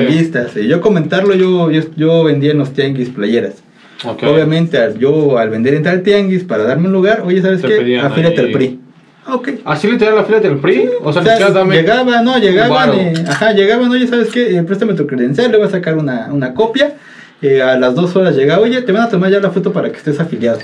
Y 0.60 0.68
yo 0.68 0.82
comentarlo, 0.82 1.34
yo, 1.36 1.72
yo, 1.72 1.82
yo 1.96 2.24
vendía 2.24 2.52
en 2.52 2.58
los 2.58 2.74
tianguis 2.74 3.10
playeras. 3.10 3.63
Obviamente, 4.28 4.78
al- 4.78 4.98
yo 5.00 5.38
al 5.38 5.50
vender 5.50 5.74
en 5.76 5.84
tal 5.84 6.02
tianguis 6.02 6.44
para 6.44 6.64
darme 6.64 6.88
un 6.88 6.94
lugar, 6.94 7.22
oye, 7.26 7.42
¿sabes 7.42 7.62
Te 7.62 7.68
qué? 7.68 8.00
Afílate 8.00 8.40
al 8.42 8.52
PRI. 8.52 8.80
Ok. 9.26 9.50
¿Así 9.64 9.88
literal 9.90 10.16
la 10.16 10.24
fila 10.26 10.40
del 10.42 10.58
PRI? 10.58 10.90
O 11.02 11.14
sea, 11.14 11.22
O 11.22 11.26
sea, 11.26 11.50
dame- 11.52 11.76
llegaba, 11.76 12.22
no, 12.22 12.38
llegaban, 12.38 12.90
eh, 13.00 13.14
ajá, 13.28 13.54
llegaban, 13.54 13.90
oye, 13.90 14.06
¿sabes 14.08 14.30
qué? 14.30 14.58
Eh, 14.58 14.64
préstame 14.64 14.94
tu 14.96 15.08
credencial, 15.08 15.50
le 15.52 15.58
voy 15.58 15.68
a 15.68 15.70
sacar 15.72 15.98
una, 15.98 16.28
una 16.32 16.54
copia. 16.54 16.96
Eh, 17.42 17.62
a 17.62 17.78
las 17.78 17.96
dos 17.96 18.16
horas 18.16 18.36
llegaba, 18.36 18.62
oye, 18.62 18.82
te 18.82 18.92
van 18.92 19.04
a 19.04 19.10
tomar 19.10 19.32
ya 19.32 19.40
la 19.40 19.52
foto 19.52 19.72
para 19.74 19.90
que 19.92 19.98
estés 19.98 20.20
afiliado. 20.20 20.60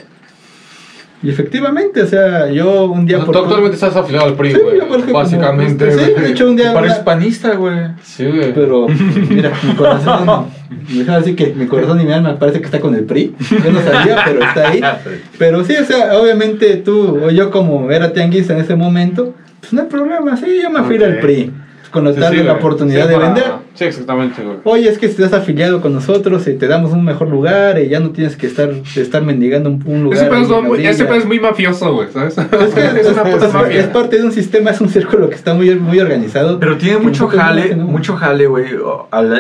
Y 1.22 1.30
efectivamente, 1.30 2.02
o 2.02 2.08
sea, 2.08 2.50
yo 2.50 2.86
un 2.86 3.06
día 3.06 3.18
O 3.18 3.24
sea, 3.24 3.32
tú 3.34 3.40
actualmente 3.40 3.76
estás 3.76 3.94
afiliado 3.96 4.28
al 4.28 4.36
PRI, 4.36 4.52
Sí, 4.54 4.58
güey. 4.64 4.78
yo, 4.78 4.88
por 4.88 4.96
ejemplo, 5.00 5.14
básicamente. 5.16 5.92
sí, 5.92 6.14
de 6.22 6.30
hecho, 6.30 6.50
un 6.50 6.56
día... 6.56 6.74
Parece 6.74 6.96
una- 6.96 7.04
panista, 7.04 7.56
güey. 7.56 7.78
Sí, 8.04 8.26
güey. 8.26 8.54
Pero, 8.54 8.88
mira, 9.30 9.52
mi 9.64 9.74
corazón, 9.76 10.46
déjame 10.90 11.18
decir 11.20 11.36
que 11.36 11.54
mi 11.56 11.66
corazón 11.66 12.00
y 12.00 12.06
mi 12.06 12.14
alma 12.14 12.40
parece 12.40 12.60
que 12.60 12.66
está 12.66 12.80
con 12.80 12.96
el 12.96 13.04
PRI. 13.04 13.36
Yo 13.64 13.72
no 13.72 13.82
sabía, 13.82 14.18
pero 14.26 14.44
está 14.44 14.70
ahí. 14.70 14.82
Pero 15.38 15.64
sí, 15.66 15.76
o 15.76 15.84
sea, 15.86 16.18
obviamente 16.18 16.78
tú 16.78 17.20
o 17.26 17.30
yo 17.32 17.52
como 17.52 17.92
era 17.92 18.14
tianguista 18.14 18.54
en 18.54 18.60
ese 18.62 18.76
momento, 18.76 19.34
pues 19.60 19.74
no 19.74 19.82
hay 19.82 19.88
problema, 19.88 20.38
sí, 20.38 20.46
yo 20.64 20.70
me 20.70 20.80
afilio 20.80 21.06
al 21.06 21.20
PRI. 21.20 21.52
Con 21.92 22.14
Sí, 22.14 22.20
darle 22.20 22.40
sí, 22.40 22.44
la 22.46 22.54
oportunidad 22.54 23.04
Sí, 23.04 23.10
de 23.10 23.14
para- 23.16 23.26
vender. 23.34 23.52
Sí, 23.74 23.86
exactamente, 23.86 24.44
güey. 24.44 24.58
Oye, 24.64 24.90
es 24.90 24.98
que 25.00 25.08
si 25.08 25.22
estás 25.24 25.34
afiliado 25.42 25.82
con 25.82 25.94
nosotros 25.94 26.48
y 26.48 26.54
te 26.54 26.68
damos 26.68 26.92
un 26.92 27.04
mejor 27.04 27.30
lugar 27.30 27.80
y 27.80 27.90
ya 27.90 28.00
no 28.00 28.12
tienes 28.12 28.36
que 28.36 28.46
estar, 28.48 28.70
estar 28.96 29.24
mendigando 29.24 29.70
un, 29.70 29.82
un 29.86 30.04
lugar. 30.04 30.20
Ese 30.20 30.28
pedo 30.28 30.38
ahí 30.38 30.44
es, 30.44 30.68
muy- 30.68 30.86
ese 30.86 31.40
mafioso, 31.40 31.94
güey, 31.94 32.10
¿sabes? 32.12 32.38
Es, 32.38 32.74
que 32.74 32.82
es 33.02 33.08
una 33.08 33.24
puta 33.24 33.48
es- 33.48 33.54
mafia. 33.54 33.80
es 33.80 33.88
parte 33.88 34.18
de 34.18 34.24
un 34.26 34.32
sistema, 34.32 34.70
es 34.72 34.82
un 34.82 34.90
círculo 34.90 35.30
que 35.30 35.36
está 35.36 35.54
muy, 35.54 35.74
muy 35.76 36.00
organizado. 36.00 36.60
Pero 36.60 36.78
tiene 36.78 37.00
mucho 37.00 37.24
no 37.24 37.30
jale, 37.30 37.76
mucho 37.76 38.16
jale, 38.16 38.46
güey. 38.48 38.66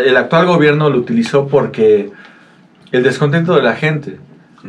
El 0.05 0.17
actual 0.17 0.45
gobierno 0.47 0.89
lo 0.89 0.97
utilizó 0.97 1.47
porque 1.47 2.09
el 2.91 3.03
descontento 3.03 3.55
de 3.55 3.61
la 3.61 3.73
gente. 3.75 4.17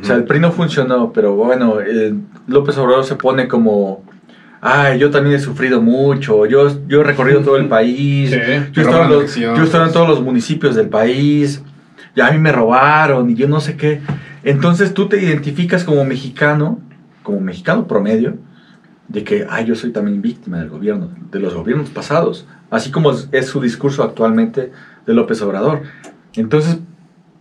O 0.01 0.05
sea, 0.05 0.16
el 0.16 0.25
PRI 0.25 0.38
no 0.40 0.53
funcionó, 0.53 1.12
pero 1.12 1.35
bueno, 1.35 1.81
el 1.81 2.19
López 2.47 2.77
Obrador 2.79 3.05
se 3.05 3.16
pone 3.16 3.49
como 3.49 4.05
ay, 4.61 4.99
yo 4.99 5.11
también 5.11 5.37
he 5.37 5.38
sufrido 5.38 5.81
mucho, 5.81 6.46
yo, 6.46 6.68
yo 6.87 7.01
he 7.01 7.05
recorrido 7.05 7.40
todo 7.40 7.57
el 7.57 7.68
país, 7.68 8.31
Sí, 8.31 8.37
yo, 8.37 8.42
he 8.42 8.61
pero 8.75 8.83
estado 8.83 9.03
en 9.03 9.09
buena 9.09 9.23
los- 9.23 9.35
yo 9.37 9.55
he 9.62 9.64
estado 9.64 9.87
en 9.87 9.92
todos 9.92 10.09
los 10.09 10.20
municipios 10.23 10.75
del 10.75 10.88
país, 10.88 11.62
y 12.14 12.20
a 12.20 12.31
mí 12.31 12.38
me 12.38 12.53
robaron 12.53 13.31
y 13.31 13.35
yo 13.35 13.49
no 13.49 13.61
sé 13.61 13.77
qué. 13.77 14.01
Entonces 14.42 14.94
tú 14.94 15.09
te 15.09 15.23
identificas 15.23 15.85
como 15.85 16.05
mexicano, 16.05 16.81
como 17.23 17.40
mexicano 17.40 17.87
promedio, 17.87 18.37
de 19.09 19.25
que, 19.25 19.46
ay, 19.49 19.64
yo 19.66 19.75
soy 19.75 19.90
también 19.90 20.23
víctima 20.23 20.59
del 20.59 20.68
gobierno, 20.68 21.11
de 21.31 21.40
los 21.40 21.55
gobiernos 21.55 21.90
pasados, 21.90 22.46
así 22.70 22.90
como 22.90 23.11
es, 23.12 23.29
es 23.33 23.46
su 23.46 23.61
discurso 23.61 24.03
actualmente 24.05 24.73
de 25.07 25.14
López 25.14 25.40
Obrador. 25.42 25.83
Entonces, 26.35 26.79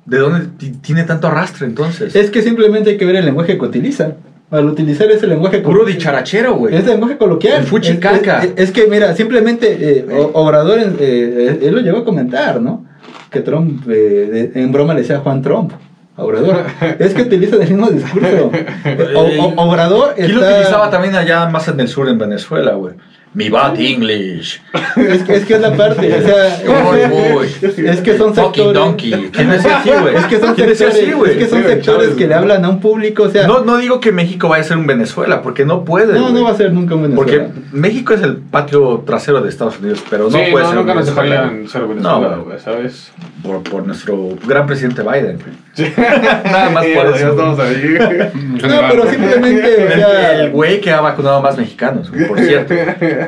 ¿de 0.06 0.18
dónde 0.18 0.48
ti- 0.58 0.72
tiene 0.82 1.04
tanto 1.04 1.28
arrastre 1.28 1.68
entonces? 1.68 2.16
Es 2.16 2.32
que 2.32 2.42
simplemente 2.42 2.90
hay 2.92 2.98
que 2.98 3.06
ver 3.06 3.18
el 3.18 3.26
lenguaje 3.26 3.58
que 3.58 3.66
utiliza. 3.66 4.14
Al 4.52 4.66
utilizar 4.66 5.10
ese 5.12 5.28
lenguaje 5.28 5.60
puro 5.60 5.86
dicharachero, 5.86 6.56
güey. 6.56 6.76
Es 6.76 6.86
lenguaje 6.86 7.18
coloquial. 7.18 7.60
El 7.62 7.66
fuchi 7.68 7.92
Es- 7.92 8.00
caca. 8.00 8.44
Es, 8.44 8.54
es 8.56 8.72
que, 8.72 8.88
mira, 8.88 9.16
simplemente 9.16 9.78
eh, 9.80 10.06
Obrador, 10.34 10.80
eh, 10.80 10.88
eh, 11.00 11.60
él 11.62 11.76
lo 11.76 11.82
llegó 11.82 12.00
a 12.00 12.06
comentar, 12.06 12.60
¿no? 12.60 12.84
Que 13.30 13.42
Trump, 13.42 13.84
eh, 13.90 14.52
en 14.56 14.72
broma 14.72 14.94
le 14.96 15.02
decía 15.02 15.20
Juan 15.20 15.42
Trump. 15.44 15.74
Obrador. 16.16 16.64
es 17.00 17.14
que 17.14 17.22
utiliza 17.22 17.56
el 17.58 17.70
mismo 17.70 17.90
discurso. 17.92 18.52
O- 19.16 19.44
o- 19.46 19.54
Obrador 19.70 20.14
¿Quién 20.16 20.34
lo 20.36 20.42
está- 20.42 20.54
utilizaba 20.56 20.90
también 20.90 21.16
allá 21.16 21.48
más 21.48 21.68
en 21.68 21.80
el 21.80 21.88
sur, 21.88 22.10
en 22.10 22.18
Venezuela, 22.18 22.72
güey? 22.74 22.96
Mi 23.32 23.48
bad 23.48 23.80
English. 23.80 24.60
Es 24.96 25.22
que, 25.24 25.36
es 25.36 25.46
que 25.46 25.54
es 25.54 25.62
la 25.62 25.76
parte, 25.76 26.12
o 26.14 26.22
sea, 26.22 26.62
muy. 27.10 27.48
es 27.88 28.02
que 28.02 28.18
son 28.18 28.34
Fucking 28.34 28.54
sectores. 28.66 28.74
donkey. 28.74 29.30
¿Quién 29.32 29.50
decía 29.52 29.78
así, 29.80 29.90
güey? 30.02 30.16
Es 30.16 30.26
que 30.26 30.40
son 30.40 30.56
¿Quién 30.56 30.68
decía 30.70 30.88
sectores, 30.92 31.08
así, 31.10 31.12
güey? 31.20 31.32
es 31.34 31.38
que 31.38 31.48
son 31.48 31.62
Sí, 31.62 31.68
sectores 31.68 31.86
Chávez, 32.08 32.18
que 32.18 32.28
le 32.28 32.34
hablan 32.34 32.66
a 32.66 32.70
un 32.70 32.80
público, 32.80 33.24
o 33.24 33.30
sea, 33.30 33.46
No, 33.46 33.64
no 33.64 33.78
digo 33.78 34.00
que 34.00 34.12
México 34.12 34.50
vaya 34.50 34.64
a 34.64 34.68
ser 34.68 34.78
un 34.78 34.88
Venezuela, 34.88 35.44
porque 35.44 35.64
no 35.64 35.86
puede. 35.86 36.18
no, 36.18 36.32
no 36.32 36.44
va 36.44 36.50
a 36.52 36.56
ser 36.58 36.74
nunca 36.74 36.96
un 36.96 37.14
Porque 37.14 37.38
Venezuela. 37.38 37.68
México 37.72 38.14
es 38.16 38.22
el 38.24 38.38
patio 38.38 39.04
trasero 39.06 39.42
de 39.42 39.50
Estados 39.50 39.80
Unidos, 39.80 40.04
pero 40.10 40.24
no 40.24 40.32
sí, 40.32 40.46
puede 40.52 40.64
no, 40.66 40.70
ser. 40.72 40.80
nunca 40.80 40.92
un 40.94 40.98
nos 40.98 41.16
Venezuela. 41.16 41.50
ser 41.68 41.82
Venezuela, 41.84 42.30
No, 42.36 42.44
güey, 42.46 42.60
¿sabes? 42.60 43.12
Por, 43.44 43.62
por 43.62 43.86
nuestro 43.86 44.30
gran 44.48 44.66
presidente 44.66 45.04
Biden. 45.04 45.38
güey. 45.38 45.69
Nada 46.46 46.70
más 46.70 46.86
por 46.86 47.16
eso. 47.16 47.30
estamos 47.30 47.60
ahí. 47.60 47.98
No, 48.60 48.82
pero 48.92 49.10
simplemente, 49.10 49.76
o 49.76 49.88
El, 49.88 49.94
sea, 49.94 50.40
el 50.44 50.52
güey 50.52 50.82
que 50.82 50.92
ha 50.92 51.00
vacunado 51.02 51.42
más 51.42 51.58
mexicanos, 51.58 52.10
por 52.28 52.40
cierto. 52.40 52.74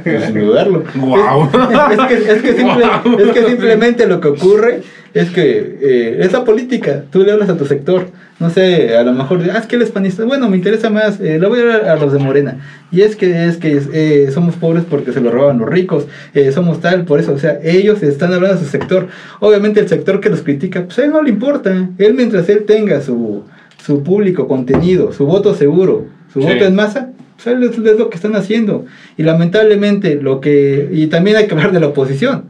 pues, 0.03 0.25
sin 0.25 0.39
dudarlo. 0.39 0.83
Guau. 0.95 1.49
Es, 1.91 1.99
es 1.99 2.05
que, 2.07 2.31
es, 2.33 2.41
que 2.41 2.53
simple- 2.53 2.85
es 3.19 3.31
que 3.31 3.45
simplemente 3.45 4.07
lo 4.07 4.19
que 4.19 4.27
ocurre 4.27 4.81
es 5.13 5.29
que 5.29 5.77
eh, 5.81 6.17
es 6.19 6.31
la 6.33 6.43
política. 6.43 7.03
Tú 7.11 7.23
le 7.23 7.31
hablas 7.31 7.49
a 7.49 7.57
tu 7.57 7.65
sector. 7.65 8.07
No 8.41 8.49
sé, 8.49 8.97
a 8.97 9.04
lo 9.04 9.13
mejor, 9.13 9.39
ah, 9.54 9.60
es 9.60 9.67
que 9.67 9.75
el 9.75 9.84
hispanista, 9.84 10.25
bueno, 10.25 10.49
me 10.49 10.58
interesa 10.58 10.89
más, 10.89 11.19
eh, 11.19 11.38
le 11.39 11.47
voy 11.47 11.60
a 11.60 11.62
hablar 11.62 11.86
a 11.89 11.95
los 11.95 12.12
de 12.12 12.17
Morena. 12.17 12.58
Y 12.91 13.01
es 13.01 13.15
que 13.15 13.45
es 13.45 13.58
que 13.58 13.80
eh, 13.93 14.32
somos 14.34 14.56
pobres 14.56 14.84
porque 14.89 15.13
se 15.13 15.21
lo 15.21 15.30
roban 15.30 15.60
los 15.60 15.69
ricos, 15.69 16.08
eh, 16.34 16.51
somos 16.51 16.82
tal, 16.82 17.06
por 17.06 17.19
eso, 17.19 17.34
o 17.34 17.38
sea, 17.38 17.60
ellos 17.63 18.01
están 18.01 18.34
hablando 18.34 18.58
a 18.58 18.60
su 18.60 18.65
sector. 18.65 19.08
Obviamente 19.41 19.80
el 19.80 19.88
sector 19.88 20.19
que 20.19 20.30
los 20.30 20.41
critica, 20.41 20.84
pues 20.86 20.97
a 20.97 21.06
él 21.06 21.12
no 21.12 21.21
le 21.21 21.30
importa. 21.30 21.88
Él 21.99 22.15
mientras 22.15 22.49
él 22.49 22.63
tenga 22.65 23.01
su, 23.01 23.43
su 23.86 24.01
público 24.01 24.47
contenido, 24.47 25.13
su 25.13 25.27
voto 25.27 25.54
seguro, 25.54 26.08
su 26.34 26.41
Sí. 26.41 26.47
voto 26.47 26.65
en 26.65 26.73
masa, 26.73 27.10
pues 27.36 27.45
él 27.56 27.62
es, 27.63 27.77
es 27.77 27.99
lo 27.99 28.10
que 28.10 28.15
están 28.15 28.36
haciendo. 28.36 28.86
Y 29.17 29.23
lamentablemente 29.23 30.15
lo 30.15 30.41
que... 30.41 30.89
Y 30.91 31.08
también 31.08 31.38
hay 31.38 31.45
que 31.45 31.54
hablar 31.54 31.71
de 31.73 31.80
la 31.80 31.88
oposición. 31.88 32.45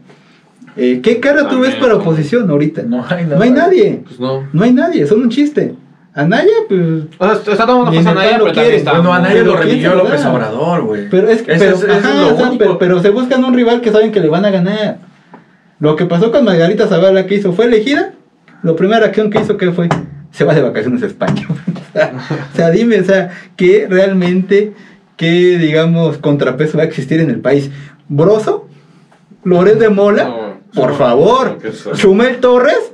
Eh, 0.77 1.01
¿Qué 1.03 1.19
cara 1.19 1.49
tú 1.49 1.59
ves 1.59 1.75
para 1.75 1.95
oposición 1.95 2.49
ahorita? 2.49 2.83
No 2.83 3.03
hay 3.09 3.25
nada. 3.25 3.35
No 3.35 3.41
hay 3.43 3.49
nadie. 3.51 4.01
Pues 4.07 4.19
no. 4.21 4.47
No 4.53 4.63
hay 4.63 4.71
nadie, 4.71 5.05
son 5.05 5.21
un 5.21 5.29
chiste. 5.29 5.73
Anaya, 6.13 6.51
pues... 6.67 6.81
O 7.17 7.25
sea, 7.25 7.53
está 7.53 7.65
tomando 7.65 7.91
lo 7.91 7.91
pero 7.91 8.03
también 8.03 8.51
quieren. 8.53 8.73
está. 8.75 8.91
Bueno, 8.93 9.13
a 9.13 9.19
nadie 9.19 9.35
Pero 9.37 9.45
lo 9.45 9.51
¿quién 9.53 9.67
revivió 9.69 9.95
López? 9.95 10.25
Obrador, 10.25 10.81
güey. 10.83 11.09
Pero 11.09 11.29
es 11.29 11.41
que... 11.41 11.53
Pero, 11.57 11.75
es- 11.75 11.83
ese 11.83 11.85
es 11.97 12.05
ajá, 12.05 12.13
lo 12.15 12.33
o 12.33 12.37
sea, 12.37 12.47
único. 12.49 12.57
pero, 12.59 12.77
pero 12.79 13.01
se 13.01 13.09
buscan 13.11 13.43
un 13.45 13.53
rival 13.53 13.79
que 13.81 13.91
saben 13.91 14.11
que 14.11 14.19
le 14.19 14.27
van 14.27 14.43
a 14.45 14.49
ganar. 14.49 14.97
Lo 15.79 15.95
que 15.95 16.05
pasó 16.05 16.31
con 16.31 16.43
Margarita 16.43 16.87
Zavala, 16.87 17.25
que 17.27 17.35
hizo? 17.35 17.53
¿Fue 17.53 17.65
elegida? 17.65 18.13
Lo 18.61 18.75
primera 18.75 19.05
acción 19.05 19.29
que 19.29 19.39
hizo, 19.39 19.55
¿qué 19.57 19.71
fue? 19.71 19.87
Se 20.31 20.43
va 20.43 20.53
de 20.53 20.61
vacaciones 20.61 21.01
a 21.01 21.05
España. 21.07 21.47
o 21.49 22.55
sea, 22.55 22.69
dime, 22.71 22.99
o 22.99 23.03
sea, 23.05 23.31
¿qué 23.55 23.87
realmente, 23.89 24.73
qué, 25.17 25.57
digamos, 25.57 26.17
contrapeso 26.17 26.77
va 26.77 26.83
a 26.83 26.87
existir 26.87 27.19
en 27.21 27.29
el 27.29 27.39
país? 27.39 27.71
¿Broso? 28.09 28.67
¿Loret 29.43 29.79
de 29.79 29.89
Mola? 29.89 30.25
No, 30.25 30.59
Por 30.73 30.91
no, 30.91 30.95
favor. 30.97 31.57
¿Chumel 31.95 32.37
Torres? 32.37 32.91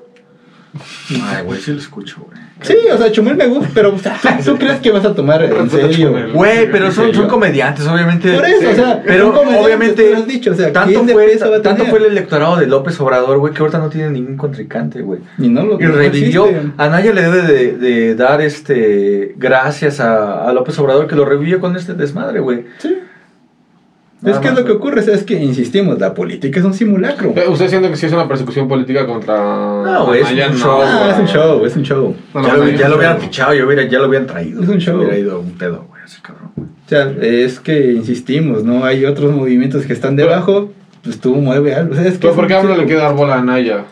Ay, 1.23 1.43
güey, 1.43 1.60
sí 1.60 1.71
lo 1.73 1.80
escucho, 1.80 2.17
güey. 2.25 2.46
Sí, 2.61 2.75
o 2.91 2.97
sea, 2.97 3.11
Chumel 3.11 3.35
me 3.35 3.47
gusta, 3.47 3.69
pero 3.73 3.93
o 3.93 3.97
sea, 3.99 4.17
¿tú, 4.21 4.29
tú 4.51 4.57
crees 4.57 4.79
que 4.79 4.91
vas 4.91 5.05
a 5.05 5.13
tomar 5.13 5.43
en 5.43 5.69
serio? 5.69 6.13
Güey, 6.33 6.71
pero 6.71 6.91
son, 6.91 7.13
son 7.13 7.27
comediantes, 7.27 7.85
obviamente. 7.87 8.33
Por 8.33 8.45
eso, 8.45 8.69
o 8.69 8.73
sea, 8.73 9.03
pero 9.05 9.29
obviamente 9.29 10.15
has 10.15 10.27
dicho, 10.27 10.51
o 10.51 10.55
sea, 10.55 10.73
tanto, 10.73 10.89
¿quién 10.89 11.05
de 11.05 11.13
fue, 11.13 11.59
tanto 11.61 11.85
fue 11.85 11.99
el 11.99 12.05
electorado 12.05 12.57
de 12.57 12.67
López 12.67 12.99
Obrador, 12.99 13.37
güey, 13.37 13.53
que 13.53 13.61
ahorita 13.61 13.79
no 13.79 13.89
tiene 13.89 14.09
ningún 14.09 14.37
contrincante, 14.37 15.01
güey. 15.01 15.19
Y 15.37 15.49
no 15.49 15.65
lo 15.65 15.79
Y 15.79 15.85
revivió, 15.85 16.47
a 16.77 16.89
Naya 16.89 17.13
le 17.13 17.21
debe 17.21 17.41
de, 17.41 17.77
de 17.77 18.15
dar 18.15 18.41
este 18.41 19.33
gracias 19.37 19.99
a, 19.99 20.47
a 20.47 20.53
López 20.53 20.77
Obrador 20.79 21.07
que 21.07 21.15
lo 21.15 21.25
revivió 21.25 21.59
con 21.59 21.75
este 21.75 21.93
desmadre, 21.93 22.39
güey. 22.39 22.65
Sí. 22.79 22.97
Nada 24.21 24.38
es 24.38 24.41
que 24.41 24.49
más, 24.49 24.60
lo 24.60 24.65
que 24.65 24.71
ocurre 24.71 25.01
es, 25.01 25.08
es 25.10 25.23
que, 25.23 25.36
insistimos, 25.36 25.99
la 25.99 26.13
política 26.15 26.60
es 26.60 26.65
un 26.65 26.73
simulacro. 26.73 27.34
¿Usted 27.49 27.67
siente 27.69 27.89
que 27.89 27.95
sí 27.97 28.08
es 28.08 28.13
una 28.13 28.27
persecución 28.27 28.67
política 28.67 29.06
contra 29.06 29.36
No, 29.38 30.12
es 30.13 30.30
un 30.32 30.38
No, 30.38 30.53
show, 30.58 30.82
Ah, 30.84 30.97
güey. 30.99 31.12
es 31.12 31.17
un 31.19 31.27
show, 31.27 31.65
es 31.65 31.75
un 31.75 31.84
show. 31.84 32.15
No, 32.34 32.41
ya 32.41 32.47
no, 32.47 32.58
lo, 32.58 32.63
no, 32.65 32.69
ya 32.71 32.84
no, 32.86 32.89
lo 32.89 32.95
hubieran 32.97 33.17
no. 33.17 33.21
fichado, 33.23 33.53
yo 33.53 33.65
hubiera, 33.67 33.84
ya 33.84 33.99
lo 33.99 34.08
hubieran 34.08 34.25
traído. 34.27 34.63
Es 34.63 34.69
un 34.69 34.80
show. 34.80 34.97
Hubiera 34.97 35.17
ido 35.17 35.39
un 35.39 35.51
pedo, 35.51 35.86
güey, 35.89 36.01
así 36.03 36.19
cabrón. 36.21 36.51
O 36.58 36.89
sea, 36.89 37.12
es 37.21 37.60
que 37.60 37.91
insistimos, 37.93 38.63
¿no? 38.63 38.86
Hay 38.86 39.06
otros 39.06 39.32
movimientos 39.36 39.86
que 39.86 39.93
están 39.93 40.15
debajo, 40.15 40.71
pues 41.03 41.19
tú 41.19 41.36
mueve 41.36 41.75
algo. 41.75 41.91
O 41.93 41.95
sea, 41.95 42.06
es 42.08 42.13
que 42.13 42.19
¿Pero 42.19 42.32
es 42.32 42.36
por 42.38 42.47
qué 42.47 42.56
a 42.56 42.62
uno 42.62 42.75
le 42.75 42.86
quiere 42.86 43.01
dar 43.01 43.13
bola 43.13 43.36
a 43.36 43.39
Anaya? 43.39 43.84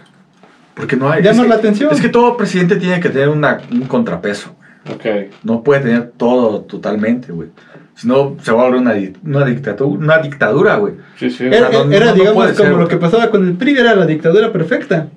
Porque 0.73 0.95
no 0.95 1.09
hay. 1.11 1.21
Llama 1.21 1.35
es 1.35 1.41
que- 1.43 1.49
la 1.49 1.55
atención. 1.55 1.89
Es 1.93 2.01
que 2.01 2.09
todo 2.09 2.35
presidente 2.35 2.77
tiene 2.77 2.99
que 2.99 3.09
tener 3.09 3.29
una, 3.29 3.59
un 3.71 3.81
contrapeso, 3.81 4.55
güey. 4.85 4.95
Ok. 5.25 5.31
No 5.43 5.61
puede 5.63 5.81
tener 5.81 6.11
todo 6.17 6.61
totalmente, 6.61 7.31
güey. 7.31 7.49
Si 7.95 8.07
no, 8.07 8.35
se 8.41 8.51
va 8.51 8.63
a 8.63 8.65
volver 8.65 8.81
una, 8.81 8.93
una, 9.23 9.45
dictadura, 9.45 9.97
una 10.03 10.17
dictadura, 10.19 10.75
güey. 10.77 10.93
Sí, 11.17 11.29
sí. 11.29 11.45
Era, 11.45 11.69
O 11.69 11.71
sea, 11.71 11.83
no- 11.85 11.91
era, 11.93 12.05
no- 12.07 12.11
no 12.11 12.17
digamos, 12.17 12.45
como 12.51 12.69
ser, 12.69 12.71
lo 12.77 12.87
que 12.87 12.97
pasaba 12.97 13.29
con 13.29 13.47
el 13.47 13.53
PRI, 13.53 13.77
era 13.77 13.95
la 13.95 14.05
dictadura 14.05 14.51
perfecta. 14.51 15.07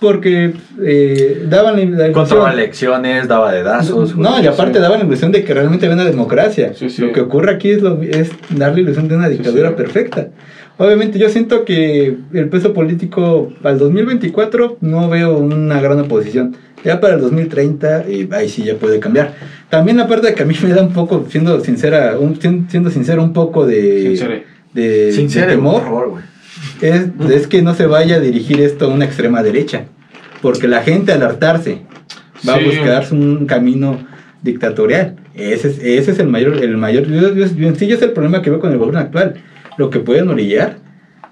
Porque 0.00 0.52
eh, 0.84 1.46
daban 1.48 1.76
la, 1.96 2.06
la 2.08 2.12
Controlaba 2.12 2.48
ilusión- 2.50 2.52
elecciones, 2.58 3.28
daba 3.28 3.52
dedazos. 3.52 4.14
güey. 4.16 4.28
No, 4.28 4.42
y 4.42 4.46
aparte 4.48 4.80
daban 4.80 4.98
la 4.98 5.04
ilusión 5.06 5.30
de 5.30 5.44
que 5.44 5.54
realmente 5.54 5.86
había 5.86 5.94
una 6.02 6.04
democracia. 6.10 6.72
Sí, 6.74 6.90
sí. 6.90 7.02
Lo 7.02 7.12
que 7.12 7.20
ocurre 7.20 7.52
aquí 7.54 7.70
es, 7.70 7.82
lo- 7.82 8.02
es 8.02 8.30
dar 8.50 8.74
la 8.74 8.80
ilusión 8.80 9.06
de 9.08 9.14
una 9.16 9.28
dictadura 9.28 9.68
sí. 9.70 9.74
perfecta. 9.76 10.28
Obviamente 10.78 11.18
yo 11.20 11.28
siento 11.28 11.64
que 11.64 12.16
el 12.32 12.48
peso 12.48 12.72
político 12.72 13.52
al 13.62 13.78
2024 13.78 14.78
no 14.80 15.08
veo 15.08 15.36
una 15.38 15.80
gran 15.80 16.00
oposición. 16.00 16.56
Ya 16.84 17.00
para 17.00 17.14
el 17.14 17.20
2030, 17.20 18.04
eh, 18.08 18.28
ahí 18.32 18.48
sí 18.48 18.64
ya 18.64 18.74
puede 18.76 18.98
cambiar. 18.98 19.34
También 19.70 20.00
aparte 20.00 20.28
de 20.28 20.34
que 20.34 20.42
a 20.42 20.46
mí 20.46 20.54
me 20.62 20.70
da 20.70 20.82
un 20.82 20.92
poco, 20.92 21.26
siendo 21.30 21.60
sincera, 21.60 22.18
un, 22.18 22.38
sien- 22.40 22.66
siendo 22.68 22.90
sincero, 22.90 23.22
un 23.22 23.32
poco 23.32 23.64
de, 23.66 24.08
Sincere. 24.08 24.44
de, 24.74 24.88
de 25.06 25.12
Sincero, 25.12 25.46
temor 25.48 25.74
por 25.74 25.82
favor, 25.84 26.10
güey. 26.10 26.24
es, 26.80 27.02
es 27.30 27.46
que 27.46 27.62
no 27.62 27.74
se 27.74 27.86
vaya 27.86 28.16
a 28.16 28.20
dirigir 28.20 28.60
esto 28.60 28.86
a 28.86 28.88
una 28.88 29.04
extrema 29.04 29.42
derecha. 29.42 29.84
Porque 30.40 30.66
la 30.66 30.82
gente 30.82 31.12
al 31.12 31.22
hartarse 31.22 31.82
va 32.48 32.58
Sí. 32.58 32.60
a 32.60 32.66
buscar 32.66 33.06
un 33.12 33.46
camino 33.46 33.98
dictatorial. 34.42 35.16
Ese 35.34 35.68
es, 35.68 35.78
ese 35.78 36.10
es 36.10 36.18
el 36.18 36.26
mayor, 36.28 36.62
el 36.62 36.76
mayor, 36.76 37.06
yo, 37.06 37.32
yo- 37.34 37.46
yo- 37.46 37.68
en 37.68 37.76
sí, 37.76 37.86
yo 37.86 37.94
es 37.96 38.02
el 38.02 38.10
problema 38.10 38.42
que 38.42 38.50
veo 38.50 38.58
con 38.58 38.72
el 38.72 38.78
gobierno 38.78 38.98
actual. 39.00 39.34
Lo 39.78 39.88
que 39.88 40.00
pueden 40.00 40.28
orillar 40.28 40.78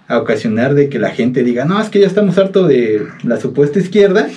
a 0.06 0.18
ocasionar 0.18 0.74
de 0.74 0.88
que 0.88 0.98
la 1.00 1.10
gente 1.10 1.42
diga, 1.42 1.64
no, 1.64 1.80
es 1.80 1.88
que 1.88 1.98
ya 2.00 2.06
estamos 2.06 2.38
harto 2.38 2.66
de 2.66 3.02
la 3.24 3.38
supuesta 3.40 3.78
izquierda 3.80 4.28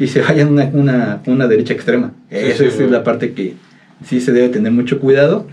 y 0.00 0.06
se 0.06 0.22
vayan 0.22 0.48
a 0.48 0.50
una, 0.50 0.64
una, 0.72 1.20
una 1.26 1.46
derecha 1.46 1.74
extrema. 1.74 2.12
Sí, 2.30 2.36
Esa 2.36 2.70
sí, 2.70 2.82
es 2.82 2.90
la 2.90 3.04
parte 3.04 3.34
que 3.34 3.54
sí 4.04 4.20
se 4.20 4.32
debe 4.32 4.48
tener 4.48 4.72
mucho 4.72 4.98
cuidado. 4.98 5.46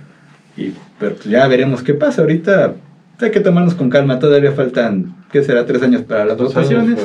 Y, 0.56 0.72
pero 0.98 1.16
pues 1.16 1.26
ya 1.26 1.46
veremos 1.48 1.84
qué 1.84 1.94
pasa. 1.94 2.22
Ahorita 2.22 2.74
hay 3.20 3.32
que 3.32 3.42
tomarnos 3.42 3.76
con 3.76 3.90
calma. 3.90 4.20
Todavía 4.20 4.54
faltan, 4.54 5.18
¿qué 5.32 5.44
será? 5.44 5.66
Tres 5.66 5.84
años 5.84 6.04
para 6.04 6.26
las 6.26 6.38
Dos 6.38 6.54
votaciones. 6.54 6.98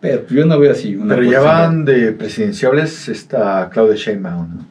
Pero 0.00 0.26
yo 0.28 0.44
no 0.44 0.58
veo 0.58 0.70
así 0.70 0.94
una 0.94 1.14
Pero 1.14 1.30
ya 1.30 1.40
van 1.40 1.86
de 1.86 2.12
presidenciables 2.12 3.08
está 3.08 3.70
Claudia 3.72 3.96
Sheinbaum, 3.96 4.56
¿no? 4.58 4.66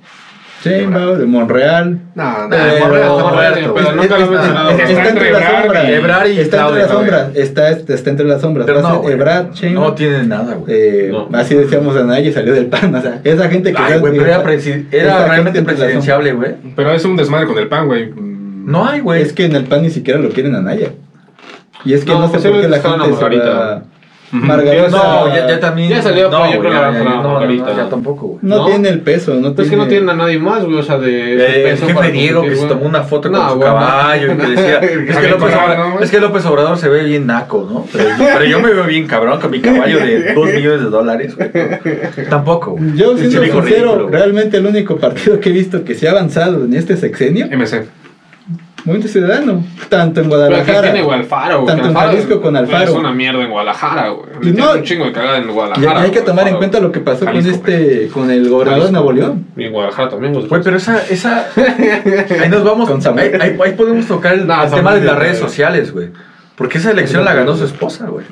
Sheinbaum, 0.63 1.17
de 1.19 1.25
Monreal. 1.25 1.99
No, 2.15 2.23
no, 2.43 2.49
Pero- 2.49 2.63
Monreal, 2.63 2.89
Roberto, 2.89 3.19
Monreal, 3.19 3.53
pero 3.53 3.79
Es- 3.89 3.95
nunca 3.95 4.17
lo 4.17 4.25
he 4.25 4.29
mencionado. 4.29 4.69
es- 4.69 4.79
Está 4.79 4.91
Está 4.93 5.09
entre 5.09 5.31
las 5.31 5.43
sombras. 5.61 5.89
Ebrard 5.89 6.27
y 6.29 6.39
Está 6.39 6.61
entre 6.67 6.79
las 6.79 6.89
sombras. 6.91 7.27
Está, 7.35 7.69
está 7.69 8.09
entre 8.09 8.25
las 8.25 8.41
sombras. 8.41 8.65
Pero 8.65 8.81
no. 8.81 9.09
Ebrard, 9.09 9.51
Sheinbaum. 9.53 9.85
No 9.87 9.93
tiene 9.93 10.23
nada, 10.23 10.53
güey. 10.55 10.73
Eh, 10.73 11.09
No. 11.11 11.29
Así 11.37 11.55
decíamos 11.55 11.95
a 11.97 12.03
nadie 12.03 12.31
salió 12.31 12.53
del 12.53 12.67
pan. 12.67 12.93
O 12.95 13.01
sea, 13.01 13.19
esa 13.23 13.49
gente 13.49 13.71
que. 13.73 13.81
Ay, 13.81 13.99
güey, 13.99 14.13
pero 14.13 14.25
era, 14.25 14.43
presi- 14.43 14.85
era 14.91 15.27
realmente 15.27 15.61
presidenciable, 15.63 16.31
güey. 16.33 16.51
Pero 16.75 16.91
es 16.91 17.03
un 17.05 17.15
desmadre 17.15 17.47
con 17.47 17.57
el 17.57 17.67
pan, 17.67 17.87
güey. 17.87 18.11
No 18.15 18.87
hay, 18.87 19.01
güey. 19.01 19.21
Es 19.21 19.33
que 19.33 19.45
en 19.45 19.55
el 19.57 19.65
PAN 19.65 19.81
ni 19.81 19.89
siquiera 19.89 20.19
lo 20.19 20.29
quieren 20.29 20.55
a 20.55 20.61
Naya. 20.61 20.89
Y 21.85 21.93
es 21.93 22.05
que 22.05 22.11
No, 22.13 22.19
no, 22.21 22.25
sé 22.27 22.33
pues 22.39 22.43
por 22.45 22.61
qué 22.61 22.67
la 22.69 22.79
gente 22.79 23.15
se 23.17 23.25
a 23.25 23.53
va... 23.53 23.83
Margarita. 24.33 24.89
No, 24.89 25.27
ya, 25.27 25.47
ya 25.47 25.59
también. 25.59 25.89
Ya 25.89 26.01
salió, 26.01 26.29
no, 26.29 26.51
yo 26.51 26.59
creo 26.59 26.71
que 26.71 26.77
no, 26.77 26.91
no, 26.91 27.23
no, 27.23 27.33
Margarita. 27.33 27.75
ya 27.75 27.89
tampoco, 27.89 28.27
güey. 28.27 28.39
no, 28.41 28.57
¿no? 28.57 28.65
tiene 28.65 28.89
el 28.89 29.01
peso, 29.01 29.35
no 29.35 29.53
Pues 29.53 29.67
es 29.67 29.71
que 29.71 29.77
no 29.77 29.87
tienen 29.87 30.09
a 30.09 30.15
nadie 30.15 30.39
más, 30.39 30.65
güey, 30.65 30.77
o 30.77 30.83
sea, 30.83 30.97
de... 30.97 31.35
Eh, 31.35 31.69
el 31.69 31.77
jefe 31.77 32.11
Diego 32.11 32.41
que 32.41 32.55
se 32.55 32.65
tomó 32.65 32.85
una 32.85 33.03
foto 33.03 33.31
con 33.31 33.39
No, 33.39 33.53
su 33.53 33.59
caballo 33.59 34.33
y 34.33 34.37
que 34.37 34.47
decía, 34.47 34.79
es, 34.81 35.17
que 35.17 35.29
López 35.29 35.53
Obrador, 35.53 35.89
¿no? 35.89 35.99
es 35.99 36.11
que 36.11 36.19
López 36.19 36.45
Obrador 36.45 36.77
se 36.77 36.89
ve 36.89 37.03
bien 37.03 37.27
naco, 37.27 37.67
¿no? 37.71 37.85
Pero, 37.93 38.09
pero 38.17 38.45
yo 38.45 38.59
me 38.59 38.73
veo 38.73 38.85
bien 38.85 39.05
cabrón 39.05 39.39
con 39.39 39.51
mi 39.51 39.61
caballo 39.61 39.99
de 39.99 40.33
2 40.33 40.53
millones 40.53 40.81
de 40.81 40.89
dólares, 40.89 41.35
güey. 41.37 41.51
Tampoco, 42.29 42.71
güey. 42.71 42.95
Yo 42.95 43.15
siendo 43.15 43.43
sincero, 43.43 44.09
realmente 44.09 44.57
el 44.57 44.65
único 44.65 44.97
partido 44.97 45.39
que 45.39 45.49
he 45.49 45.53
visto 45.53 45.83
que 45.83 45.93
se 45.93 46.07
ha 46.07 46.11
avanzado 46.11 46.65
en 46.65 46.73
este 46.73 46.97
sexenio, 46.97 47.47
MC. 47.47 48.02
Movimiento 48.85 49.07
Ciudadano, 49.11 49.63
tanto 49.87 50.19
en 50.19 50.27
Pero 50.29 50.37
Guadalajara. 50.41 50.81
tiene 50.81 51.01
güey, 51.03 51.19
Alfaro, 51.19 51.61
güey. 51.61 51.67
Tanto 51.67 51.87
en 51.89 51.93
Jalisco 51.95 52.41
con 52.41 52.57
Alfaro. 52.57 52.83
Es 52.83 52.89
una 52.89 53.13
mierda 53.13 53.41
en 53.41 53.49
Guadalajara, 53.49 54.09
güey. 54.09 54.29
No- 54.33 54.41
tiene 54.41 54.71
un 54.73 54.83
chingo 54.83 55.05
de 55.05 55.11
cagada 55.13 55.37
en 55.37 55.47
Guadalajara. 55.51 56.01
y 56.01 56.03
hay 56.03 56.11
que 56.11 56.21
tomar 56.21 56.47
en 56.49 56.57
cuenta 56.57 56.79
lo 56.81 56.91
que 56.91 56.99
pasó 56.99 57.25
Jalisco, 57.25 57.61
con 57.61 57.69
este, 57.71 58.07
con 58.09 58.29
el 58.31 58.49
gobernador 58.49 58.85
de. 58.87 58.91
Nuevo 58.91 59.11
León. 59.13 59.45
Y 59.55 59.63
en 59.63 59.71
Guadalajara 59.71 60.09
también, 60.09 60.33
güey. 60.33 60.47
Pero 60.63 60.75
esa, 60.77 61.01
esa... 61.09 61.47
Ahí 62.41 62.49
nos 62.49 62.63
vamos, 62.63 62.89
Con 62.89 63.01
Samuel. 63.01 63.41
ahí, 63.41 63.51
ahí- 63.51 63.57
ahí 63.63 63.71
podemos 63.73 64.05
tocar 64.05 64.33
el, 64.33 64.47
tema 64.73 64.93
de 64.95 65.01
las 65.05 65.17
redes 65.17 65.37
sociales, 65.37 65.93
güey. 65.93 66.09
Porque 66.55 66.77
esa 66.77 66.91
elección 66.91 67.23
la 67.23 67.33
ganó 67.33 67.55
su 67.55 67.63
esposa, 67.65 68.07
güey. 68.07 68.25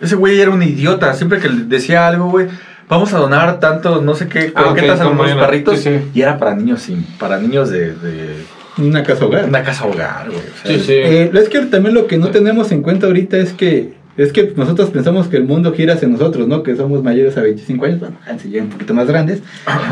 Ese 0.00 0.14
güey 0.16 0.40
era 0.40 0.50
un 0.50 0.62
idiota. 0.62 1.12
Siempre 1.12 1.40
que 1.40 1.48
le 1.48 1.64
decía 1.64 2.06
algo, 2.08 2.30
güey, 2.30 2.46
vamos 2.88 3.12
a 3.12 3.18
donar 3.18 3.60
tanto, 3.60 4.00
no 4.00 4.14
sé 4.14 4.28
qué, 4.28 4.52
Ah, 4.54 4.60
a 4.60 4.62
los 5.04 5.32
perritos. 5.34 5.78
Sí, 5.80 5.90
sí. 5.90 6.10
Y 6.14 6.22
era 6.22 6.38
para 6.38 6.54
niños, 6.54 6.80
sí, 6.80 7.04
para 7.18 7.38
niños 7.38 7.68
de, 7.70 7.92
de 7.94 8.44
Una 8.78 9.02
casa 9.02 9.26
hogar. 9.26 9.44
una 9.46 9.62
casa 9.62 9.86
hogar, 9.86 10.26
güey. 10.26 10.38
O 10.38 10.66
sea, 10.66 10.74
Sí, 10.78 10.80
sí. 10.86 10.92
Eh, 10.94 11.30
es 11.34 11.48
que 11.48 11.60
también 11.60 11.94
lo 11.94 12.06
que 12.06 12.16
no 12.18 12.28
tenemos 12.30 12.70
en 12.72 12.82
cuenta 12.82 13.06
ahorita 13.06 13.36
es 13.38 13.52
que 13.52 13.96
es 14.16 14.32
que 14.32 14.52
nosotros 14.56 14.90
pensamos 14.90 15.28
que 15.28 15.36
el 15.36 15.44
mundo 15.44 15.72
gira 15.72 15.94
hacia 15.94 16.08
nosotros, 16.08 16.48
¿no? 16.48 16.64
Que 16.64 16.74
somos 16.74 17.04
mayores 17.04 17.36
a 17.38 17.40
25 17.42 17.84
años, 17.84 18.00
bueno, 18.00 18.16
si 18.42 18.50
ya 18.50 18.62
un 18.62 18.68
poquito 18.68 18.92
más 18.92 19.06
grandes, 19.06 19.42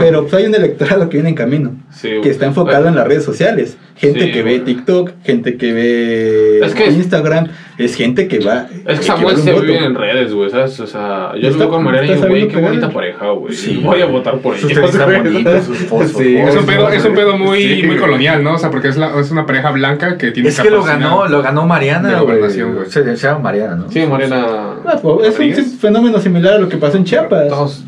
pero 0.00 0.22
pues 0.22 0.34
hay 0.34 0.46
un 0.46 0.54
electorado 0.56 1.08
que 1.08 1.18
viene 1.18 1.28
en 1.28 1.34
camino, 1.36 1.76
Sí, 1.92 2.08
que 2.24 2.30
está 2.30 2.46
enfocado 2.46 2.88
en 2.88 2.96
las 2.96 3.06
redes 3.06 3.22
sociales, 3.22 3.76
gente 3.94 4.24
Sí, 4.24 4.32
que 4.32 4.42
ve. 4.42 4.58
TikTok, 4.58 5.12
gente 5.22 5.56
que 5.56 5.72
ve 5.72 6.58
Es 6.66 6.74
que- 6.74 6.86
Instagram, 6.90 7.46
es 7.78 7.94
gente 7.94 8.26
que 8.28 8.38
va 8.40 8.66
Es 8.86 9.00
que 9.00 9.04
Samuel 9.06 9.36
se 9.36 9.52
vive 9.52 9.84
en 9.84 9.94
redes, 9.94 10.32
güey, 10.32 10.50
¿sabes? 10.50 10.78
O 10.80 10.86
sea, 10.86 11.32
yo 11.34 11.40
lo 11.42 11.48
Está- 11.48 11.58
veo 11.60 11.68
con 11.70 11.84
Mariana 11.84 12.06
y 12.06 12.10
está 12.12 12.26
güey, 12.28 12.48
qué 12.48 12.54
pegar. 12.54 12.70
bonita 12.70 12.90
pareja, 12.90 13.30
güey. 13.30 13.54
Sí, 13.54 13.80
voy 13.84 14.00
a 14.00 14.06
votar 14.06 14.38
por 14.38 14.54
están 14.56 15.04
güey. 15.04 15.22
bonitos, 15.22 15.64
sus 15.64 15.78
fosfos. 15.88 16.22
Sí, 16.22 16.36
Es 16.36 16.56
un 16.56 16.64
pedo, 16.66 16.88
es 16.90 17.04
un 17.04 17.14
pedo 17.14 17.36
muy, 17.38 17.62
Sí, 17.62 17.82
muy 17.86 17.96
colonial, 17.96 18.42
¿no? 18.42 18.54
O 18.54 18.58
sea, 18.58 18.70
porque 18.70 18.88
es, 18.88 18.96
la- 18.96 19.18
es 19.20 19.30
una 19.30 19.44
pareja 19.46 19.70
blanca 19.70 20.16
que 20.16 20.30
tiene 20.30 20.48
Es 20.48 20.60
que 20.60 20.70
lo 20.70 20.82
ganó, 20.82 21.26
lo 21.28 21.42
ganó 21.42 21.66
Mariana, 21.66 22.08
güey. 22.20 22.20
gobernación, 22.38 22.74
güey. 22.74 22.90
Se, 22.90 23.16
se 23.16 23.26
llama 23.26 23.40
Mariana, 23.40 23.74
¿no? 23.76 23.90
Sí, 23.90 24.06
Mariana. 24.06 24.46
Ah, 24.86 24.98
pues, 25.02 25.38
es 25.38 25.58
un 25.58 25.78
fenómeno 25.78 26.18
similar 26.20 26.54
a 26.54 26.58
lo 26.58 26.68
que 26.68 26.76
pasó 26.76 26.96
en 26.96 27.04
Chiapas 27.04 27.48
Todos- 27.48 27.84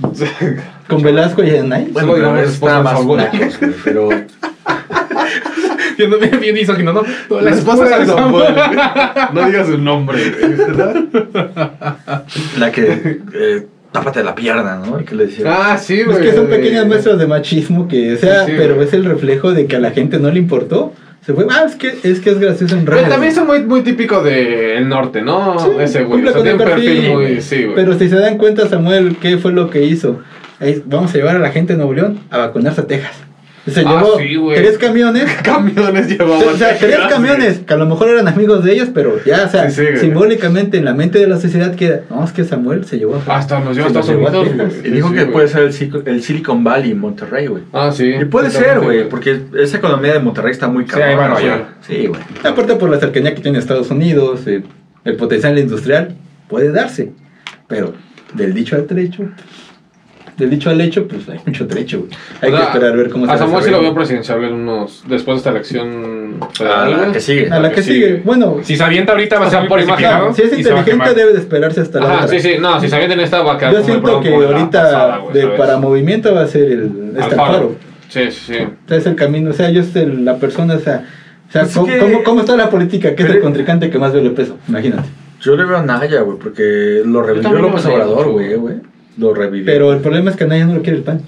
con 0.88 1.02
Velasco 1.02 1.42
y 1.44 1.50
Anay. 1.56 1.88
Bueno, 1.92 2.12
pero 2.14 2.36
es 2.38 2.60
más 2.62 2.98
Samuel. 2.98 3.26
Nacos, 6.06 6.18
güey, 6.18 6.30
pero... 6.30 6.40
Bien, 6.40 6.54
misógino, 6.54 6.92
¿no? 6.92 7.02
La 7.40 7.50
esposa 7.50 7.98
de 7.98 8.06
Samuel. 8.06 8.54
No 9.34 9.46
digas 9.46 9.66
su 9.68 9.78
nombre, 9.78 10.18
güey. 10.30 11.08
La 12.58 12.70
que... 12.72 13.20
Eh, 13.34 13.66
tápate 13.92 14.22
la 14.22 14.34
pierna, 14.34 14.76
¿no? 14.84 15.00
Y 15.00 15.04
que 15.04 15.14
le 15.14 15.26
decía... 15.26 15.44
Ah, 15.72 15.78
sí, 15.78 16.00
Es 16.00 16.06
güey. 16.06 16.20
que 16.22 16.32
son 16.34 16.46
pequeñas 16.46 16.86
muestras 16.86 17.18
de 17.18 17.26
machismo 17.26 17.88
que, 17.88 18.14
o 18.14 18.16
sea, 18.18 18.44
Sí, 18.44 18.52
sí, 18.52 18.56
pero 18.58 18.80
es 18.82 18.92
el 18.92 19.04
reflejo 19.04 19.52
de 19.52 19.66
que 19.66 19.76
a 19.76 19.80
la 19.80 19.90
gente 19.92 20.18
no 20.18 20.30
le 20.30 20.38
importó. 20.38 20.92
Se 21.24 21.34
fue, 21.34 21.46
ah, 21.50 21.64
es 21.66 21.74
que 21.74 21.98
es, 22.04 22.20
que 22.20 22.30
es 22.30 22.38
gracioso 22.38 22.74
en 22.76 22.84
Pero 22.84 22.96
redes. 22.98 23.08
también 23.10 23.32
es 23.32 23.44
muy, 23.44 23.62
muy 23.64 23.82
típico 23.82 24.22
del 24.22 24.88
norte, 24.88 25.20
¿no? 25.20 25.58
Sí, 25.58 25.68
Ese 25.80 26.04
güey. 26.04 26.22
cumple 26.22 26.30
O 26.30 26.32
sea, 26.32 26.42
con 26.42 26.42
tiene 26.44 26.54
un 26.56 26.60
el 26.62 26.68
perfil 26.74 26.92
perfil, 26.94 27.12
muy. 27.12 27.22
güey. 27.24 27.40
Sí, 27.42 27.62
güey. 27.64 27.74
Pero 27.74 27.98
si 27.98 28.08
se 28.08 28.16
dan 28.16 28.38
cuenta, 28.38 28.68
Samuel, 28.68 29.16
¿qué 29.20 29.36
fue 29.38 29.52
lo 29.52 29.68
que 29.68 29.82
hizo? 29.84 30.20
Vamos 30.86 31.12
a 31.14 31.18
llevar 31.18 31.36
a 31.36 31.38
la 31.38 31.50
gente 31.50 31.72
de 31.74 31.76
Nuevo 31.78 31.92
León 31.94 32.20
a 32.30 32.38
vacunarse 32.38 32.80
a 32.80 32.86
Texas. 32.86 33.12
Se 33.72 33.80
Ah, 33.80 34.02
llevó 34.28 34.52
sí, 34.52 34.54
tres 34.60 34.78
camiones. 34.78 35.24
camiones 35.42 36.08
llevaban. 36.08 36.48
O 36.48 36.56
sea, 36.56 36.76
tres 36.78 36.98
camiones 37.08 37.58
que 37.60 37.74
a 37.74 37.76
lo 37.76 37.86
mejor 37.86 38.08
eran 38.08 38.26
amigos 38.28 38.64
de 38.64 38.72
ellos, 38.72 38.88
pero 38.94 39.22
ya, 39.24 39.44
o 39.46 39.48
sea, 39.50 39.68
Sí, 39.70 39.76
sí, 39.76 39.82
güey. 39.86 39.96
simbólicamente 39.98 40.78
en 40.78 40.84
la 40.84 40.94
mente 40.94 41.18
de 41.18 41.26
la 41.26 41.38
sociedad 41.38 41.74
queda, 41.74 42.02
no, 42.10 42.24
es 42.24 42.32
que 42.32 42.44
Samuel 42.44 42.84
se 42.84 42.98
llevó 42.98 43.20
a 43.26 43.36
Hasta 43.36 43.60
nos 43.60 43.74
llevó 43.76 43.86
a 43.86 43.88
Estados 43.88 44.08
Unidos. 44.08 44.74
Y 44.84 44.88
dijo 44.90 45.08
Sí, 45.08 45.14
que 45.14 45.20
güey. 45.22 45.32
puede 45.32 45.48
ser 45.48 45.62
el, 45.64 45.72
Silicon- 45.72 46.02
el 46.06 46.22
Silicon 46.22 46.64
Valley 46.64 46.92
en 46.92 46.98
Monterrey, 47.00 47.46
güey. 47.46 47.62
Ah, 47.72 47.90
sí. 47.92 48.12
Y 48.20 48.24
puede 48.26 48.50
ser, 48.50 48.80
güey, 48.80 49.08
porque 49.08 49.40
esa 49.58 49.76
economía 49.78 50.12
de 50.14 50.20
Monterrey 50.20 50.52
está 50.52 50.68
muy 50.68 50.84
Sí, 50.84 50.92
Nueva 50.96 51.28
güey. 51.30 51.44
York. 51.46 51.64
Sí, 51.86 52.06
güey. 52.06 52.20
Aparte 52.44 52.74
por 52.76 52.90
la 52.90 52.98
cercanía 52.98 53.34
que 53.34 53.40
tiene 53.40 53.58
Estados 53.58 53.90
Unidos, 53.90 54.40
eh, 54.46 54.62
el 55.04 55.16
potencial 55.16 55.58
industrial 55.58 56.14
puede 56.48 56.70
darse. 56.72 57.12
Pero 57.66 57.92
del 58.34 58.54
dicho 58.54 58.76
al 58.76 58.84
trecho, 58.86 59.24
del 60.38 60.50
dicho 60.50 60.70
al 60.70 60.80
hecho, 60.80 61.06
pues 61.08 61.28
hay 61.28 61.40
mucho 61.44 61.66
trecho. 61.66 61.98
güey. 61.98 62.10
Hay 62.40 62.48
O 62.48 62.52
que 62.52 62.58
sea, 62.58 62.66
esperar 62.68 62.92
a 62.92 62.96
ver 62.96 63.10
cómo 63.10 63.26
se 63.26 63.32
A 63.32 63.38
Samuel 63.38 63.64
sí 63.64 63.70
lo 63.70 63.80
veo 63.80 63.94
presidencial 63.94 64.44
en 64.44 64.52
unos. 64.54 65.02
Después 65.08 65.34
de 65.34 65.38
esta 65.38 65.50
elección 65.50 66.38
A 66.60 66.88
la 66.88 67.12
que 67.12 67.20
sigue. 67.20 67.50
A 67.50 67.58
la 67.60 67.70
que 67.72 67.82
sigue. 67.82 68.22
Bueno, 68.24 68.58
Si 68.62 68.76
se 68.76 68.82
avienta 68.84 69.12
ahorita 69.12 69.38
va 69.38 69.46
a 69.46 69.50
ser 69.50 69.68
por 69.68 69.80
imagen, 69.80 70.34
si 70.34 70.42
es 70.42 70.56
inteligente 70.58 71.14
debe 71.14 71.32
de 71.32 71.38
esperarse 71.40 71.80
hasta 71.80 71.98
la 72.00 72.06
Ajá, 72.06 72.24
otra. 72.24 72.28
sí, 72.28 72.40
sí. 72.40 72.56
No, 72.60 72.80
si 72.80 72.88
se 72.88 72.94
avienta 72.94 73.14
en 73.14 73.20
esta 73.20 73.42
va 73.42 73.54
a 73.54 73.58
quedar 73.58 73.72
Yo 73.72 73.78
el 73.80 73.84
siento 73.84 74.20
que 74.20 74.30
la 74.30 74.46
ahorita 74.46 74.82
pasada, 74.82 75.16
güey, 75.18 75.34
de, 75.34 75.42
¿sabes? 75.42 75.58
para 75.58 75.76
movimiento 75.78 76.34
va 76.34 76.42
a 76.42 76.46
ser 76.46 76.62
el. 76.70 77.12
Alfaro. 77.20 77.74
Sí, 78.08 78.30
sí, 78.30 78.40
sí. 78.54 78.58
O 78.62 78.88
sea, 78.88 78.96
es 78.96 79.06
el 79.06 79.14
camino, 79.16 79.50
o 79.50 79.52
sea, 79.52 79.68
yo 79.70 79.82
soy 79.82 80.06
la 80.06 80.36
persona, 80.38 80.76
o 80.76 80.80
sea, 80.80 81.04
o 81.48 81.52
sea 81.52 81.62
Pues 81.62 81.70
es 81.72 81.76
¿cómo, 81.76 81.86
que- 81.92 81.98
cómo- 81.98 82.22
cómo 82.24 82.40
está 82.40 82.56
la 82.56 82.70
política? 82.70 83.14
¿Qué 83.14 83.22
es 83.24 83.30
el 83.30 83.40
contrincante 83.40 83.90
que 83.90 83.98
más 83.98 84.12
vale 84.14 84.30
peso? 84.30 84.56
Imagínate. 84.68 85.08
Yo 85.40 85.54
le 85.56 85.64
veo 85.64 85.76
a 85.76 85.82
Naya, 85.82 86.22
güey, 86.22 86.38
porque 86.38 87.02
lo 87.04 87.22
revivió 87.22 87.52
López 87.52 87.84
Obrador, 87.86 88.30
güey, 88.30 88.54
güey. 88.54 88.76
Lo 89.18 89.34
revivió. 89.34 89.66
Pero 89.66 89.92
el 89.92 89.98
problema 90.00 90.30
es 90.30 90.36
que 90.36 90.44
a 90.44 90.46
nadie 90.46 90.64
no 90.64 90.74
lo 90.74 90.82
quiere 90.82 90.98
el 90.98 91.04
pan. 91.04 91.20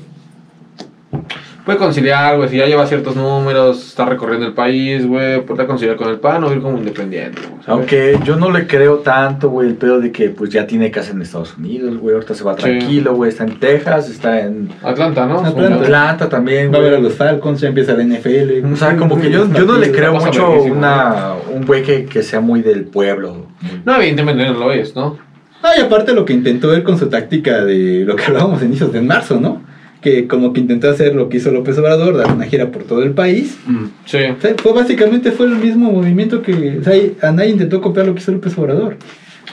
Puede 1.65 1.77
conciliar, 1.79 2.37
güey. 2.39 2.49
Si 2.49 2.57
ya 2.57 2.67
lleva 2.67 2.87
ciertos 2.87 3.15
números, 3.17 3.87
está 3.89 4.07
recorriendo 4.07 4.47
el 4.47 4.55
país, 4.55 5.07
güey. 5.07 5.43
Puede 5.45 5.67
conciliar 5.67 5.97
con 5.97 6.09
el 6.09 6.19
PAN 6.19 6.43
o 6.43 6.53
ir 6.53 6.61
como 6.63 6.79
independiente, 6.79 7.43
güey, 7.43 7.53
¿sabes? 7.63 7.69
Aunque 7.69 8.19
yo 8.25 8.37
no 8.37 8.51
le 8.51 8.67
creo 8.67 8.99
tanto, 9.01 9.51
güey, 9.51 9.69
el 9.69 9.75
pedo 9.75 10.01
de 10.01 10.11
que 10.11 10.31
pues 10.31 10.51
ya 10.51 10.67
tiene 10.67 10.91
casa 10.91 11.13
en 11.13 11.21
Estados 11.21 11.57
Unidos, 11.59 11.99
güey. 11.99 12.15
Ahorita 12.15 12.35
se 12.35 12.45
va 12.45 12.55
Sí. 12.57 12.63
tranquilo, 12.63 13.15
güey. 13.15 13.29
Está 13.29 13.45
en 13.45 13.61
Texas, 13.61 14.09
está 14.09 14.41
en 14.41 14.71
Atlanta, 14.83 15.27
¿no? 15.27 15.41
Atlanta. 15.41 15.83
Atlanta 15.85 16.29
también, 16.31 16.73
Va 16.73 16.79
a 16.79 16.81
ver 16.81 16.95
a 16.95 16.97
güey. 16.97 17.09
los 17.09 17.15
Falcons, 17.15 17.61
ya 17.61 17.69
empieza 17.69 17.93
la 17.93 18.05
NFL. 18.05 18.65
O 18.73 18.77
sea, 18.77 18.97
como 18.97 19.21
que 19.21 19.31
yo, 19.31 19.47
yo 19.53 19.65
no 19.67 19.77
le 19.77 19.93
creo 19.93 20.15
mucho 20.15 20.63
una, 20.63 21.35
un 21.55 21.67
güey 21.67 21.83
que, 21.83 22.07
que 22.07 22.23
sea 22.23 22.41
muy 22.41 22.63
del 22.63 22.85
pueblo. 22.87 23.35
muy- 23.61 23.83
No, 23.85 23.97
evidentemente 23.97 24.45
no 24.47 24.55
lo 24.55 24.73
es, 24.73 24.97
¿no? 24.97 25.19
No, 25.63 25.69
y 25.77 25.81
aparte 25.81 26.15
lo 26.15 26.25
que 26.25 26.33
intentó 26.33 26.75
él 26.75 26.83
con 26.83 26.99
su 26.99 27.09
táctica 27.09 27.65
de 27.65 28.05
lo 28.07 28.17
que 28.17 28.25
hablábamos 28.25 28.63
a 28.63 28.65
inicios 28.65 28.93
de 28.93 29.03
marzo, 29.03 29.39
¿no? 29.41 29.63
Que 30.01 30.27
como 30.27 30.53
que 30.55 30.61
intentó 30.61 30.89
hacer 30.89 31.15
lo 31.15 31.29
que 31.29 31.37
hizo 31.37 31.51
López 31.51 31.77
Obrador, 31.77 32.17
dar 32.17 32.33
una 32.33 32.47
gira 32.47 32.71
por 32.71 32.85
todo 32.85 33.03
el 33.03 33.11
país. 33.13 33.59
Mm. 33.67 33.85
Sí. 34.07 34.19
O 34.37 34.41
sea, 34.41 34.55
fue 34.57 34.73
básicamente 34.73 35.31
fue 35.33 35.47
el 35.47 35.57
mismo 35.57 35.93
movimiento 35.93 36.41
que, 36.41 36.79
o 36.79 36.83
sea, 36.85 36.95
Anay 37.29 37.51
intentó 37.51 37.81
copiar 37.83 38.07
lo 38.07 38.15
que 38.15 38.21
hizo 38.21 38.33
López 38.33 38.57
Obrador. 38.57 38.97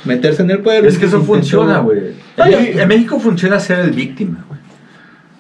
Meterse 0.06 0.44
en 0.44 0.52
el 0.52 0.60
pueblo. 0.60 0.88
Es 0.88 0.98
que 0.98 1.08
eso 1.08 1.18
intentó- 1.18 1.34
funciona, 1.34 1.80
güey. 1.80 2.00
Ay, 2.38 2.72
En, 2.74 2.80
en 2.80 2.88
México 2.88 3.20
funciona 3.20 3.60
ser 3.60 3.80
el 3.80 3.92
víctima, 3.92 4.46
güey. 4.48 4.60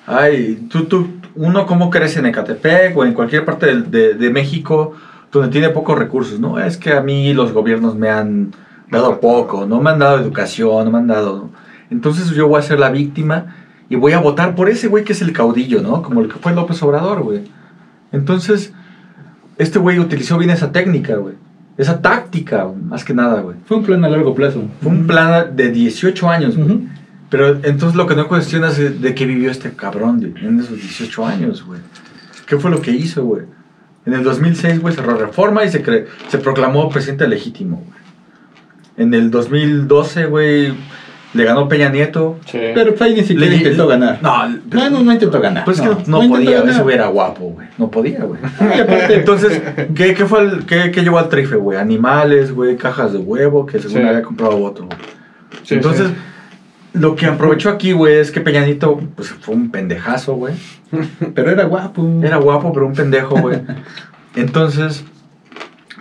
Ay, 0.05 0.67
tú, 0.69 0.85
tú, 0.85 1.07
uno 1.35 1.65
cómo 1.65 1.89
crece 1.89 2.19
en 2.19 2.25
Ecatepec 2.27 2.95
o 2.97 3.05
en 3.05 3.13
cualquier 3.13 3.45
parte 3.45 3.81
de, 3.81 4.13
de 4.15 4.29
México 4.29 4.93
donde 5.31 5.49
tiene 5.49 5.69
pocos 5.69 5.97
recursos, 5.99 6.39
¿no? 6.39 6.59
Es 6.59 6.77
que 6.77 6.91
a 6.93 7.01
mí 7.01 7.33
los 7.33 7.51
gobiernos 7.51 7.95
me 7.95 8.09
han 8.09 8.51
dado 8.91 9.19
poco, 9.19 9.65
no 9.65 9.81
me 9.81 9.89
han 9.89 9.99
dado 9.99 10.19
educación, 10.19 10.85
no 10.85 10.91
me 10.91 10.97
han 10.99 11.07
dado... 11.07 11.49
Entonces 11.89 12.29
yo 12.31 12.47
voy 12.47 12.59
a 12.59 12.63
ser 12.63 12.79
la 12.79 12.89
víctima 12.89 13.55
y 13.89 13.95
voy 13.95 14.11
a 14.13 14.19
votar 14.19 14.55
por 14.55 14.69
ese 14.69 14.87
güey 14.87 15.03
que 15.03 15.13
es 15.13 15.21
el 15.21 15.31
caudillo, 15.33 15.81
¿no? 15.81 16.01
Como 16.01 16.21
el 16.21 16.27
que 16.27 16.35
fue 16.39 16.53
López 16.53 16.81
Obrador, 16.83 17.21
güey. 17.23 17.43
Entonces, 18.11 18.73
este 19.57 19.79
güey 19.79 19.99
utilizó 19.99 20.37
bien 20.37 20.49
esa 20.51 20.71
técnica, 20.71 21.15
güey. 21.15 21.35
Esa 21.77 22.01
táctica, 22.01 22.67
más 22.83 23.03
que 23.03 23.13
nada, 23.13 23.41
güey. 23.41 23.55
Fue 23.65 23.77
un 23.77 23.83
plan 23.83 24.03
a 24.03 24.09
largo 24.09 24.33
plazo. 24.35 24.63
Fue 24.81 24.91
un 24.91 25.05
plan 25.07 25.55
de 25.55 25.69
18 25.71 26.29
años, 26.29 26.57
güey. 26.57 26.87
Pero 27.29 27.59
entonces 27.63 27.95
lo 27.95 28.07
que 28.07 28.15
no 28.15 28.27
cuestionas 28.27 28.79
es 28.79 29.01
de 29.01 29.13
qué 29.13 29.25
vivió 29.25 29.51
este 29.51 29.71
cabrón 29.71 30.19
güey, 30.19 30.45
en 30.45 30.59
esos 30.59 30.75
18 30.77 31.25
años, 31.25 31.63
güey. 31.65 31.79
¿Qué 32.47 32.57
fue 32.57 32.71
lo 32.71 32.81
que 32.81 32.91
hizo, 32.91 33.23
güey? 33.25 33.43
En 34.05 34.13
el 34.13 34.23
2006, 34.23 34.81
güey, 34.81 34.95
cerró 34.95 35.17
reforma 35.17 35.65
y 35.65 35.69
se, 35.69 35.83
cre- 35.85 36.05
se 36.29 36.37
proclamó 36.37 36.89
presidente 36.89 37.27
legítimo, 37.27 37.83
güey. 37.85 37.97
En 38.97 39.13
el 39.13 39.29
2012, 39.31 40.25
güey, 40.25 40.73
le 41.33 41.43
ganó 41.43 41.67
Peña 41.67 41.89
Nieto. 41.89 42.39
Sí. 42.45 42.57
Pero 42.73 42.93
Fay 42.95 43.13
ni 43.13 43.21
siquiera 43.23 43.51
Le- 43.51 43.57
intentó 43.57 43.87
ganar. 43.87 44.19
No, 44.21 44.47
No, 44.49 44.89
no, 44.89 45.03
no 45.03 45.13
intentó 45.13 45.39
ganar. 45.39 45.65
Pues 45.65 45.79
es 45.79 45.87
que 45.87 46.09
no, 46.09 46.27
podía, 46.27 46.63
ese 46.63 46.81
güey 46.81 46.95
era 46.95 47.07
guapo, 47.07 47.49
güey. 47.51 47.67
No 47.77 47.91
podía, 47.91 48.23
güey. 48.23 48.39
Entonces, 49.09 49.61
¿qué, 49.95 50.13
qué 50.15 50.25
fue 50.25 50.41
el, 50.41 50.65
qué, 50.65 50.89
qué 50.91 51.01
llevó 51.03 51.19
al 51.19 51.29
trife, 51.29 51.55
güey? 51.57 51.77
Animales, 51.77 52.51
güey, 52.51 52.75
cajas 52.75 53.13
de 53.13 53.19
huevo, 53.19 53.65
que 53.67 53.79
según 53.79 54.01
Sí. 54.01 54.07
había 54.07 54.21
comprado 54.23 54.57
voto, 54.57 54.85
güey. 54.87 54.97
Sí, 55.63 55.75
Entonces, 55.75 56.07
sí. 56.07 56.13
lo 56.99 57.15
que 57.15 57.25
aprovechó 57.27 57.69
aquí, 57.69 57.91
güey, 57.91 58.15
es 58.15 58.31
que 58.31 58.41
Peñanito, 58.41 58.99
pues 59.15 59.29
fue 59.29 59.53
un 59.53 59.69
pendejazo, 59.69 60.33
güey. 60.35 60.55
pero 61.35 61.51
era 61.51 61.65
guapo. 61.65 62.21
Era 62.23 62.37
guapo, 62.37 62.73
pero 62.73 62.87
un 62.87 62.93
pendejo, 62.93 63.35
güey. 63.39 63.59
Entonces, 64.35 65.03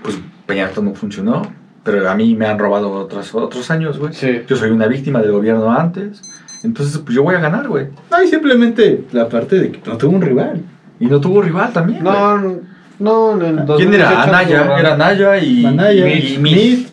pues 0.02 0.18
Peñanito 0.46 0.82
no 0.82 0.94
funcionó. 0.94 1.42
Pero 1.86 2.10
a 2.10 2.14
mí 2.16 2.34
me 2.34 2.46
han 2.46 2.58
robado 2.58 2.90
otros, 2.90 3.32
otros 3.32 3.70
años, 3.70 3.96
güey. 3.98 4.12
Sí. 4.12 4.42
Yo 4.48 4.56
soy 4.56 4.70
una 4.70 4.88
víctima 4.88 5.22
del 5.22 5.30
gobierno 5.30 5.70
antes. 5.70 6.20
Entonces, 6.64 6.98
pues 6.98 7.14
yo 7.14 7.22
voy 7.22 7.36
a 7.36 7.40
ganar, 7.40 7.68
güey. 7.68 7.86
No, 8.10 8.22
y 8.22 8.26
simplemente 8.26 9.04
la 9.12 9.28
parte 9.28 9.56
de 9.56 9.70
que 9.70 9.80
no 9.88 9.96
tuvo 9.96 10.16
un 10.16 10.22
rival. 10.22 10.62
Y 10.98 11.06
no 11.06 11.20
tuvo 11.20 11.40
rival 11.40 11.72
también. 11.72 12.02
No, 12.02 12.38
no, 12.98 13.34
en 13.34 13.42
el 13.42 13.54
¿Quién 13.54 13.66
2018 13.66 13.94
era? 13.94 14.22
Anaya. 14.24 14.78
Era 14.78 14.94
Anaya 14.94 15.38
y. 15.38 15.62
Manaya, 15.62 16.08
y 16.08 16.36
Smith. 16.36 16.88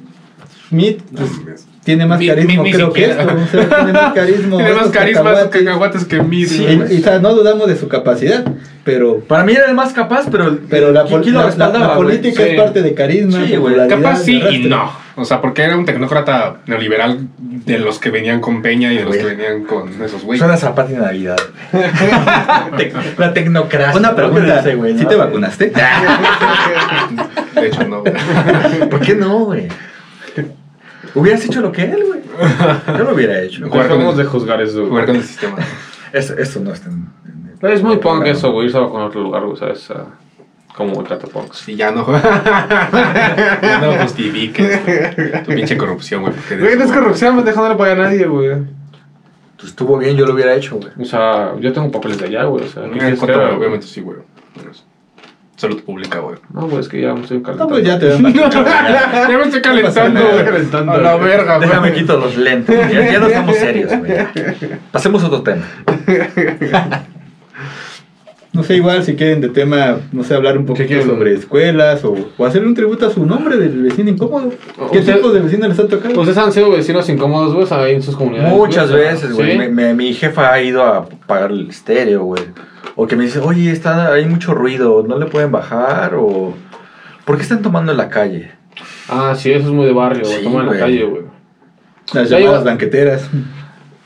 Smith, 0.70 1.02
pues. 1.16 1.63
Tiene 1.84 2.06
más 2.06 2.20
carisma, 2.26 2.64
ni 2.64 2.72
creo 2.72 2.94
que 2.94 3.06
esto. 3.06 3.24
O 3.24 3.48
sea, 3.48 3.70
tiene 3.70 3.94
más 3.94 4.14
carisma. 4.16 4.58
Tiene 4.58 4.74
más 4.74 4.90
carisma 4.90 5.32
esos 5.32 5.50
cacahuates. 5.50 5.62
cacahuates 5.66 6.06
que 6.06 6.22
mí. 6.22 6.46
Sí, 6.46 6.64
güey. 6.64 6.94
y, 6.94 6.96
y, 6.98 7.00
o 7.02 7.04
sea, 7.04 7.20
no 7.20 7.34
dudamos 7.34 7.68
de 7.68 7.76
su 7.76 7.88
capacidad, 7.88 8.44
pero, 8.84 9.20
Para 9.20 9.44
mí 9.44 9.54
era 9.54 9.66
el 9.68 9.76
más 9.76 9.94
capaz, 9.94 10.28
pero. 10.30 10.58
pero 10.70 10.92
la, 10.92 11.06
política 11.06 12.44
Sí. 12.44 12.50
es 12.50 12.60
parte 12.62 12.82
de 12.82 12.94
carisma, 12.94 13.46
Sí, 13.46 13.58
Capaz 13.90 14.18
sí 14.24 14.42
y 14.52 14.60
no. 14.60 14.92
O 15.16 15.26
sea, 15.26 15.42
porque 15.42 15.62
era 15.62 15.78
un 15.78 15.86
tecnócrata 15.86 16.58
neoliberal 16.66 17.28
de 17.38 17.78
los 17.78 18.00
que 18.00 18.10
venían 18.10 18.42
con 18.42 18.62
Peña 18.64 18.92
y 18.92 18.98
de 18.98 19.04
los 19.06 19.16
que 19.16 19.24
venían 19.24 19.64
con 19.64 19.90
esos 20.02 20.24
güeyes. 20.24 20.40
Suena 20.40 20.58
Zapata 20.58 20.92
y 20.92 20.96
Navidad. 20.96 21.38
La 23.18 23.34
tecnocracia. 23.34 24.00
Una 24.00 24.16
pregunta, 24.16 24.64
güey, 24.76 24.98
¿sí 24.98 25.04
¿no? 25.04 25.10
te 25.10 25.16
vacunaste? 25.16 25.72
De 27.56 27.68
hecho, 27.68 27.84
no. 27.88 28.04
¿Por 28.90 29.00
qué 29.02 29.16
no, 29.16 29.46
güey? 29.46 29.68
Hubieras 31.16 31.46
hecho 31.46 31.62
lo 31.62 31.72
que 31.72 31.84
él, 31.84 32.04
güey. 32.08 32.22
Yo 32.98 33.04
lo 33.04 33.14
hubiera 33.14 33.40
hecho. 33.42 33.68
Jugar 33.68 33.88
con 33.88 33.98
Dejemos 34.00 34.18
el- 34.20 34.26
de 34.26 34.32
juzgar 34.32 34.62
eso. 34.62 34.86
Jugar 34.88 34.90
güey. 34.90 35.06
con 35.06 35.16
el 35.18 35.24
sistema. 35.24 35.58
Eso, 36.12 36.34
eso 36.38 36.60
no 36.60 36.74
está 36.74 36.90
en. 36.90 37.08
en- 37.26 37.56
Pero 37.60 37.74
es 37.74 37.84
muy 37.84 37.98
punk 37.98 38.26
eso, 38.26 38.52
güey, 38.52 38.66
irse 38.68 38.78
a 38.78 38.88
con 38.88 39.02
otro 39.02 39.22
lugar, 39.22 39.44
güey, 39.44 39.58
¿sabes? 39.58 39.90
Ah, 39.92 40.06
como 40.76 41.04
Catapunks. 41.04 41.58
Sí, 41.58 41.76
ya 41.76 41.92
no. 41.92 42.06
ya 42.12 43.80
no 43.82 44.02
justifiques 44.02 45.44
tu 45.46 45.52
pinche 45.54 45.78
corrupción, 45.78 46.22
güey. 46.24 46.34
Güey, 46.60 46.76
no 46.78 46.84
es 46.84 46.92
corrupción, 46.92 47.36
me 47.36 47.44
no 47.44 47.70
le 47.70 47.76
paga 47.76 47.92
a 47.92 47.96
nadie, 47.96 48.26
güey. 48.26 48.50
Pues 49.56 49.70
estuvo 49.70 49.98
bien, 49.98 50.18
yo 50.18 50.26
lo 50.26 50.34
hubiera 50.34 50.54
hecho, 50.56 50.78
güey. 50.78 50.92
O 51.00 51.06
sea, 51.06 51.54
yo 51.60 51.72
tengo 51.72 51.92
papeles 51.92 52.18
de 52.18 52.26
allá, 52.26 52.44
güey, 52.46 52.66
o 52.66 52.68
sea, 52.68 52.84
¿qué 52.84 52.98
quieres 52.98 53.20
güey? 53.20 53.56
obviamente 53.56 53.86
sí, 53.88 54.02
güey. 54.02 54.18
Salud 55.56 55.84
pública, 55.84 56.20
güey. 56.20 56.38
No, 56.54 56.68
güey, 56.68 56.80
es 56.82 56.88
que 56.90 57.00
ya 57.02 57.14
me 57.14 57.22
estoy 57.22 57.38
No, 57.38 57.44
calentando. 57.44 57.74
pues 57.76 57.86
ya 57.86 58.00
te 58.00 58.08
ven 58.08 58.24
vacunado. 58.24 58.66
ya 59.30 59.38
me 59.38 59.44
estoy 59.44 59.62
calentando, 59.62 60.22
güey. 60.22 60.46
calentando, 60.46 60.92
A 60.92 60.98
la 60.98 61.16
verga, 61.18 61.58
güey. 61.58 61.70
Déjame 61.70 61.94
quito 61.94 62.18
los 62.18 62.36
lentes. 62.38 62.92
Ya, 62.92 63.12
ya 63.12 63.20
no 63.20 63.28
estamos 63.28 63.56
serios, 63.58 63.92
güey. 64.00 64.14
Pasemos 64.92 65.24
a 65.24 65.28
otro 65.28 65.44
tema. 65.44 65.64
No 68.52 68.62
sé, 68.64 68.76
igual 68.76 69.04
si 69.04 69.16
quieren 69.16 69.42
de 69.42 69.50
tema, 69.50 69.98
no 70.12 70.24
sé, 70.24 70.36
hablar 70.36 70.60
un 70.60 70.68
poquito 70.68 71.02
sobre 71.02 71.34
escuelas 71.34 72.06
o, 72.06 72.16
o 72.38 72.46
hacerle 72.46 72.68
un 72.68 72.76
tributo 72.76 73.08
a 73.08 73.10
su 73.10 73.26
nombre 73.26 73.58
del 73.58 73.82
vecino 73.82 74.12
incómodo. 74.12 74.52
¿Qué 74.92 75.00
Usted- 75.00 75.16
tipo 75.16 75.32
de 75.32 75.40
vecino 75.40 75.68
les 75.68 75.80
ha 75.80 75.88
tocado? 75.88 76.20
¿Ustedes 76.20 76.38
han 76.38 76.52
sido 76.52 76.70
vecinos 76.70 77.10
incómodos, 77.10 77.54
güey, 77.56 77.66
ahí 77.84 77.96
en 77.96 78.04
sus 78.04 78.16
comunidades? 78.16 78.54
Muchas 78.54 78.92
güey? 78.92 79.04
veces, 79.04 79.34
güey. 79.34 79.70
Me- 79.70 79.96
mi 79.96 80.14
jefa 80.14 80.54
ha 80.54 80.62
ido 80.62 80.84
a 80.84 81.06
pagar 81.26 81.50
el 81.52 81.68
estéreo, 81.68 82.26
güey. 82.26 82.44
O 82.96 83.08
que 83.08 83.16
me 83.16 83.24
dice, 83.24 83.40
oye, 83.40 83.72
está, 83.72 84.14
hay 84.14 84.26
mucho 84.26 84.54
ruido, 84.54 85.04
¿no 85.08 85.18
le 85.18 85.26
pueden 85.26 85.52
bajar? 85.52 86.14
O, 86.16 86.54
¿por 87.26 87.36
qué 87.38 87.42
están 87.44 87.62
tomando 87.62 87.92
en 87.92 87.98
la 87.98 88.10
calle? 88.10 88.52
Ah, 89.10 89.34
sí, 89.36 89.52
eso 89.52 89.68
es 89.68 89.74
muy 89.74 89.86
de 89.86 89.94
barrio, 89.94 90.26
Sí, 90.26 90.44
toman 90.44 90.68
en 90.68 90.74
la 90.74 90.80
calle, 90.80 91.04
güey. 91.04 91.24
Las 92.14 92.30
llamadas 92.30 92.64
banqueteras. 92.64 93.30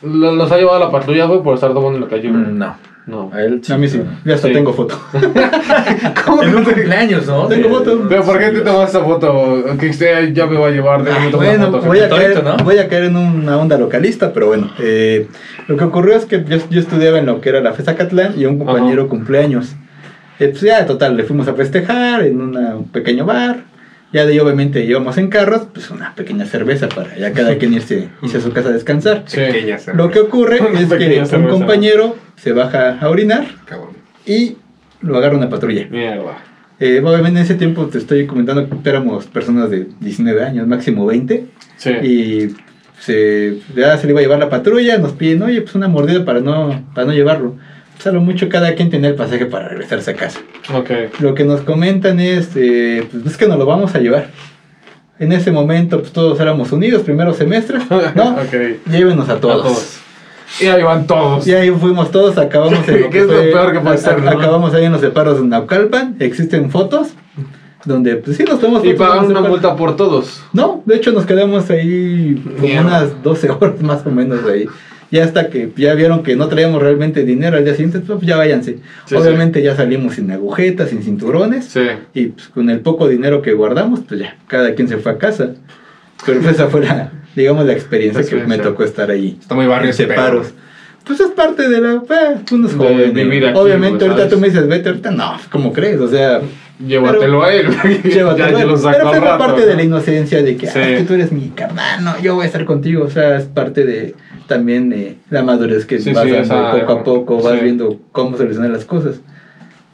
Lo- 0.02 0.32
Los 0.36 0.52
ha 0.52 0.58
llevado 0.58 0.78
a 0.78 0.86
la 0.86 0.92
patrulla, 0.92 1.26
güey, 1.26 1.42
por 1.42 1.56
estar 1.56 1.74
tomando 1.74 1.98
en 1.98 2.04
la 2.04 2.10
calle, 2.10 2.30
güey. 2.30 2.42
No, 2.44 2.76
No. 3.08 3.32
a 3.34 3.42
él 3.42 3.62
sí. 3.64 3.72
A 3.74 3.78
mí 3.78 3.88
sí, 3.88 4.02
ya 4.26 4.36
hasta 4.36 4.48
Sí. 4.50 4.54
tengo 4.54 4.74
foto. 4.74 5.00
¿Cómo 6.26 6.44
En 6.44 6.56
un 6.56 6.64
cumpleaños, 6.64 7.26
¿no? 7.26 7.48
Tengo 7.48 7.68
De- 7.70 7.74
foto. 7.76 8.06
Pero 8.10 8.24
¿por 8.24 8.38
qué 8.40 8.50
te 8.50 8.60
tomas 8.62 8.90
esa 8.90 9.00
foto? 9.04 9.64
Que 9.80 9.90
usted 9.90 10.34
ya 10.34 10.46
me 10.46 10.58
va 10.58 10.68
a 10.68 10.72
llevar, 10.72 11.04
tomar 11.06 11.32
Bueno, 11.32 11.72
foto. 11.72 11.86
voy 11.88 12.00
a, 12.00 12.10
caer, 12.10 12.44
¿no? 12.44 12.58
voy 12.58 12.78
a 12.80 12.88
caer 12.88 13.06
en 13.06 13.16
una 13.16 13.58
onda 13.58 13.78
localista, 13.78 14.34
pero 14.34 14.48
bueno. 14.48 14.70
eh, 14.80 15.28
lo 15.68 15.78
que 15.78 15.84
ocurrió 15.86 16.16
es 16.16 16.26
que 16.26 16.44
yo, 16.44 16.58
yo 16.70 16.80
estudiaba 16.80 17.18
en 17.20 17.26
lo 17.26 17.40
que 17.42 17.50
era 17.50 17.62
la 17.62 17.74
FESA 17.74 17.96
Catlán 17.96 18.34
y 18.38 18.46
un 18.46 18.58
compañero 18.58 19.04
Ajá. 19.04 19.10
cumpleaños. 19.10 19.76
Eh, 20.40 20.50
pues 20.50 20.62
ya, 20.62 20.86
total, 20.86 21.18
le 21.18 21.24
fuimos 21.24 21.48
a 21.48 21.54
festejar 21.54 22.24
en 22.24 22.42
una- 22.42 22.76
un 22.76 22.90
pequeño 22.90 23.26
bar. 23.26 23.64
Ya 24.14 24.26
de 24.26 24.32
ahí, 24.34 24.40
obviamente, 24.40 24.86
íbamos 24.86 25.18
en 25.18 25.28
carros, 25.30 25.68
pues 25.74 25.90
una 25.90 26.16
pequeña 26.16 26.46
cerveza 26.46 26.88
para 26.88 27.18
ya 27.18 27.34
cada 27.34 27.58
quien 27.58 27.74
irse, 27.74 28.08
irse 28.22 28.38
a 28.38 28.42
su 28.42 28.52
casa 28.54 28.70
a 28.70 28.72
descansar. 28.72 29.24
Sí. 29.26 29.38
Pequeña 29.38 29.78
cerveza. 29.78 29.94
Lo 29.94 30.12
que 30.12 30.20
ocurre 30.20 30.60
Una 30.70 30.80
es 30.80 30.88
que 30.88 30.96
pequeña 30.96 31.22
un 31.24 31.28
cerveza. 31.28 31.50
compañero 31.52 32.16
se 32.38 32.54
baja 32.54 32.98
a 33.00 33.10
orinar 33.10 33.46
Cabrón. 33.66 33.98
y 34.26 34.58
lo 35.02 35.18
agarra 35.18 35.38
una 35.38 35.50
patrulla. 35.50 35.88
Mierda. 35.90 36.38
Eh, 36.80 37.02
obviamente 37.04 37.40
en 37.40 37.46
ese 37.46 37.56
tiempo 37.56 37.88
te 37.88 37.98
estoy 37.98 38.28
comentando 38.28 38.70
que 38.70 38.90
éramos 38.90 39.26
personas 39.26 39.70
de 39.72 39.88
19 40.00 40.44
años, 40.44 40.68
máximo 40.68 41.06
20. 41.06 41.46
Sí. 41.78 41.90
Y 42.04 42.56
se, 43.00 43.58
ya 43.76 43.98
se 43.98 44.06
le 44.08 44.12
iba 44.14 44.20
a 44.20 44.24
llevar 44.24 44.40
la 44.40 44.50
patrulla, 44.50 44.98
nos 45.00 45.14
piden, 45.14 45.42
oye, 45.44 45.62
pues 45.62 45.76
una 45.76 45.88
mordida 45.88 46.24
para 46.24 46.40
no, 46.40 46.86
para 46.94 47.08
no 47.08 47.14
llevarlo. 47.14 47.56
Pues 47.98 48.08
a 48.08 48.12
lo 48.12 48.22
mucho 48.22 48.48
cada 48.50 48.76
quien 48.76 48.90
tenía 48.90 49.10
el 49.10 49.16
pasaje 49.16 49.46
para 49.48 49.70
regresarse 49.70 50.12
a 50.12 50.16
casa. 50.16 50.40
Ok. 50.74 50.90
Lo 51.20 51.34
que 51.34 51.44
nos 51.44 51.62
comentan 51.62 52.20
es, 52.20 52.50
eh, 52.56 53.08
pues 53.12 53.26
es 53.26 53.38
que 53.38 53.48
nos 53.48 53.58
lo 53.58 53.66
vamos 53.66 53.94
a 53.96 54.00
llevar. 54.00 54.28
En 55.20 55.32
ese 55.32 55.52
momento, 55.52 56.00
pues 56.00 56.12
todos 56.14 56.40
éramos 56.40 56.72
unidos, 56.72 57.02
primero 57.02 57.34
semestre, 57.34 57.80
¿no? 58.16 58.32
Ok. 58.34 58.90
Llévenos 58.92 59.28
a 59.30 59.40
todos. 59.40 59.66
A 59.66 59.68
todos. 59.68 60.00
Y 60.62 60.68
ahí 60.68 60.84
van 60.84 61.08
todos. 61.08 61.46
Y 61.48 61.54
ahí 61.56 61.72
fuimos 61.72 62.12
todos, 62.12 62.38
acabamos 62.38 62.88
en 62.88 63.02
lo 63.02 63.10
¿Qué 63.10 63.20
es 63.20 63.26
lo 63.26 63.34
fue- 63.34 63.52
peor 63.52 63.74
que 63.74 63.80
puede 63.80 63.98
ser, 63.98 64.22
no? 64.22 64.30
Acabamos 64.32 64.74
ahí 64.76 64.86
en 64.86 64.92
los 64.92 65.02
separos 65.02 65.42
de 65.42 65.48
Naucalpan, 65.48 66.16
existen 66.20 66.70
fotos 66.70 67.10
donde 67.86 68.18
pues 68.18 68.36
sí 68.38 68.44
nos 68.44 68.60
tomamos 68.60 68.84
Y 68.86 68.94
los 68.94 69.24
una 69.30 69.42
multa 69.42 69.76
por 69.76 69.96
todos. 69.96 70.42
No, 70.54 70.84
de 70.86 70.96
hecho 70.98 71.12
nos 71.14 71.26
quedamos 71.26 71.70
ahí 71.70 72.36
como 72.44 72.60
Mierda. 72.68 72.82
unas 72.88 73.24
12 73.24 73.50
horas 73.50 73.82
más 73.82 74.06
o 74.06 74.12
menos 74.12 74.40
ahí. 74.46 74.68
Ya 75.10 75.24
hasta 75.24 75.50
que 75.50 75.72
ya 75.78 75.94
vieron 75.94 76.22
que 76.24 76.36
no 76.36 76.48
traíamos 76.50 76.82
realmente 76.82 77.24
dinero 77.24 77.56
al 77.58 77.64
día 77.64 77.74
siguiente, 77.76 78.00
pues 78.00 78.20
ya 78.22 78.36
váyanse. 78.36 78.80
Sí, 79.06 79.16
Obviamente 79.16 79.62
ya 79.64 79.76
salimos 79.76 80.16
sin 80.16 80.30
agujetas, 80.32 80.90
sin 80.90 81.02
cinturones. 81.02 81.66
Sí. 81.66 81.88
Y 82.14 82.26
pues 82.28 82.48
con 82.50 82.70
el 82.70 82.82
poco 82.82 83.08
dinero 83.08 83.42
que 83.42 83.54
guardamos, 83.54 84.02
pues 84.08 84.20
ya, 84.20 84.36
cada 84.48 84.74
quien 84.76 84.88
se 84.90 84.98
fue 84.98 85.14
a 85.14 85.18
casa. 85.18 85.52
Pero 86.26 86.42
pues, 86.42 86.56
esa 86.56 86.68
fue 86.68 86.82
la, 86.86 87.12
digamos, 87.36 87.66
la 87.66 87.74
experiencia 87.74 88.24
que 88.24 88.36
me 88.46 88.58
tocó 88.58 88.84
estar 88.84 89.10
ahí. 89.10 89.38
Está 89.40 89.56
muy 89.56 89.66
barrio 89.68 89.94
separos. 89.94 90.54
Pues 91.06 91.22
es 91.22 91.28
parte 91.28 91.70
de 91.70 91.80
la... 91.80 91.94
Eh, 91.94 92.36
uno 92.52 92.68
es 92.68 92.74
De 92.74 92.78
joven. 92.78 93.14
¿no? 93.14 93.48
aquí, 93.48 93.58
Obviamente 93.58 94.04
ahorita 94.04 94.24
¿sabes? 94.24 94.34
tú 94.34 94.40
me 94.42 94.50
dices, 94.50 94.68
vete 94.68 94.90
ahorita, 94.90 95.12
no, 95.12 95.38
¿cómo 95.50 95.72
crees? 95.72 96.02
O 96.02 96.10
sea... 96.10 96.42
Llévatelo 96.86 97.44
a 97.44 97.54
él. 97.54 97.68
Llévatelo, 98.04 98.36
ya, 98.60 98.66
lo 98.66 98.76
pero 98.76 98.78
fue 99.10 99.20
rato, 99.22 99.38
parte 99.38 99.62
¿no? 99.62 99.68
de 99.68 99.76
la 99.76 99.84
inocencia 99.84 100.44
de 100.44 100.58
que, 100.58 100.68
Sí. 100.68 100.78
"Ah, 100.80 101.04
tú 101.08 101.14
eres 101.14 101.32
mi 101.32 101.48
carnal, 101.56 102.04
no, 102.04 102.20
yo 102.22 102.36
voy 102.36 102.44
a 102.44 102.48
estar 102.48 102.66
contigo. 102.66 103.06
O 103.06 103.10
sea, 103.10 103.38
es 103.38 103.46
parte 103.46 103.86
de 103.86 104.16
también 104.48 104.92
eh, 104.94 105.18
la 105.30 105.44
madurez 105.44 105.86
que 105.86 106.00
Sí, 106.00 106.14
vas 106.14 106.24
sí, 106.24 106.34
esa- 106.34 106.72
poco 106.72 106.92
a 106.94 107.04
poco, 107.04 107.42
vas 107.42 107.56
sí. 107.60 107.64
viendo 107.64 107.98
cómo 108.12 108.36
solucionar 108.38 108.72
las 108.72 108.86
cosas. 108.86 109.20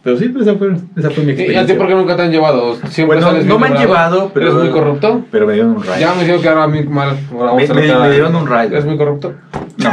Pero 0.04 0.18
sí, 0.18 0.28
pues 0.30 0.45
esa 0.45 0.58
fue, 0.58 0.76
esa 0.97 1.10
fue 1.12 1.24
mi 1.24 1.30
¿Y 1.30 1.34
a 1.34 1.36
ti 1.38 1.41
experiencia. 1.43 1.78
por 1.78 1.88
qué 1.88 1.95
nunca 1.95 2.16
te 2.18 2.24
han 2.24 2.32
llevado? 2.32 2.76
Siempre 2.89 3.16
Bueno, 3.18 3.22
sales 3.32 3.45
no 3.45 3.58
me 3.58 3.68
han 3.68 3.78
llevado, 3.78 4.32
pero. 4.34 4.47
¿Eres 4.47 4.60
muy 4.60 4.70
corrupto? 4.70 5.26
Pero 5.32 5.47
me 5.47 5.54
dieron 5.54 5.72
un 5.78 5.84
rayo. 5.84 6.01
Ya 6.01 6.14
me 6.14 6.20
dijeron 6.22 6.41
que 6.41 6.49
ahora 6.49 6.64
a 6.64 6.68
mí 6.68 6.84
mal. 6.84 7.18
Ahora 7.32 7.54
Me- 7.56 7.68
me- 7.68 7.95
me 7.99 8.12
dieron 8.12 8.36
un 8.36 8.45
rayo. 8.45 8.72
¿Eres 8.74 8.84
muy 8.86 8.97
corrupto? 8.97 9.34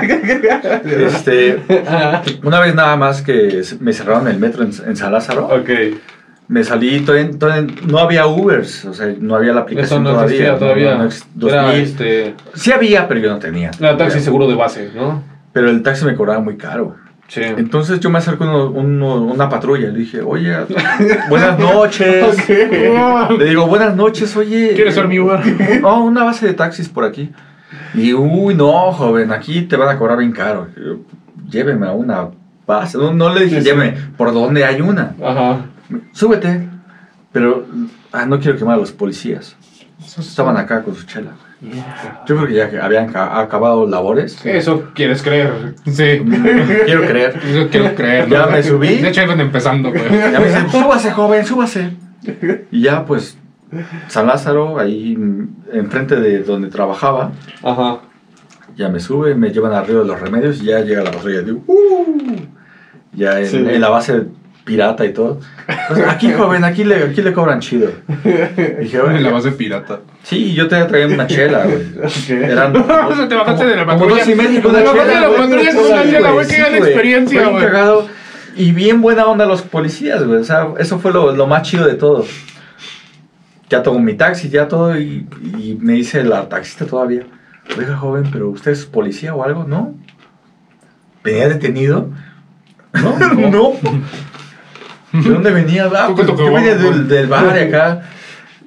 Este, 0.85 1.61
una 2.45 2.61
vez 2.61 2.75
nada 2.75 2.97
más 2.97 3.23
que 3.23 3.63
me 3.81 3.93
cerraron 3.93 4.29
el 4.29 4.39
metro 4.39 4.63
en, 4.65 4.71
en 4.87 4.97
San 4.97 5.13
Lázaro, 5.13 5.47
ok. 5.47 5.71
Me 6.51 6.65
salí, 6.65 7.01
todavía, 7.01 7.31
todavía 7.39 7.73
no 7.87 7.99
había 7.99 8.27
Ubers, 8.27 8.85
o 8.85 8.93
sea, 8.93 9.15
no 9.21 9.37
había 9.37 9.53
la 9.53 9.61
Eso 9.61 9.65
aplicación 9.65 10.03
no 10.03 10.11
todavía. 10.11 10.59
todavía. 10.59 10.93
No, 10.95 10.99
no 10.99 11.05
ex- 11.05 11.25
Era 11.41 11.63
2000. 11.63 11.81
este. 11.81 12.35
Sí 12.55 12.73
había, 12.73 13.07
pero 13.07 13.21
yo 13.21 13.31
no 13.31 13.39
tenía. 13.39 13.71
Era 13.79 13.97
taxi 13.97 14.19
seguro 14.21 14.49
de 14.49 14.57
base, 14.57 14.91
¿no? 14.95 15.23
Pero 15.53 15.71
el 15.71 15.83
taxi 15.83 16.05
me 16.05 16.15
cobraba 16.17 16.41
muy 16.41 16.57
caro. 16.57 16.97
Sí. 17.29 17.41
Entonces 17.45 18.01
yo 18.01 18.11
me 18.11 18.19
acerco 18.19 18.43
a 18.43 18.65
una 18.69 19.49
patrulla 19.49 19.89
y 19.89 19.93
le 19.93 19.99
dije, 20.01 20.21
oye, 20.21 20.53
buenas 21.29 21.57
noches. 21.61 22.49
Le 22.49 23.45
digo, 23.45 23.67
buenas 23.69 23.95
noches, 23.95 24.37
oye. 24.37 24.73
¿Quieres 24.75 24.95
ser 24.95 25.07
mi 25.07 25.21
Uber? 25.21 25.41
No, 25.81 26.03
una 26.05 26.25
base 26.25 26.47
de 26.49 26.55
taxis 26.55 26.89
por 26.89 27.05
aquí. 27.05 27.31
Y, 27.95 28.13
uy, 28.15 28.57
no, 28.57 28.91
joven, 28.93 29.31
aquí 29.31 29.63
te 29.63 29.77
van 29.77 29.89
a 29.95 29.99
cobrar 29.99 30.19
bien 30.19 30.33
caro. 30.33 30.67
Yo, 30.77 30.97
Lléveme 31.49 31.87
a 31.87 31.93
una 31.93 32.29
base. 32.67 32.99
No, 32.99 33.13
no 33.13 33.33
le 33.35 33.45
dije, 33.45 33.57
Sí, 33.57 33.63
sí. 33.63 33.69
lléveme, 33.69 33.95
¿por 34.17 34.33
dónde 34.33 34.65
hay 34.65 34.81
una? 34.81 35.15
Ajá. 35.25 35.59
Súbete. 36.13 36.69
Pero, 37.33 37.67
ah, 38.13 38.27
no 38.27 38.41
quiero 38.41 38.59
quemar 38.59 38.75
a 38.75 38.79
los 38.79 38.93
policías. 38.93 39.57
Estaban 40.19 40.57
acá 40.57 40.83
con 40.83 40.95
su 40.95 41.07
chela. 41.07 41.33
Yo 42.27 42.37
creo 42.37 42.47
que 42.47 42.55
ya 42.55 42.85
habían 42.85 43.13
ca- 43.13 43.39
acabado 43.39 43.87
labores. 43.87 44.45
Eso 44.47 44.91
quieres 44.95 45.23
creer. 45.23 45.75
Sí. 45.85 46.23
Quiero 46.87 47.03
creer. 47.07 47.39
Eso 47.45 47.69
quiero 47.71 47.95
creer. 47.95 48.29
Ya 48.29 48.47
¿no? 48.47 48.53
me 48.53 48.63
subí. 48.63 48.97
De 48.97 49.09
hecho, 49.11 49.23
iban 49.23 49.41
empezando, 49.41 49.91
güey. 49.91 50.03
Ya 50.33 50.41
me 50.41 50.47
dicen, 50.47 50.71
súbase, 50.71 51.11
joven, 51.13 51.45
súbase. 51.45 51.91
Y 52.71 52.81
ya, 52.83 53.05
pues, 53.05 53.37
San 54.09 54.27
Lázaro, 54.27 54.79
ahí 54.79 55.17
mm, 55.17 55.49
enfrente 55.75 56.17
de 56.17 56.43
donde 56.43 56.69
trabajaba, 56.69 57.33
Ajá. 57.63 57.99
ya 58.77 58.89
me 58.89 58.99
sube, 59.01 59.35
me 59.35 59.51
llevan 59.51 59.73
arriba 59.75 60.01
de 60.01 60.07
los 60.07 60.19
remedios 60.19 60.63
y 60.63 60.67
ya 60.67 60.81
llega 60.81 61.03
la 61.03 61.11
patrulla. 61.11 61.43
Digo, 61.43 61.63
"Uh". 61.67 62.37
Ya 63.13 63.39
en, 63.39 63.47
Sí. 63.47 63.57
en 63.59 63.81
la 63.81 63.91
base 63.91 64.25
pirata 64.65 65.05
y 65.05 65.13
todo. 65.13 65.41
Entonces, 65.67 66.07
aquí, 66.09 66.33
joven, 66.33 66.65
aquí 66.65 66.85
le, 66.85 67.05
aquí 67.05 67.23
le 67.23 67.33
cobran 67.33 67.61
chido. 67.61 67.91
Dije, 68.25 68.99
En 68.99 69.05
la 69.05 69.29
"Oye, 69.29 69.31
base 69.31 69.53
pirata. 69.53 70.01
sí, 70.23 70.53
yo 70.55 70.69
te 70.69 70.83
traía 70.85 71.07
una 71.07 71.27
chela, 71.27 71.65
güey. 71.67 72.43
Eran 72.45 72.77
O 73.09 73.15
sea, 73.17 73.29
te 73.29 73.35
bajaste 73.35 73.67
de 73.67 73.77
la 73.77 73.85
como 73.87 73.99
patrulla. 73.99 74.25
dos 74.25 74.29
y 74.29 74.35
medio 74.35 74.61
Te 74.61 74.69
bajaste 74.69 75.09
de 75.15 75.21
la 75.21 75.29
patrulla 75.37 75.75
con 75.75 75.85
una 75.93 76.03
chela, 76.11 76.31
güey. 76.33 76.47
Qué 76.47 76.57
gran 76.57 76.75
experiencia, 76.77 77.49
güey. 77.49 77.65
cagado. 77.65 78.09
Y 78.57 78.73
bien 78.73 79.01
buena 79.01 79.27
onda 79.27 79.47
los 79.47 79.63
policías, 79.63 80.25
güey. 80.25 80.41
O 80.41 80.45
sea, 80.45 80.69
eso 80.79 80.99
fue 80.99 81.13
lo, 81.13 81.35
lo 81.35 81.47
más 81.47 81.63
chido 81.63 81.87
de 81.87 81.95
todo. 81.95 82.25
Ya 83.71 83.83
tomo 83.83 84.01
mi 84.01 84.15
taxi, 84.15 84.49
ya 84.51 84.67
todo, 84.67 84.99
y, 84.99 85.27
y 85.57 85.79
me 85.81 85.93
dice 85.93 86.25
la 86.25 86.49
taxista 86.49 86.87
todavía, 86.87 87.23
oiga 87.79 87.97
joven, 87.97 88.25
pero 88.33 88.51
usted 88.51 88.73
es 88.73 88.85
policía 88.85 89.33
o 89.33 89.45
algo, 89.45 89.63
¿no? 89.63 89.95
¿Venía 91.23 91.49
detenido? 91.49 92.09
No, 92.93 93.17
no. 93.51 93.73
¿De 95.13 95.29
dónde 95.31 95.51
venía? 95.51 95.89
Ah, 95.95 96.07
¿Tú 96.09 96.15
pues, 96.17 96.29
yo 96.29 96.53
venía 96.53 96.77
del, 96.77 97.09
del 97.09 97.27
bar 97.27 97.53
de 97.53 97.63
acá. 97.63 98.03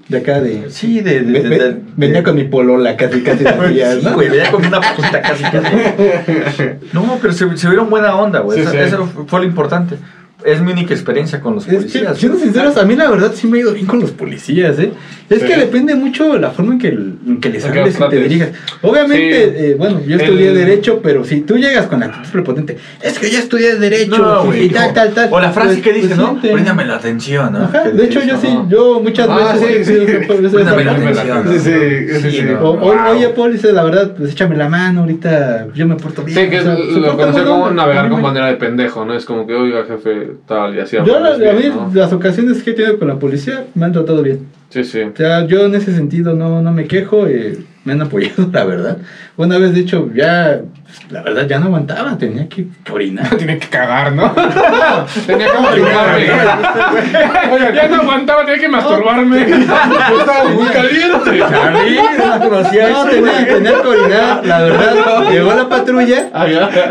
De 0.10 0.18
acá 0.18 0.42
de. 0.42 0.70
Sí, 0.70 1.00
de... 1.00 1.22
de, 1.22 1.42
de- 1.44 1.50
de- 1.58 1.82
venía 1.96 2.18
de- 2.18 2.24
con 2.24 2.36
mi 2.36 2.44
polola 2.44 2.98
casi, 2.98 3.22
casi 3.22 3.46
días, 3.72 3.96
Sí, 4.00 4.06
¿no? 4.06 4.14
güey, 4.14 4.30
venía 4.30 4.52
con 4.52 4.66
una 4.66 4.82
puta 4.82 5.22
casi 5.22 5.44
casi. 5.44 5.76
No, 6.94 7.18
pero 7.22 7.34
se, 7.34 7.56
se 7.58 7.68
vieron 7.70 7.90
buena 7.90 8.16
onda, 8.16 8.40
güey. 8.40 8.58
Sí, 8.60 8.64
eso, 8.64 8.72
sí. 8.72 8.78
eso 8.80 9.26
fue 9.28 9.40
lo 9.40 9.46
importante. 9.46 9.96
Es 10.46 10.62
mi 10.62 10.72
única 10.72 10.94
experiencia 10.94 11.40
con 11.40 11.56
los 11.56 11.64
Es 11.66 11.70
que, 11.70 11.76
policías. 11.78 12.18
siendo 12.18 12.38
sinceros, 12.38 12.78
a 12.78 12.84
mí 12.86 12.96
la 12.96 13.10
verdad 13.10 13.32
sí 13.34 13.48
me 13.48 13.58
ha 13.58 13.62
ido 13.62 13.74
bien 13.74 13.86
con 13.86 14.00
los 14.00 14.12
policías, 14.12 14.78
¿eh? 14.80 14.92
Es 15.30 15.40
Sí. 15.42 15.48
que 15.48 15.58
depende 15.58 15.96
mucho 15.96 16.34
de 16.34 16.40
la 16.40 16.52
forma 16.52 16.74
en 16.74 16.80
que, 16.80 16.88
en 16.90 17.40
que 17.42 17.50
les 17.50 17.64
hables 17.66 17.96
y 18.00 18.10
te 18.10 18.16
dirijas. 18.22 18.50
Obviamente, 18.82 19.46
Sí. 19.46 19.66
eh, 19.72 19.76
bueno, 19.78 20.02
yo 20.06 20.18
estudié 20.18 20.50
El- 20.50 20.56
Derecho, 20.56 21.00
pero 21.02 21.24
si 21.24 21.42
tú 21.42 21.58
llegas 21.58 21.88
con 21.88 22.04
actitud 22.04 22.30
prepotente, 22.32 22.78
es 23.02 23.18
que 23.20 23.30
yo 23.32 23.40
estudié 23.40 23.76
Derecho 23.76 24.18
No, 24.18 24.46
güey, 24.46 24.66
y 24.66 24.70
tal, 24.70 24.94
tal, 24.94 25.14
tal. 25.14 25.30
O 25.32 25.40
la 25.40 25.52
frase 25.52 25.70
pues- 25.76 25.82
que 25.82 25.94
dice, 25.94 26.08
pues 26.10 26.18
¿no? 26.20 26.28
siente. 26.32 26.54
Bríndame 26.54 26.86
la 26.86 26.96
atención, 26.96 27.54
¿no? 27.54 27.60
Ajá, 27.64 27.90
de 27.90 28.04
hecho, 28.06 28.22
yo 28.24 28.38
sí, 28.38 28.50
yo 28.70 29.00
muchas 29.02 29.28
Ah, 29.30 29.54
veces. 29.56 29.88
sí, 29.88 29.94
he 29.94 30.08
sí. 30.08 30.48
Bríndame 30.54 30.84
la 30.84 30.92
atención. 30.92 31.48
Sí, 31.54 31.60
sí, 31.60 32.32
sí, 32.32 32.46
oye, 32.60 33.30
Paul, 33.30 33.54
dice 33.54 33.72
la 33.72 33.84
verdad, 33.84 34.14
pues 34.18 34.32
échame 34.34 34.56
la 34.58 34.70
mano, 34.70 35.02
ahorita 35.02 35.68
yo 35.74 35.88
me 35.88 35.96
porto 35.96 36.24
bien. 36.24 36.38
Sí, 36.38 36.50
que 36.50 36.58
es 36.58 36.66
lo 36.66 37.16
buena 37.16 37.44
como 37.44 37.72
navegar 37.72 38.10
con 38.10 38.22
bandera 38.22 38.48
de 38.48 38.56
pendejo, 38.56 39.06
¿no? 39.06 39.14
Es 39.16 39.26
como 39.26 39.48
que, 39.48 39.54
oiga, 39.54 39.86
jefe, 39.86 40.33
tal, 40.48 40.76
y 40.76 40.80
así. 40.80 40.98
Yo, 40.98 41.20
la- 41.20 41.34
hablas 41.34 41.50
a 41.50 41.54
mí, 41.54 41.60
bien, 41.62 41.76
¿no? 41.76 41.92
las 41.94 42.12
ocasiones 42.14 42.62
que 42.64 42.72
he 42.72 42.74
tenido 42.74 43.00
con 43.00 43.08
la 43.08 43.20
policía 43.20 43.66
me 43.76 43.86
han 43.86 43.92
tratado 43.94 44.22
bien. 44.22 44.48
Sí, 44.70 44.84
sí. 44.84 45.02
O 45.02 45.16
sea, 45.16 45.46
yo 45.46 45.66
en 45.66 45.76
ese 45.76 45.94
sentido 45.96 46.34
no, 46.34 46.62
no 46.62 46.72
me 46.72 46.88
quejo, 46.88 47.28
eh, 47.28 47.58
me 47.86 47.94
han 47.94 48.02
apoyado, 48.02 48.50
la 48.52 48.64
verdad. 48.64 48.98
Una 49.36 49.58
vez, 49.58 49.74
de 49.74 49.82
hecho, 49.82 50.10
ya, 50.14 50.62
la 51.10 51.22
verdad, 51.22 51.48
ya 51.48 51.60
no 51.60 51.66
aguantaba, 51.66 52.18
tenía 52.18 52.48
que, 52.48 52.68
orinar. 52.92 53.36
Tiene 53.38 53.58
que 53.60 53.68
cagar, 53.68 54.14
¿no? 54.14 54.32
tenía 55.28 55.48
que 55.48 55.60
masturbarme. 55.60 56.28
ya 57.76 57.88
no 57.90 57.96
aguantaba, 58.02 58.46
tenía 58.46 58.62
que 58.62 58.70
masturbarme. 58.70 59.42
Estaba 59.42 60.50
muy 60.50 60.68
caliente. 60.68 61.40
Charlie, 61.40 62.00
no 62.18 62.50
conocía 62.50 63.06
tenía, 63.10 63.48
tenía 63.48 63.82
que 63.82 63.88
orinar, 63.88 64.46
la 64.46 64.62
verdad. 64.62 65.32
Llegó 65.32 65.54
la 65.54 65.68
patrulla 65.68 66.30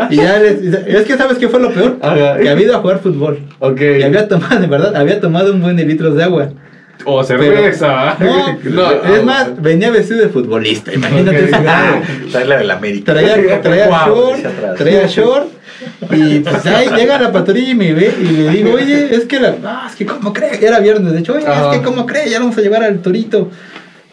y 0.09 0.15
ya 0.17 0.39
les... 0.39 0.61
Es 0.61 1.05
que, 1.05 1.17
¿sabes 1.17 1.37
qué 1.37 1.47
fue 1.47 1.59
lo 1.59 1.71
peor? 1.71 1.99
Que 1.99 2.49
había 2.49 2.65
ido 2.65 2.75
a 2.75 2.79
jugar 2.79 2.99
fútbol. 2.99 3.39
Ok. 3.59 3.81
Y 3.99 4.03
había 4.03 4.27
tomado, 4.27 4.59
de 4.59 4.67
verdad, 4.67 4.95
había 4.95 5.19
tomado 5.19 5.53
un 5.53 5.61
buen 5.61 5.75
de 5.75 5.85
litros 5.85 6.15
de 6.15 6.23
agua. 6.23 6.49
O 7.05 7.23
cerveza. 7.23 8.17
No, 8.19 8.57
No, 8.63 8.91
es 8.91 9.19
ah, 9.19 9.21
más, 9.23 9.61
venía 9.61 9.91
vestido 9.91 10.21
de 10.21 10.29
futbolista, 10.29 10.93
imagínate 10.93 11.37
Ok. 11.37 11.43
ese 11.43 11.61
grado. 11.61 11.95
Trae 12.31 12.45
la 12.45 12.57
del 12.57 12.71
América. 12.71 13.13
Traía, 13.13 13.61
traía 13.61 13.87
Guau, 13.87 14.35
short, 14.35 14.77
traía 14.77 15.07
short. 15.07 15.47
Y 16.11 16.39
pues 16.39 16.65
ahí 16.65 16.87
llega 16.95 17.19
la 17.19 17.31
patrulla 17.31 17.69
y 17.69 17.75
me 17.75 17.93
ve 17.93 18.13
y 18.21 18.25
le 18.25 18.49
digo, 18.49 18.73
oye, 18.73 19.13
es 19.15 19.25
que 19.25 19.39
la. 19.39 19.55
Ah, 19.65 19.87
es 19.89 19.95
que 19.95 20.05
como 20.05 20.31
cree. 20.31 20.65
Era 20.65 20.79
viernes, 20.79 21.11
de 21.13 21.19
hecho, 21.19 21.33
oye, 21.33 21.45
es 21.45 21.77
que 21.77 21.83
como 21.83 22.05
cree, 22.05 22.29
ya 22.29 22.39
lo 22.39 22.45
vamos 22.45 22.57
a 22.57 22.61
llevar 22.61 22.83
al 22.83 22.99
torito. 23.01 23.49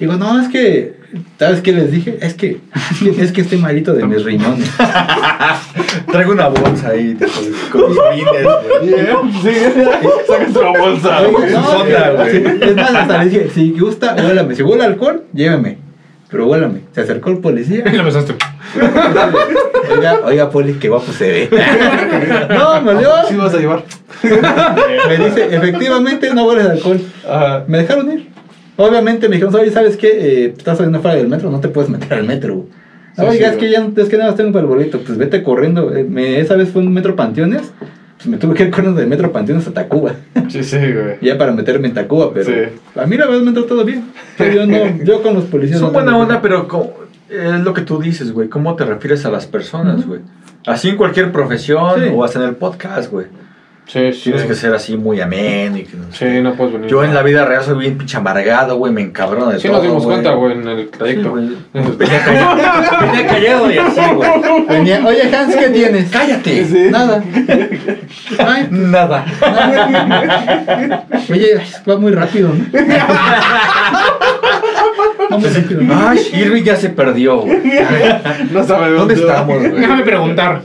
Digo, 0.00 0.14
no, 0.16 0.40
es 0.40 0.48
que. 0.48 0.98
¿Sabes 1.38 1.60
qué 1.60 1.72
les 1.72 1.90
dije? 1.92 2.18
Es 2.20 2.34
que. 2.34 2.60
Es 2.90 2.98
que, 2.98 3.22
es 3.22 3.32
que 3.32 3.40
estoy 3.42 3.58
malito 3.58 3.92
de 3.94 4.04
mis 4.04 4.24
riñones. 4.24 4.68
Traigo 6.12 6.32
una 6.32 6.48
bolsa 6.48 6.88
ahí 6.88 7.14
de- 7.14 7.26
con 7.70 7.88
mis 7.88 7.98
rines, 8.12 8.42
güey. 8.42 9.32
Sí, 9.42 9.60
sacas 10.26 10.52
tu 10.52 10.60
bolsa. 10.60 11.20
No, 11.22 11.64
sonda, 11.64 12.10
güey. 12.16 12.30
sí, 12.32 12.42
Es 12.60 12.76
más, 12.76 12.94
hasta 12.94 13.24
le 13.24 13.30
dije, 13.30 13.50
si 13.54 13.70
gusta, 13.78 14.14
huélame. 14.16 14.54
Si 14.56 14.62
huele 14.62 14.84
alcohol, 14.84 15.24
lléveme. 15.32 15.78
Pero 16.30 16.46
huélame. 16.48 16.80
Se 16.92 17.00
acercó 17.02 17.30
el 17.30 17.38
policía. 17.38 17.84
Y 17.92 17.96
lo 17.96 18.04
besaste. 18.04 18.34
Oiga, 19.90 20.20
oiga, 20.24 20.50
poli, 20.50 20.74
qué 20.74 20.88
guapo 20.88 21.10
se 21.12 21.28
ve. 21.50 21.50
No, 22.50 22.80
me 22.82 22.92
olió. 22.92 23.10
Sí 23.28 23.34
vas 23.36 23.54
a 23.54 23.58
llevar. 23.58 23.84
Me 24.22 25.16
dice, 25.16 25.54
efectivamente 25.54 26.32
no 26.34 26.44
hueles 26.44 26.66
alcohol. 26.66 27.00
Ajá. 27.28 27.64
Me 27.66 27.78
dejaron 27.78 28.12
ir. 28.12 28.29
Obviamente 28.82 29.28
me 29.28 29.36
dijeron, 29.36 29.54
oye, 29.54 29.70
¿sabes 29.70 29.96
qué? 29.96 30.08
Eh, 30.44 30.54
estás 30.56 30.78
saliendo 30.78 31.00
fuera 31.00 31.16
del 31.16 31.28
metro, 31.28 31.50
no 31.50 31.60
te 31.60 31.68
puedes 31.68 31.90
meter 31.90 32.14
al 32.14 32.24
metro. 32.26 32.54
güey". 32.56 32.66
Sí, 33.16 33.22
Oiga, 33.22 33.48
sí, 33.48 33.54
es 33.54 33.56
que 33.58 33.70
ya 33.70 33.80
no- 33.80 33.92
es 34.02 34.08
que 34.08 34.16
nada 34.16 34.30
más 34.30 34.36
tengo 34.36 34.52
para 34.52 34.62
el 34.62 34.68
boleto. 34.68 35.00
Pues 35.00 35.18
vete 35.18 35.42
corriendo. 35.42 35.94
Eh, 35.94 36.04
me- 36.04 36.40
esa 36.40 36.54
vez 36.56 36.70
fue 36.70 36.80
en 36.82 36.92
Metro 36.92 37.14
Panteones. 37.16 37.72
Pues 38.16 38.26
me 38.28 38.36
tuve 38.38 38.54
que 38.54 38.62
ir 38.64 38.70
corriendo 38.70 38.98
de 39.00 39.06
Metro 39.06 39.32
Panteones 39.32 39.66
a 39.66 39.72
Tacuba. 39.72 40.14
Sí, 40.48 40.62
sí, 40.62 40.76
güey. 40.78 41.16
ya 41.20 41.36
para 41.36 41.52
meterme 41.52 41.88
en 41.88 41.94
Tacuba, 41.94 42.32
pero 42.32 42.46
Sí. 42.46 42.52
a 42.94 43.06
mí 43.06 43.16
la 43.16 43.26
verdad 43.26 43.40
me 43.42 43.48
entró 43.48 43.64
todo 43.64 43.84
bien. 43.84 44.04
Yo, 44.38 44.66
no, 44.66 45.04
yo 45.04 45.22
con 45.22 45.34
los 45.34 45.44
policías. 45.44 45.78
Son 45.80 45.88
no 45.88 45.92
buena 45.92 46.16
onda, 46.16 46.40
pero 46.40 46.66
es 47.28 47.60
lo 47.60 47.74
que 47.74 47.82
tú 47.82 47.98
dices, 48.00 48.32
güey. 48.32 48.48
¿Cómo 48.48 48.76
te 48.76 48.84
refieres 48.84 49.24
a 49.26 49.30
las 49.30 49.46
personas, 49.46 50.06
güey? 50.06 50.20
Así 50.66 50.88
en 50.88 50.96
cualquier 50.96 51.32
profesión 51.32 51.94
Sí. 52.00 52.10
o 52.14 52.22
hasta 52.24 52.38
en 52.42 52.48
el 52.48 52.56
podcast, 52.56 53.10
güey. 53.10 53.26
Sí, 53.92 54.12
sí. 54.12 54.22
Tienes 54.24 54.44
que 54.44 54.54
ser 54.54 54.72
así 54.72 54.96
muy 54.96 55.20
ameno 55.20 55.76
y 55.78 55.82
que 55.82 55.96
no 55.96 56.12
sé. 56.12 56.36
Sí, 56.36 56.42
no 56.42 56.54
puedes 56.54 56.74
venir. 56.74 56.88
Yo 56.88 57.02
en 57.02 57.12
la 57.12 57.22
vida 57.22 57.44
real 57.44 57.64
soy 57.64 57.76
bien 57.76 57.98
pinche 57.98 58.16
amargado, 58.18 58.76
güey. 58.76 58.92
Me 58.92 59.00
encabrono 59.00 59.46
de 59.50 59.58
Sí 59.58 59.66
todo, 59.66 59.78
nos 59.78 59.82
dimos 59.82 60.04
güey. 60.04 60.14
cuenta, 60.16 60.30
güey, 60.34 60.52
en 60.52 60.68
el 60.68 60.84
Sí, 60.84 60.90
trayecto. 60.96 61.32
Venía 61.74 62.24
callado, 62.24 62.56
venía 63.00 63.26
callado 63.26 63.70
y 63.72 63.78
así, 63.78 64.00
güey. 64.14 64.30
Venía, 64.68 65.02
Oye, 65.04 65.36
Hans, 65.36 65.56
¿qué 65.56 65.68
tienes? 65.70 66.08
Cállate. 66.10 66.64
Sí. 66.66 66.88
Nada. 66.90 67.22
Ay, 68.38 68.68
Nada. 68.70 69.24
Oye, 71.30 71.60
va 71.88 71.96
muy 71.96 72.12
rápido, 72.12 72.50
¿no? 72.50 72.64
Va 72.72 72.78
muy 74.96 75.14
rápido. 75.16 75.18
¿no? 75.18 75.19
Ay, 75.92 76.18
Irving 76.34 76.62
ya 76.62 76.76
se 76.76 76.90
perdió. 76.90 77.44
No 78.52 78.64
sabe 78.64 78.90
¿Dónde 78.92 79.14
estamos, 79.14 79.58
güey? 79.58 79.80
Déjame 79.80 80.02
preguntar. 80.02 80.62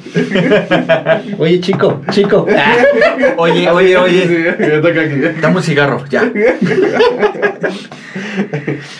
Oye, 1.38 1.60
chico, 1.60 2.02
chico. 2.12 2.46
Oye, 3.38 3.70
oye, 3.70 3.98
oye. 3.98 4.50
Aquí. 4.50 5.40
Dame 5.42 5.58
un 5.58 5.64
cigarro, 5.64 6.04
ya. 6.10 6.24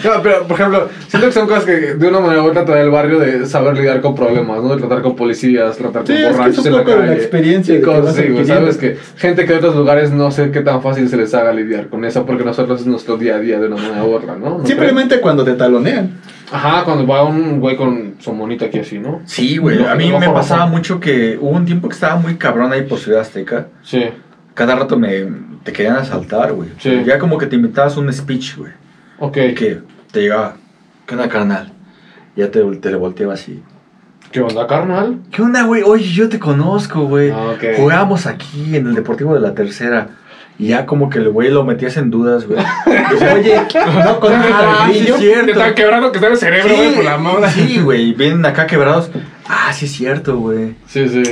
No, 0.04 0.12
pero 0.22 0.44
por 0.44 0.60
ejemplo, 0.60 0.90
siento 1.08 1.28
que 1.28 1.34
son 1.34 1.48
cosas 1.48 1.66
que 1.66 1.72
de 1.96 2.08
una 2.08 2.20
manera 2.20 2.44
u 2.44 2.48
otra 2.48 2.64
da 2.64 2.80
el 2.82 2.90
barrio 2.90 3.20
de 3.20 3.46
saber 3.46 3.76
lidiar 3.76 4.02
con 4.02 4.16
problemas, 4.16 4.62
¿no? 4.64 4.76
De 4.76 4.78
tratar 4.80 5.02
con 5.02 5.16
policías, 5.16 5.78
tratar 5.78 6.06
Sí, 6.06 6.14
con 6.14 6.16
es 6.16 6.22
que 6.22 6.30
es 6.30 6.38
borrachos 6.38 6.60
un 6.60 6.68
en 6.68 6.74
la 6.74 6.80
poco 6.80 6.92
de 6.92 6.98
la 6.98 7.06
calle. 7.08 7.18
experiencia 7.22 7.76
y 7.76 7.82
cosas 7.82 8.18
así, 8.18 8.28
güey. 8.30 8.46
Sabes 8.46 8.78
que 8.78 8.98
gente 9.18 9.46
que 9.46 9.54
de 9.54 9.60
otros 9.60 9.76
lugares 9.76 10.12
no 10.12 10.32
sé 10.32 10.52
qué 10.52 10.62
tan 10.62 10.82
fácil 10.82 11.10
se 11.10 11.18
les 11.18 11.34
haga 11.34 11.52
lidiar 11.54 11.88
con 11.88 12.06
eso 12.06 12.26
porque 12.26 12.44
nosotros 12.44 12.82
es 12.82 12.88
nuestro 12.88 13.18
día 13.18 13.36
a 13.36 13.40
día 13.40 13.60
de 13.60 13.68
una 13.68 13.78
manera 13.78 14.04
u 14.04 14.14
otra, 14.14 14.36
¿no? 14.36 14.60
¿No 14.60 14.66
Simplemente 14.66 15.20
cuando 15.20 15.44
te 15.44 15.54
talonean. 15.56 16.20
Ajá, 16.52 16.84
cuando 16.84 17.08
va 17.08 17.24
un 17.24 17.60
güey 17.60 17.76
con 17.76 18.16
su 18.20 18.32
monita 18.34 18.66
aquí 18.66 18.80
así, 18.80 19.00
¿no? 19.00 19.22
Sí, 19.26 19.58
güey. 19.58 19.84
A 19.86 19.96
mí 19.96 20.12
me 20.12 20.30
pasaba 20.30 20.68
mucho 20.68 21.00
que 21.00 21.38
hubo 21.40 21.50
un 21.50 21.66
tiempo 21.66 21.90
que 21.90 21.96
estaba 21.96 22.18
muy 22.18 22.36
cabrón 22.36 22.72
ahí 22.72 22.84
por 22.84 23.00
Ciudad 23.00 23.22
Azteca. 23.22 23.68
Sí. 23.82 24.06
Cada 24.54 24.76
rato 24.76 24.98
me 24.98 25.26
te 25.64 25.74
querían 25.74 25.96
asaltar, 25.96 26.54
güey. 26.54 26.70
Sí. 26.78 27.02
Ya 27.06 27.18
como 27.18 27.38
que 27.38 27.48
te 27.48 27.56
inventabas 27.56 27.98
un 27.98 28.12
speech, 28.14 28.58
güey. 28.58 28.72
Ok. 29.20 29.34
Que 29.34 29.80
te 30.12 30.22
llegaba, 30.22 30.58
¿qué 31.08 31.16
onda, 31.16 31.28
carnal? 31.28 31.72
Ya 32.36 32.52
te, 32.52 32.62
te 32.62 32.90
le 32.92 32.96
volteaba 32.96 33.34
así. 33.34 33.64
¿Qué 34.32 34.42
onda, 34.42 34.68
carnal? 34.68 35.20
¿Qué 35.32 35.42
onda, 35.42 35.64
güey? 35.64 35.82
Oye, 35.84 36.04
yo 36.04 36.30
te 36.30 36.40
conozco, 36.40 37.06
güey. 37.06 37.32
Ah, 37.32 37.54
ok. 37.56 37.64
Jugábamos 37.78 38.28
aquí 38.28 38.76
en 38.76 38.88
el 38.88 38.94
Deportivo 38.94 39.34
de 39.34 39.40
la 39.40 39.54
Tercera. 39.54 40.10
Y 40.58 40.68
ya 40.68 40.86
como 40.86 41.10
que 41.10 41.20
el 41.20 41.30
güey 41.30 41.50
lo 41.52 41.66
metías 41.66 41.98
en 41.98 42.10
dudas, 42.12 42.48
güey. 42.48 42.60
Dice, 43.12 43.30
Oye, 43.34 43.62
No 44.04 44.20
conoces 44.22 44.52
ah, 44.54 44.90
sí 44.92 45.00
es 45.00 45.06
Te 45.08 45.18
cierto. 45.18 45.52
está 45.52 45.76
quebrando 45.76 46.12
que 46.12 46.18
está 46.20 46.30
el 46.30 46.38
cerebro, 46.38 46.70
Sí, 46.70 46.76
güey, 46.76 46.96
por 46.96 47.04
la 47.04 47.18
moda. 47.18 47.50
Sí, 47.50 47.80
güey. 47.84 48.14
Vienen 48.14 48.46
acá 48.46 48.66
quebrados. 48.66 49.12
Ah, 49.48 49.74
sí 49.74 49.86
es 49.86 49.92
cierto, 49.92 50.38
güey. 50.38 50.76
Sí, 50.88 51.10
sí. 51.10 51.24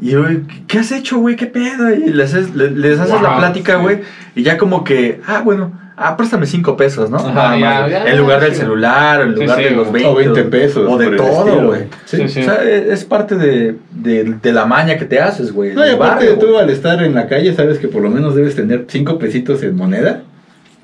Y 0.00 0.10
yo, 0.10 0.24
¿qué 0.68 0.78
has 0.78 0.92
hecho, 0.92 1.18
güey? 1.18 1.36
¿Qué 1.36 1.46
pedo? 1.46 1.92
Y 1.92 2.10
les, 2.10 2.34
haces- 2.34 2.54
le- 2.54 2.70
les 2.70 3.00
haces 3.00 3.20
la 3.20 3.30
Wow, 3.30 3.38
plática, 3.38 3.76
sí. 3.78 3.82
güey. 3.82 4.00
Y 4.36 4.42
ya 4.42 4.58
como 4.58 4.84
que, 4.84 5.20
ah, 5.26 5.40
bueno, 5.44 5.72
ah, 5.96 6.16
préstame 6.16 6.46
cinco 6.46 6.76
pesos, 6.76 7.10
¿no? 7.10 7.16
Ajá, 7.18 7.32
Nada 7.32 7.58
ya, 7.58 7.80
más, 7.80 7.90
ya, 7.90 8.04
en 8.06 8.18
lugar 8.18 8.40
del 8.40 8.52
sí. 8.52 8.58
celular, 8.60 9.20
en 9.22 9.34
lugar 9.34 9.56
sí, 9.58 9.64
de 9.64 9.70
los 9.70 9.88
o 9.88 9.92
20. 9.92 10.14
20 10.14 10.42
pesos, 10.44 10.86
O 10.88 10.98
de 10.98 11.16
todo, 11.16 11.66
güey. 11.68 11.82
Sí, 12.04 12.28
sí. 12.28 12.40
O 12.40 12.44
sea, 12.44 12.62
es, 12.62 12.86
es 12.88 13.04
parte 13.04 13.36
de, 13.36 13.76
de, 13.90 14.24
de 14.42 14.52
la 14.52 14.66
maña 14.66 14.96
que 14.98 15.04
te 15.04 15.20
haces, 15.20 15.52
güey. 15.52 15.74
No, 15.74 15.86
y 15.86 15.90
aparte 15.90 16.26
barrio, 16.30 16.38
tú 16.38 16.58
al 16.58 16.70
estar 16.70 17.02
en 17.02 17.14
la 17.14 17.26
calle 17.26 17.54
sabes 17.54 17.78
que 17.78 17.88
por 17.88 18.02
lo 18.02 18.10
menos 18.10 18.34
debes 18.34 18.54
tener 18.56 18.84
5 18.88 19.18
pesitos 19.18 19.62
en 19.62 19.74
moneda. 19.76 20.22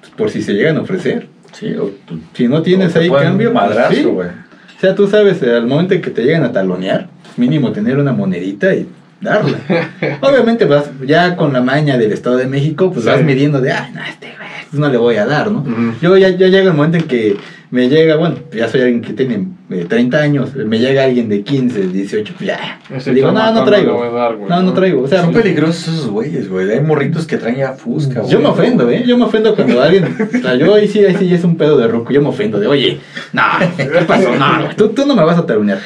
pues, 0.01 0.13
Por 0.13 0.31
si 0.31 0.43
se 0.43 0.53
llegan 0.55 0.77
a 0.77 0.81
ofrecer. 0.83 1.29
Sí, 1.53 1.75
o 1.77 1.91
tú- 2.07 2.19
Si 2.35 2.49
no 2.49 2.63
tienes 2.63 2.97
ahí 2.97 3.11
cambio, 3.11 3.49
un 3.51 3.55
pues, 3.55 3.67
madrazo, 3.69 3.93
sí. 3.95 4.03
güey. 4.05 4.29
O 4.29 4.81
sea, 4.81 4.95
tú 4.95 5.07
sabes, 5.07 5.43
eh, 5.43 5.55
al 5.55 5.67
momento 5.67 5.95
en 5.95 6.03
que 6.03 6.11
te 6.11 6.23
llegan 6.23 6.43
a 6.45 6.51
talonear, 6.53 7.09
mínimo 7.37 7.71
tener 7.73 7.99
una 7.99 8.13
monedita 8.13 8.75
y 8.75 8.89
darla. 9.23 9.59
Obviamente 10.20 10.64
vas 10.64 10.91
ya 11.07 11.37
con 11.37 11.53
la 11.53 11.61
maña 11.62 11.97
del 11.97 12.12
Estado 12.12 12.37
de 12.37 12.47
México, 12.47 12.91
pues 12.93 13.05
Sí. 13.05 13.11
vas 13.11 13.23
midiendo 13.23 13.61
de, 13.61 13.73
ay, 13.73 13.93
no, 13.95 14.01
este 14.03 14.27
güey, 14.37 14.49
pues 14.70 14.81
no 14.81 14.89
le 14.89 14.99
voy 14.99 15.16
a 15.16 15.27
dar, 15.27 15.51
¿no? 15.51 15.64
Yo 16.01 16.16
ya, 16.16 16.29
ya 16.31 16.49
llega 16.49 16.68
el 16.70 16.75
momento 16.75 16.99
en 16.99 17.05
que 17.05 17.37
me 17.70 17.89
llega, 17.89 18.16
bueno, 18.16 18.37
ya 18.55 18.68
soy 18.68 18.83
alguien 18.83 19.01
que 19.01 19.12
tiene 19.14 19.47
eh, 19.75 19.85
30 19.89 20.18
años, 20.18 20.55
me 20.55 20.79
llega 20.79 21.05
alguien 21.05 21.29
de 21.29 21.43
15, 21.43 21.89
18, 21.89 22.35
pues 22.37 22.47
ya. 22.49 22.81
Digo, 23.12 23.33
no, 23.33 23.53
no 23.53 23.64
traigo. 23.64 24.11
dar, 24.14 24.37
güey, 24.37 24.49
no, 24.49 24.57
no 24.57 24.62
¿no? 24.62 24.73
traigo. 24.73 25.03
O 25.03 25.09
sea, 25.09 25.23
Son 25.23 25.33
peligrosos 25.33 25.89
esos 25.89 26.09
güeyes, 26.09 26.49
güey. 26.49 26.70
Hay 26.70 26.81
morritos 26.81 27.27
que 27.27 27.37
traen 27.39 27.57
ya 27.57 27.73
fusca, 27.73 28.20
güey. 28.20 28.33
yo 28.33 28.41
me 28.41 28.47
ofendo, 28.49 28.89
¿eh? 28.91 29.05
Yo 29.07 29.16
me 29.18 29.25
ofendo 29.25 29.55
cuando 29.55 29.83
alguien. 29.83 30.16
O 30.35 30.39
sea, 30.39 30.55
yo 30.55 30.75
ahí 30.75 30.89
sí, 30.89 31.05
ahí 31.05 31.16
sí 31.16 31.33
es 31.33 31.45
un 31.45 31.57
pedo 31.57 31.77
de 31.77 31.89
ruco. 31.89 32.12
Yo 32.12 32.20
me 32.23 32.29
ofendo 32.29 32.59
de, 32.61 32.66
oye, 32.66 33.01
no, 33.33 33.43
¿qué 33.77 33.85
pasó? 34.07 34.35
No, 34.37 34.59
no, 34.61 34.68
tú, 34.77 34.89
tú 34.91 35.07
no 35.07 35.14
me 35.14 35.25
vas 35.25 35.39
a 35.39 35.47
talunear. 35.47 35.79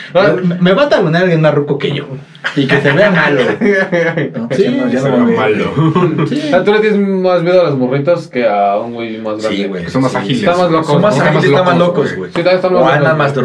Me, 0.45 0.55
me 0.57 0.72
va 0.72 0.84
a 0.84 0.89
talunear 0.89 1.22
alguien 1.24 1.41
más 1.41 1.55
ruco 1.55 1.78
que 1.78 1.93
yo. 1.95 2.07
Y 2.55 2.66
que 2.66 2.80
se 2.80 2.93
vea 2.93 3.11
malo. 3.11 3.41
No, 4.37 4.49
pues 4.49 4.61
Sí, 4.61 4.64
ya 4.64 4.70
no, 4.84 4.89
ya 4.93 5.01
Se 5.01 5.09
no 5.11 5.26
ve 5.26 5.34
va 5.37 5.45
a 5.45 5.47
ver. 5.49 5.57
malo. 5.57 6.26
Sí. 6.26 6.43
Ah, 6.53 6.62
Tú 6.64 6.72
le 6.72 6.80
tienes 6.80 6.99
más 6.99 7.43
miedo 7.43 7.61
a 7.61 7.64
las 7.64 7.74
morritas 7.74 8.28
que 8.28 8.47
a 8.49 8.76
un 8.78 8.95
güey 8.95 9.18
más 9.18 9.39
grande. 9.39 9.57
Sí, 9.57 9.64
güey. 9.66 9.84
Que 9.84 9.91
son 9.91 10.03
más 10.03 10.12
Sí, 10.12 10.18
ágiles. 10.18 10.39
Están 10.43 10.59
más 10.59 10.70
locos. 10.70 10.87
Son 10.87 11.03
más 11.03 11.20
ágiles, 11.20 11.45
están 11.45 11.64
más 11.64 11.78
locos, 11.78 12.16
güey. 12.16 12.30
Sí, 12.30 12.34
también 12.37 12.57
están 12.57 12.72
más 12.72 12.82
O 12.82 12.87
andan 12.89 13.18
más 13.18 13.32
güey. 13.34 13.45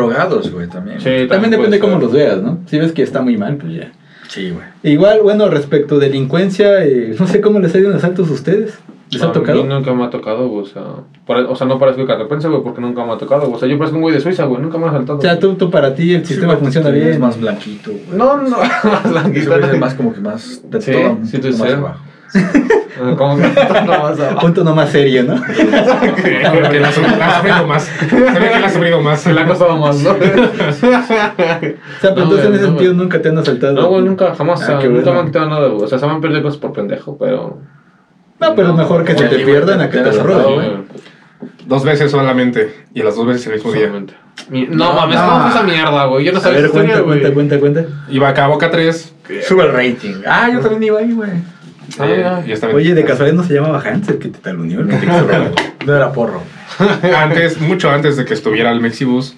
Güey, 0.51 0.67
también. 0.67 0.99
Sí, 1.01 1.27
También 1.27 1.51
depende 1.51 1.79
cómo 1.79 1.93
ser. 1.93 2.03
los 2.03 2.11
veas, 2.13 2.41
¿no? 2.41 2.59
Si 2.67 2.77
ves 2.79 2.91
que 2.91 3.03
está 3.03 3.21
muy 3.21 3.37
mal, 3.37 3.57
pues 3.57 3.73
ya. 3.73 3.91
Sí, 4.29 4.49
güey. 4.51 4.65
Igual, 4.83 5.19
bueno, 5.23 5.49
respecto 5.49 5.95
a 5.95 5.99
delincuencia, 5.99 6.85
eh, 6.85 7.15
no 7.19 7.27
sé 7.27 7.41
cómo 7.41 7.59
les 7.59 7.75
ha 7.75 7.79
ido 7.79 7.91
en 7.91 7.97
asaltos 7.97 8.29
a 8.29 8.33
ustedes. 8.33 8.79
¿Les 9.11 9.21
A 9.21 9.25
ha 9.25 9.27
mí 9.27 9.33
tocado? 9.33 9.65
nunca 9.65 9.93
me 9.93 10.05
ha 10.05 10.09
tocado, 10.09 10.47
güey, 10.47 10.63
o 10.63 10.65
sea, 10.65 10.83
por- 11.27 11.35
o 11.35 11.53
sea, 11.53 11.67
no 11.67 11.77
parezco 11.77 12.05
carrepense, 12.05 12.47
güey, 12.47 12.63
porque 12.63 12.79
nunca 12.79 13.03
me 13.03 13.11
ha 13.11 13.17
tocado, 13.17 13.41
güey. 13.41 13.55
O 13.55 13.59
sea, 13.59 13.67
yo 13.67 13.77
parezco 13.77 13.97
un 13.97 14.03
güey 14.03 14.15
de 14.15 14.21
Suiza, 14.21 14.45
güey, 14.45 14.61
nunca 14.61 14.77
me 14.77 14.85
ha 14.85 14.89
asaltado. 14.89 15.19
O 15.19 15.21
sea, 15.21 15.37
tú, 15.37 15.55
tú 15.55 15.69
para 15.69 15.93
ti 15.93 16.13
el 16.13 16.25
sistema 16.25 16.53
Sí, 16.53 16.59
funciona 16.61 16.89
bien. 16.91 17.19
más 17.19 17.37
blanquito, 17.37 17.91
güey. 17.91 18.17
No, 18.17 18.37
no, 18.37 18.57
más 19.11 19.29
güey 19.29 19.39
es 19.41 19.79
más 19.79 19.93
como 19.95 20.13
que 20.13 20.21
más 20.21 20.61
de 20.69 20.81
Sí, 20.81 20.91
todo 20.93 21.17
sí, 21.25 21.37
tú 21.39 21.47
más 21.57 21.73
abajo. 21.73 21.99
Como 23.17 23.35
que 23.37 23.43
no 23.47 23.87
más 23.87 24.19
abajo. 24.19 24.39
Punto 24.41 24.63
no 24.63 24.75
más 24.75 24.89
serio, 24.91 25.23
¿no? 25.23 25.41
Que 25.41 26.79
la 26.79 26.89
ha 26.89 26.91
sufrido- 26.91 27.17
la 27.17 27.27
ha 27.27 27.35
sufrido 27.37 27.67
más. 27.67 27.83
Se 27.83 28.15
ve 28.15 28.49
que 28.51 28.59
la 28.59 28.67
ha 28.67 28.69
sufrido 28.69 29.01
más. 29.01 29.21
Se 29.23 29.33
le 29.33 29.41
ha 29.41 29.45
costado 29.47 29.77
más, 29.77 29.97
¿no? 30.01 30.11
O 30.11 30.15
sea, 30.79 31.03
pero 32.01 32.23
entonces 32.23 32.45
en 32.45 32.53
ese 32.55 32.65
sentido 32.65 32.93
nunca 32.93 33.21
te 33.21 33.29
han 33.29 33.37
asaltado. 33.37 33.73
No, 33.73 33.87
güey, 33.89 34.03
nunca, 34.03 34.35
jamás, 34.35 34.61
Ah, 34.61 34.63
o 34.63 34.67
sea, 34.67 34.79
qué 34.79 34.87
nunca 34.89 35.11
me 35.11 35.19
han 35.19 35.25
quitado 35.27 35.49
nada, 35.49 35.67
güey. 35.69 35.83
O 35.83 35.87
sea, 35.87 35.97
se 35.99 36.05
me 36.05 36.11
han 36.11 36.21
perdido 36.21 36.43
cosas 36.43 36.59
por 36.59 36.73
pendejo, 36.73 37.17
pero... 37.17 37.59
No, 38.39 38.55
pero 38.55 38.73
mejor 38.73 39.03
que 39.05 39.15
se 39.15 39.25
te 39.27 39.39
pierdan 39.39 39.81
a 39.81 39.89
que 39.89 39.99
te 39.99 40.11
roben. 40.11 40.53
güey. 40.55 40.71
Dos 41.65 41.83
veces 41.83 42.11
solamente. 42.11 42.85
Y 42.93 43.01
las 43.01 43.15
dos 43.15 43.25
veces 43.25 43.47
el 43.47 43.53
mismo 43.53 43.71
día. 43.71 43.87
No, 43.89 44.05
No, 44.69 44.93
mames, 44.93 45.15
no. 45.19 45.25
¿cómo 45.27 45.41
fue 45.41 45.49
esa 45.49 45.63
mierda, 45.63 46.05
güey? 46.05 46.25
Yo 46.25 46.31
no 46.33 46.37
A 46.39 46.41
sabía 46.41 46.57
ver, 46.57 46.65
esa 46.69 46.77
historia, 46.79 47.03
cuenta, 47.03 47.31
cuenta, 47.33 47.59
cuenta, 47.59 47.81
cuenta. 47.81 48.11
Iba 48.11 48.29
acá 48.29 48.45
a 48.45 48.47
Boca 48.47 48.69
3. 48.69 49.13
Sube 49.47 49.63
el 49.65 49.71
rating. 49.71 50.21
Ah, 50.27 50.49
yo 50.51 50.59
también 50.59 50.83
iba 50.83 50.99
ahí, 50.99 51.11
güey. 51.13 51.29
Ah, 51.99 52.41
y 52.45 52.51
estaba- 52.51 52.73
Oye, 52.73 52.93
de 52.93 53.03
casualidad 53.05 53.35
no 53.37 53.43
se 53.43 53.53
llamaba 53.53 53.79
Hans 53.81 54.07
el 54.09 54.19
que 54.19 54.29
te 54.29 54.39
taluneó, 54.39 54.81
el 54.81 54.87
que 54.87 54.95
te 54.95 55.05
quiso 55.05 55.21
robar. 55.27 55.51
No 55.85 55.95
era 55.95 56.11
porro. 56.11 56.41
Antes, 57.17 57.59
mucho 57.59 57.89
antes 57.89 58.15
de 58.17 58.23
que 58.25 58.33
estuviera 58.35 58.71
el 58.71 58.81
Mexibus, 58.81 59.35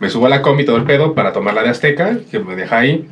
me 0.00 0.08
subo 0.08 0.26
a 0.26 0.28
la 0.30 0.40
combi 0.42 0.64
todo 0.64 0.76
el 0.76 0.84
pedo 0.84 1.14
para 1.14 1.32
tomar 1.32 1.54
la 1.54 1.62
de 1.62 1.68
Azteca, 1.70 2.16
que 2.30 2.38
me 2.40 2.56
deja 2.56 2.78
ahí. 2.78 3.06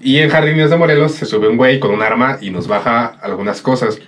Y 0.00 0.18
en 0.18 0.30
Jardines 0.30 0.70
de 0.70 0.76
Morelos 0.76 1.12
se 1.12 1.26
sube 1.26 1.48
un 1.48 1.56
güey 1.58 1.78
con 1.80 1.90
un 1.92 2.02
arma 2.02 2.38
y 2.40 2.50
nos 2.50 2.66
baja 2.66 3.06
algunas 3.22 3.60
cosas. 3.60 3.98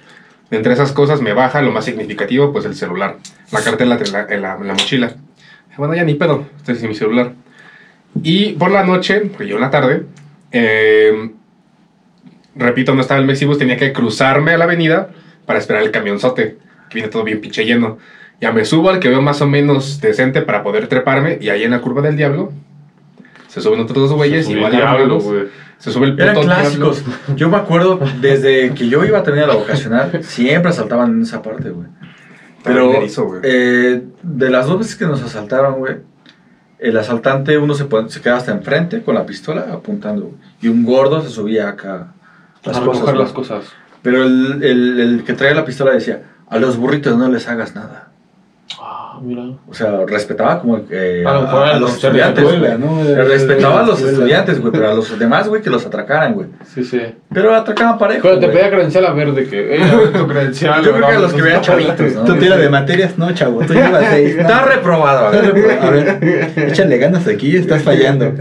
Entre 0.51 0.72
esas 0.72 0.93
cosas 0.93 1.20
me 1.20 1.33
baja 1.35 1.61
lo 1.62 1.72
más 1.72 1.85
significativo, 1.85 2.53
pues 2.53 2.64
el 2.64 2.74
celular. 2.74 3.16
La 3.53 3.61
cartera 3.62 3.85
en 3.85 4.12
la, 4.12 4.27
en 4.31 4.43
la- 4.43 4.55
en 4.57 4.66
la 4.66 4.72
mochila. 4.74 5.12
Bueno, 5.77 5.95
ya 5.95 6.05
ni 6.05 6.14
pedo, 6.14 6.47
estoy 6.57 6.77
sin 6.77 6.89
mi 6.89 6.95
celular. 6.95 7.33
Y 8.22 8.53
por 8.55 8.70
la 8.70 8.83
noche, 8.85 9.20
porque 9.20 9.47
yo 9.47 9.57
en 9.57 9.61
la 9.61 9.70
tarde, 9.70 10.05
eh, 10.53 11.31
repito, 12.57 12.95
no 12.95 13.01
estaba 13.01 13.21
el 13.21 13.27
Mexibus, 13.27 13.59
tenía 13.59 13.77
que 13.77 13.93
cruzarme 13.93 14.53
a 14.53 14.59
la 14.59 14.65
avenida 14.65 15.11
para 15.45 15.59
esperar 15.59 15.83
el 15.83 15.91
camionzote, 15.91 16.59
que 16.89 16.95
viene 16.95 17.09
todo 17.09 17.25
bien 17.25 17.41
pinche 17.41 17.65
lleno. 17.65 17.99
Ya 18.41 18.53
me 18.53 18.65
subo 18.65 18.91
al 18.91 19.01
que 19.01 19.09
veo 19.09 19.23
más 19.23 19.41
o 19.41 19.47
menos 19.47 20.01
decente 20.01 20.43
para 20.43 20.63
poder 20.63 20.89
treparme, 20.89 21.39
y 21.41 21.49
ahí 21.49 21.63
en 21.63 21.71
la 21.71 21.81
curva 21.81 22.03
del 22.03 22.17
diablo 22.17 22.53
se 23.49 23.61
suben 23.61 23.81
otros 23.81 23.97
dos 23.97 24.13
güeyes, 24.13 24.45
subió 24.45 24.59
igual 24.59 24.73
diablo. 24.73 25.21
Se 25.79 25.91
sube 25.91 26.07
el 26.07 26.13
puto 26.13 26.23
Eran 26.25 26.35
diablo. 26.35 26.55
clásicos. 26.55 27.05
Yo 27.37 27.49
me 27.49 27.57
acuerdo, 27.57 28.01
desde 28.21 28.73
que 28.75 28.89
yo 28.89 29.05
iba 29.05 29.19
a 29.19 29.23
terminar 29.23 29.49
la 29.49 29.55
vocacional, 29.55 30.23
siempre 30.23 30.71
asaltaban 30.71 31.13
en 31.13 31.23
esa 31.23 31.43
parte, 31.43 31.71
güey. 31.71 31.87
Pero 32.65 32.93
eh, 33.43 34.03
de 34.23 34.51
las 34.51 34.67
dos 34.67 34.81
veces 34.81 34.97
que 34.97 35.07
nos 35.07 35.23
asaltaron, 35.23 35.79
güey, 35.79 35.97
el 36.79 36.97
asaltante 36.97 37.57
uno 37.57 37.75
se, 37.75 37.87
se 38.09 38.21
quedaba 38.21 38.39
hasta 38.39 38.53
enfrente 38.53 39.03
con 39.03 39.15
la 39.15 39.25
pistola 39.25 39.69
apuntando, 39.73 40.27
güey, 40.27 40.37
y 40.61 40.69
un 40.69 40.85
gordo 40.85 41.23
se 41.23 41.31
subía 41.31 41.69
acá 41.69 42.13
las 42.67 42.79
cosas. 42.81 42.95
recoger 43.01 43.17
las 43.17 43.33
cosas. 43.33 43.64
Pero 44.03 44.25
el, 44.25 44.62
el- 44.62 45.01
el 45.01 45.25
que 45.25 45.33
traía 45.33 45.55
la 45.55 45.64
pistola 45.64 45.93
decía, 45.93 46.23
a 46.49 46.59
los 46.59 46.77
burritos 46.77 47.17
no 47.17 47.29
les 47.29 47.49
hagas 47.49 47.75
nada. 47.75 48.12
Ah, 49.17 49.21
mira. 49.23 49.43
O 49.69 49.73
sea, 49.75 49.93
respetaba 50.07 50.61
como 50.61 50.81
eh, 50.91 51.25
A 51.27 51.33
lo 51.75 51.81
los 51.81 51.95
estudiantes, 51.95 52.45
escuela, 52.45 52.77
güey. 52.77 52.79
¿no? 52.89 53.05
De- 53.05 53.25
Respetaba 53.25 53.81
a 53.81 53.87
los 53.87 54.01
estudiantes, 54.03 54.61
güey, 54.61 54.73
pero 54.73 54.91
a 54.91 54.95
los 54.95 55.19
demás, 55.19 55.49
güey, 55.49 55.62
que 55.62 55.71
los 55.71 55.87
atracaran, 55.87 56.35
güey. 56.35 56.49
Sí, 56.75 56.85
sí. 56.85 57.01
Pero 57.33 57.55
atracaban 57.55 57.99
parejo, 57.99 58.23
Pero 58.29 58.39
te 58.39 58.49
pedía 58.49 58.71
credencial 58.71 59.07
a 59.07 59.12
ver 59.12 59.33
de 59.33 59.47
que, 59.49 59.77
eh, 59.77 59.81
tu 60.17 60.27
credencial. 60.27 60.85
Yo 60.85 60.93
creo 60.93 61.09
que 61.09 61.14
a 61.14 61.19
los 61.19 61.33
que 61.33 61.43
vean 61.43 61.61
chavitos, 61.62 62.14
¿no? 62.14 62.25
¿Tú 62.25 62.35
tira 62.37 62.57
de 62.57 62.69
materias? 62.69 63.17
No, 63.19 63.33
chavo, 63.33 63.61
tú 63.67 63.73
llevas 63.75 64.05
seis. 64.11 64.37
¿no? 64.37 64.43
Está 64.43 64.64
reprobado, 64.64 65.27
a 65.29 65.31
ver. 65.31 65.47
A 65.87 65.91
ver, 65.91 66.51
échale 66.57 66.99
ganas 66.99 67.27
aquí, 67.27 67.57
estás 67.57 67.83
fallando. 67.83 68.33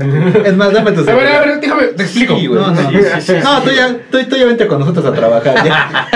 Es 0.43 0.55
más, 0.55 0.71
dame 0.73 0.91
tu 0.91 1.01
A 1.01 1.13
ver, 1.15 1.27
a 1.27 1.39
ver, 1.41 1.59
déjame, 1.59 1.83
te 1.87 2.03
explico. 2.03 2.37
Sí, 2.37 2.47
güey. 2.47 2.59
No, 2.61 2.71
no, 2.71 2.89
Sí, 2.89 2.97
sí, 2.97 3.21
sí, 3.21 3.33
no, 3.43 3.57
sí. 3.57 3.61
tú 3.65 3.71
ya, 3.75 3.95
tú, 4.11 4.17
tú 4.29 4.35
ya 4.35 4.45
vente 4.45 4.67
con 4.67 4.79
nosotros 4.79 5.05
a 5.05 5.13
trabajar. 5.13 5.55
Ya. 5.65 6.07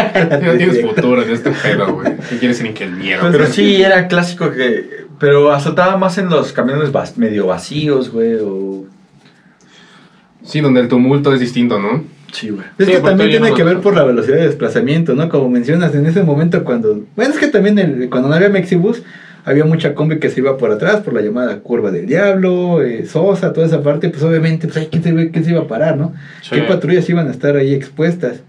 No 0.44 0.52
tienes 0.54 0.82
futuro 0.82 1.22
en 1.22 1.30
este 1.32 1.52
pedo, 1.52 1.94
güey. 1.94 2.16
¿Qué 2.30 2.38
quieres 2.40 2.62
ni 2.62 2.72
que 2.74 2.84
el 2.86 2.92
miedo? 2.92 3.28
Pero 3.32 3.46
sí, 3.48 3.82
era 3.82 4.08
clásico 4.08 4.49
que... 4.52 5.06
Pero 5.20 5.52
asaltaba 5.52 5.98
más 5.98 6.18
en 6.18 6.30
los 6.30 6.54
camiones 6.54 6.92
medio 7.18 7.48
vacíos, 7.48 8.12
güey, 8.12 8.36
o... 8.42 8.86
Sí, 10.44 10.62
donde 10.62 10.82
el 10.82 10.88
tumulto 10.88 11.34
es 11.34 11.40
distinto, 11.40 11.80
¿no? 11.80 12.04
Sí, 12.32 12.50
güey. 12.50 12.66
Es 12.78 12.86
Sí, 12.86 12.92
que 12.94 13.00
también 13.00 13.30
tiene 13.30 13.50
no 13.50 13.56
que 13.56 13.64
ver 13.64 13.80
por 13.80 13.96
la 13.96 14.04
velocidad 14.04 14.38
de 14.38 14.46
desplazamiento, 14.48 15.14
¿no? 15.16 15.28
Como 15.30 15.50
mencionas, 15.50 15.94
en 15.96 16.06
ese 16.06 16.24
momento 16.24 16.64
cuando... 16.64 17.04
Bueno, 17.16 17.34
es 17.34 17.40
que 17.40 17.48
también 17.48 17.78
el- 17.80 18.10
cuando 18.10 18.30
no 18.30 18.36
había 18.36 18.50
Mexibus, 18.50 19.04
había 19.46 19.66
mucha 19.66 19.94
combi 19.96 20.20
que 20.20 20.30
se 20.30 20.40
iba 20.40 20.58
por 20.58 20.72
atrás, 20.72 21.02
por 21.02 21.14
la 21.14 21.22
llamada 21.22 21.60
curva 21.60 21.92
del 21.92 22.06
diablo, 22.06 22.82
eh, 22.82 23.06
Sosa, 23.06 23.52
toda 23.52 23.66
esa 23.68 23.82
parte, 23.84 24.10
pues 24.10 24.24
obviamente, 24.24 24.68
pues, 24.68 24.78
ay, 24.78 24.88
¿quién 24.92 25.04
se, 25.04 25.12
ve- 25.12 25.32
quién 25.32 25.44
se 25.44 25.52
iba 25.52 25.62
a 25.62 25.68
parar, 25.68 25.98
no? 25.98 26.14
Sí. 26.42 26.56
¿Qué 26.56 26.62
patrullas 26.62 27.10
iban 27.10 27.28
a 27.28 27.32
estar 27.32 27.56
ahí 27.56 27.74
expuestas? 27.74 28.42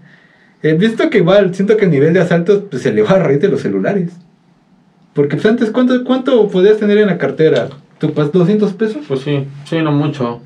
He 0.63 0.73
visto 0.73 1.09
que 1.09 1.17
igual, 1.17 1.53
siento 1.55 1.75
que 1.75 1.85
el 1.85 1.91
nivel 1.91 2.13
de 2.13 2.21
asaltos 2.21 2.63
pues, 2.69 2.83
se 2.83 2.89
elevó 2.89 3.09
a 3.09 3.19
raíz 3.19 3.41
de 3.41 3.47
los 3.49 3.61
celulares. 3.61 4.11
Porque 5.13 5.35
pues 5.35 5.45
antes, 5.45 5.71
¿cuánto, 5.71 6.03
cuánto 6.03 6.47
podías 6.47 6.77
tener 6.77 6.97
en 6.97 7.07
la 7.07 7.17
cartera? 7.17 7.69
¿Tú 7.99 8.13
pas 8.13 8.31
200 8.31 8.73
pesos? 8.73 9.03
Pues 9.07 9.21
sí, 9.21 9.45
sí, 9.65 9.77
no 9.79 9.91
mucho. 9.91 10.41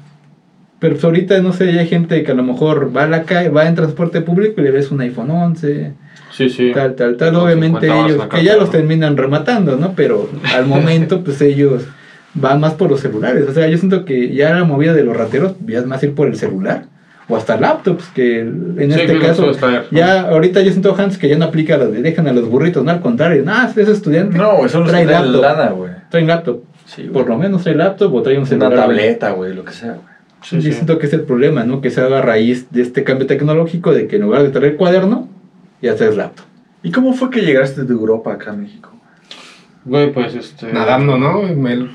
Pero 0.79 0.95
pues 0.95 1.03
ahorita, 1.05 1.39
no 1.41 1.53
sé, 1.53 1.71
ya 1.73 1.81
hay 1.81 1.87
gente 1.87 2.23
que 2.23 2.31
a 2.31 2.35
lo 2.35 2.43
mejor 2.43 2.95
va 2.95 3.03
a 3.03 3.07
la 3.07 3.23
calle, 3.23 3.49
va 3.49 3.67
en 3.67 3.75
transporte 3.75 4.21
público 4.21 4.59
y 4.59 4.63
le 4.65 4.71
ves 4.71 4.91
un 4.91 5.01
iPhone 5.01 5.31
11, 5.31 5.93
Sí, 6.31 6.49
sí. 6.49 6.71
tal, 6.73 6.95
tal, 6.95 7.15
tal. 7.15 7.35
Obviamente 7.35 7.87
50 7.87 7.87
baros 7.95 8.09
en 8.11 8.15
ellos, 8.17 8.27
que 8.29 8.43
ya 8.43 8.57
los 8.57 8.69
terminan 8.71 9.15
rematando, 9.15 9.77
¿no? 9.77 9.93
Pero 9.95 10.29
al 10.53 10.65
momento, 10.67 11.23
pues 11.23 11.41
ellos 11.41 11.85
van 12.33 12.59
más 12.59 12.73
por 12.73 12.89
los 12.89 12.99
celulares. 12.99 13.45
O 13.47 13.53
sea, 13.53 13.67
yo 13.67 13.77
siento 13.77 14.03
que 14.03 14.33
ya 14.33 14.53
la 14.53 14.65
movida 14.65 14.93
de 14.93 15.03
los 15.05 15.15
rateros 15.15 15.53
ya 15.65 15.79
es 15.79 15.85
más 15.85 16.03
ir 16.03 16.13
por 16.13 16.27
el 16.27 16.35
celular. 16.35 16.85
O 17.27 17.35
hasta 17.35 17.57
laptops, 17.57 18.05
que 18.09 18.39
en 18.41 18.91
Sí, 18.93 18.99
este 19.01 19.19
caso, 19.19 19.47
¿no? 19.51 19.81
ya 19.91 20.21
ahorita 20.29 20.61
yo 20.61 20.69
siento, 20.71 20.95
Hans, 20.95 21.17
que 21.17 21.27
ya 21.27 21.37
no 21.37 21.45
aplica 21.45 21.75
lo 21.77 21.89
de 21.89 22.01
dejan 22.03 22.27
a 22.27 22.33
los 22.33 22.47
burritos, 22.47 22.83
no, 22.83 22.91
al 22.91 23.01
contrario, 23.01 23.43
nada, 23.43 23.71
es 23.75 23.87
estudiante, 23.89 24.37
No, 24.37 24.61
los 24.61 24.71
que 24.71 24.79
trae 24.83 25.05
laptop, 25.05 25.41
lana, 25.41 25.69
güey. 25.71 25.91
traen 26.09 26.27
laptop, 26.27 26.63
Sí, 26.85 27.03
por 27.11 27.27
lo 27.27 27.35
menos 27.37 27.63
trae 27.63 27.73
laptop 27.75 28.13
o 28.13 28.21
trae 28.21 28.35
un 28.35 28.41
Una 28.41 28.47
celular. 28.49 28.73
tableta, 28.75 29.31
güey, 29.31 29.55
lo 29.55 29.65
que 29.65 29.73
sea, 29.73 29.93
güey. 29.93 30.15
Sí, 30.43 30.57
yo 30.57 30.61
sí. 30.61 30.71
siento 30.73 30.99
que 30.99 31.07
es 31.07 31.13
el 31.13 31.21
problema, 31.21 31.63
¿no? 31.63 31.81
Que 31.81 31.89
se 31.89 31.99
haga 32.01 32.19
a 32.19 32.21
raíz 32.21 32.67
de 32.69 32.83
este 32.83 33.03
cambio 33.03 33.25
tecnológico 33.25 33.91
de 33.91 34.05
que 34.05 34.17
en 34.17 34.21
lugar 34.21 34.43
de 34.43 34.49
traer 34.49 34.75
cuaderno, 34.75 35.27
ya 35.81 35.95
traes 35.95 36.15
laptop. 36.15 36.45
¿Y 36.83 36.91
cómo 36.91 37.13
fue 37.13 37.31
que 37.31 37.41
llegaste 37.41 37.83
de 37.85 37.91
Europa 37.93 38.33
acá 38.33 38.51
a 38.51 38.53
México? 38.53 38.91
Güey, 39.85 40.11
pues 40.13 40.35
este. 40.35 40.71
Nadando, 40.71 41.17
¿no? 41.17 41.41
Mel? 41.41 41.89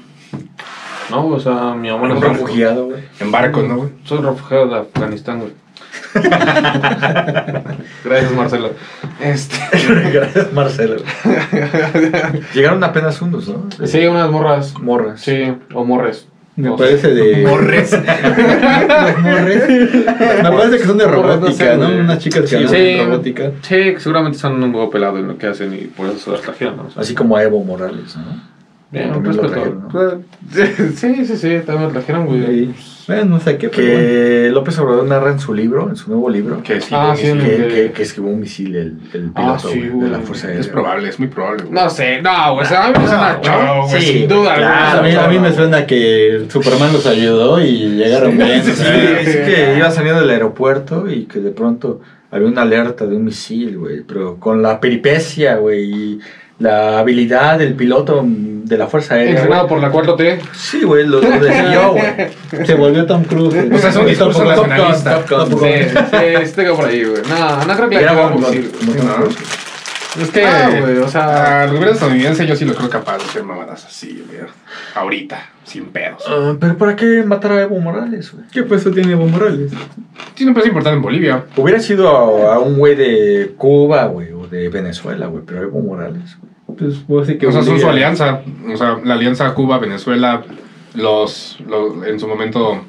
No, 1.11 1.27
o 1.27 1.41
sea, 1.41 1.75
mi 1.75 1.91
mamá 1.91 2.05
Un 2.05 2.13
es 2.13 2.21
refugiado, 2.21 2.87
güey. 2.87 3.03
En 3.19 3.33
barco, 3.33 3.63
¿no, 3.63 3.77
güey? 3.77 3.91
Soy 4.05 4.19
refugiado 4.19 4.69
de 4.69 4.77
Afganistán, 4.77 5.41
güey. 5.41 5.53
Gracias, 8.05 8.33
Marcelo. 8.37 8.71
Este. 9.21 9.57
Gracias, 10.13 10.53
Marcelo. 10.53 10.97
Llegaron 12.55 12.83
apenas 12.85 13.21
unos, 13.23 13.49
¿no? 13.49 13.69
Sí, 13.87 14.07
unas 14.07 14.31
morras. 14.31 14.75
Morras. 14.81 15.21
Sí, 15.21 15.53
o 15.75 15.85
morres. 15.85 16.27
Me 16.57 16.77
parece 16.77 17.15
de. 17.15 17.47
Morres. 17.47 17.93
Los 17.93 19.23
morres. 19.23 19.69
Me 20.43 20.51
parece 20.51 20.79
que 20.79 20.85
son 20.85 20.99
de 20.99 21.07
robótica, 21.07 21.77
¿no? 21.77 21.89
Unas 21.89 22.19
chicas 22.19 22.43
que 22.43 22.69
Sí, 22.69 22.75
de 22.75 23.05
robótica. 23.05 23.53
Sí, 23.63 23.95
seguramente 23.99 24.39
son 24.39 24.63
un 24.63 24.75
huevo 24.75 24.91
pelado 24.91 25.19
en 25.19 25.29
lo 25.29 25.39
que 25.39 25.47
hacen 25.47 25.73
y 25.75 25.87
por 25.87 26.07
eso 26.09 26.19
se 26.19 26.31
las 26.31 26.41
trajeron, 26.43 26.77
¿no? 26.77 26.89
Así 26.97 27.15
como 27.15 27.37
a 27.37 27.43
Evo 27.43 27.63
Morales, 27.65 28.17
¿no? 28.17 28.60
Bien, 28.93 29.11
un 29.15 29.23
lo 29.23 29.31
respeto. 29.31 29.49
trajeron, 29.53 29.89
¿no? 29.93 30.23
Sí, 30.97 31.25
sí, 31.25 31.37
sí, 31.37 31.59
también 31.65 31.85
lo 31.85 31.91
trajeron, 31.91 32.27
güey. 32.27 32.67
Sí. 32.67 32.75
Bueno, 33.07 33.25
no 33.27 33.41
sé 33.41 33.57
qué, 33.57 33.69
pero 33.69 33.87
bueno. 33.87 33.99
Que 34.01 34.51
López 34.53 34.79
Obrador 34.79 35.07
narra 35.07 35.31
en 35.33 35.39
su 35.39 35.55
libro, 35.55 35.89
en 35.89 35.97
su 35.97 36.11
nuevo 36.11 36.29
libro, 36.29 36.63
que, 36.63 36.81
Ah, 36.91 37.15
que 37.17 37.93
que, 37.95 38.03
escribió 38.03 38.31
un 38.33 38.41
misil 38.41 38.75
el, 38.77 38.99
el 39.13 39.31
Ah, 39.35 39.57
piloto 39.61 40.01
de 40.05 40.11
la 40.11 40.19
Fuerza 40.21 40.47
Aérea. 40.49 40.61
Es 40.61 40.69
probable, 40.69 41.09
es 41.09 41.19
muy 41.19 41.29
probable. 41.29 41.63
güey. 41.65 41.75
No 41.75 41.89
sé, 41.91 42.21
no, 42.23 42.55
güey. 42.55 42.67
O 42.67 42.69
sea, 42.69 42.87
a 42.87 42.91
mí 42.93 42.99
me 42.99 43.07
suena 43.09 43.41
chavo, 43.41 43.89
güey. 43.89 44.01
sí, 44.03 44.13
sin 44.13 44.29
duda, 44.29 44.99
a, 44.99 45.03
mí, 45.03 45.13
a 45.13 45.29
mí 45.29 45.39
me 45.39 45.53
suena 45.53 45.87
que 45.87 46.47
Superman 46.49 46.93
los 46.93 47.07
ayudó 47.07 47.61
y 47.61 47.91
llegaron 47.97 48.37
bien. 48.37 48.63
Sí, 48.65 48.73
sí, 48.73 48.85
que 48.85 49.75
iba 49.77 49.91
saliendo 49.91 50.21
del 50.21 50.31
aeropuerto 50.31 51.09
y 51.11 51.25
que 51.27 51.39
de 51.41 51.51
pronto 51.53 52.01
había 52.31 52.47
una 52.49 52.63
alerta 52.63 53.07
de 53.07 53.17
un 53.17 53.25
misil, 53.25 53.79
güey, 53.79 54.03
pero 54.03 54.37
con 54.39 54.63
la 54.63 54.79
peripecia, 54.79 55.57
güey, 55.57 55.85
y 55.93 56.21
la 56.61 56.99
habilidad 57.01 57.59
del 57.59 57.75
piloto 57.75 58.23
mm, 58.23 58.65
de 58.67 58.79
la 58.79 58.87
Fuerza 58.87 59.15
Aérea. 59.15 59.35
Entrenado 59.35 59.67
por 59.67 59.81
la 59.81 59.91
4T. 59.91 60.41
Sí, 60.55 60.83
güey, 60.85 61.07
lo, 61.07 61.21
lo 61.21 61.41
decidió, 61.41 61.93
güey. 61.93 62.05
Se 62.67 62.75
volvió 62.75 63.05
Tom 63.07 63.25
Cruise. 63.25 63.55
O 63.73 63.79
sea, 63.79 63.91
es 63.91 63.97
un 63.97 64.07
discurso 64.07 64.45
nacionalista. 64.45 65.25
Top 65.25 65.31
Gun, 65.31 65.51
Top 65.51 65.59
Sí, 65.61 65.67
Gun. 65.67 66.05
sí, 66.11 66.47
sí, 66.47 66.53
tengo 66.55 66.77
por 66.77 66.85
ahí, 66.89 67.03
güey. 67.05 67.23
No, 67.29 67.65
no 67.65 67.75
creo 67.77 67.89
que 67.89 68.01
la 68.01 68.11
haga. 68.13 68.35
Es 70.21 70.29
que 70.31 70.45
Ah, 70.45 70.71
güey, 70.81 70.99
o 70.99 71.09
sea- 71.09 71.63
al 71.63 71.69
gobierno 71.69 71.93
estadounidense 71.93 72.45
yo 72.45 72.57
sí 72.57 72.65
lo 72.65 72.75
creo 72.75 72.91
capaz 72.91 73.19
de 73.19 73.25
hacer 73.25 73.45
mamadas 73.45 73.85
así, 73.85 74.25
güey. 74.27 74.41
Ahorita, 74.97 75.51
sin 75.65 75.85
pedos. 75.87 76.25
Ah, 76.29 76.55
pero 76.59 76.77
¿para 76.77 76.97
qué 76.97 77.23
matar 77.23 77.53
a 77.53 77.63
Evo 77.63 77.79
Morales, 77.79 78.33
güey? 78.33 78.45
¿Qué 78.53 78.65
puesto 78.65 78.91
tiene 78.91 79.13
Evo 79.13 79.27
Morales? 79.29 79.71
Tiene 80.35 80.51
un 80.51 80.55
peso 80.57 80.67
importante 80.67 80.97
en 80.97 81.03
Bolivia. 81.03 81.45
Hubiera 81.57 81.79
sido 81.79 82.09
a, 82.51 82.55
a 82.57 82.59
un 82.59 82.77
güey 82.79 82.97
de 82.97 83.55
Cuba, 83.57 84.07
güey, 84.07 84.33
o 84.33 84.40
de 84.51 84.69
Venezuela, 84.69 85.27
güey, 85.27 85.43
pero 85.47 85.63
Evo 85.63 85.81
Morales, 85.81 86.37
güey. 86.41 86.79
Pues 86.79 87.07
vos 87.07 87.27
sí 87.27 87.37
que 87.37 87.47
O 87.49 87.53
sea, 87.53 87.63
son 87.63 87.81
su 87.81 87.89
alianza. 87.89 88.43
O 88.73 88.77
sea, 88.77 88.99
la 89.05 89.15
alianza 89.15 89.53
Cuba-Venezuela, 89.55 90.43
los, 90.95 91.59
los- 91.69 92.07
en 92.07 92.21
su 92.21 92.29
momento, 92.29 92.85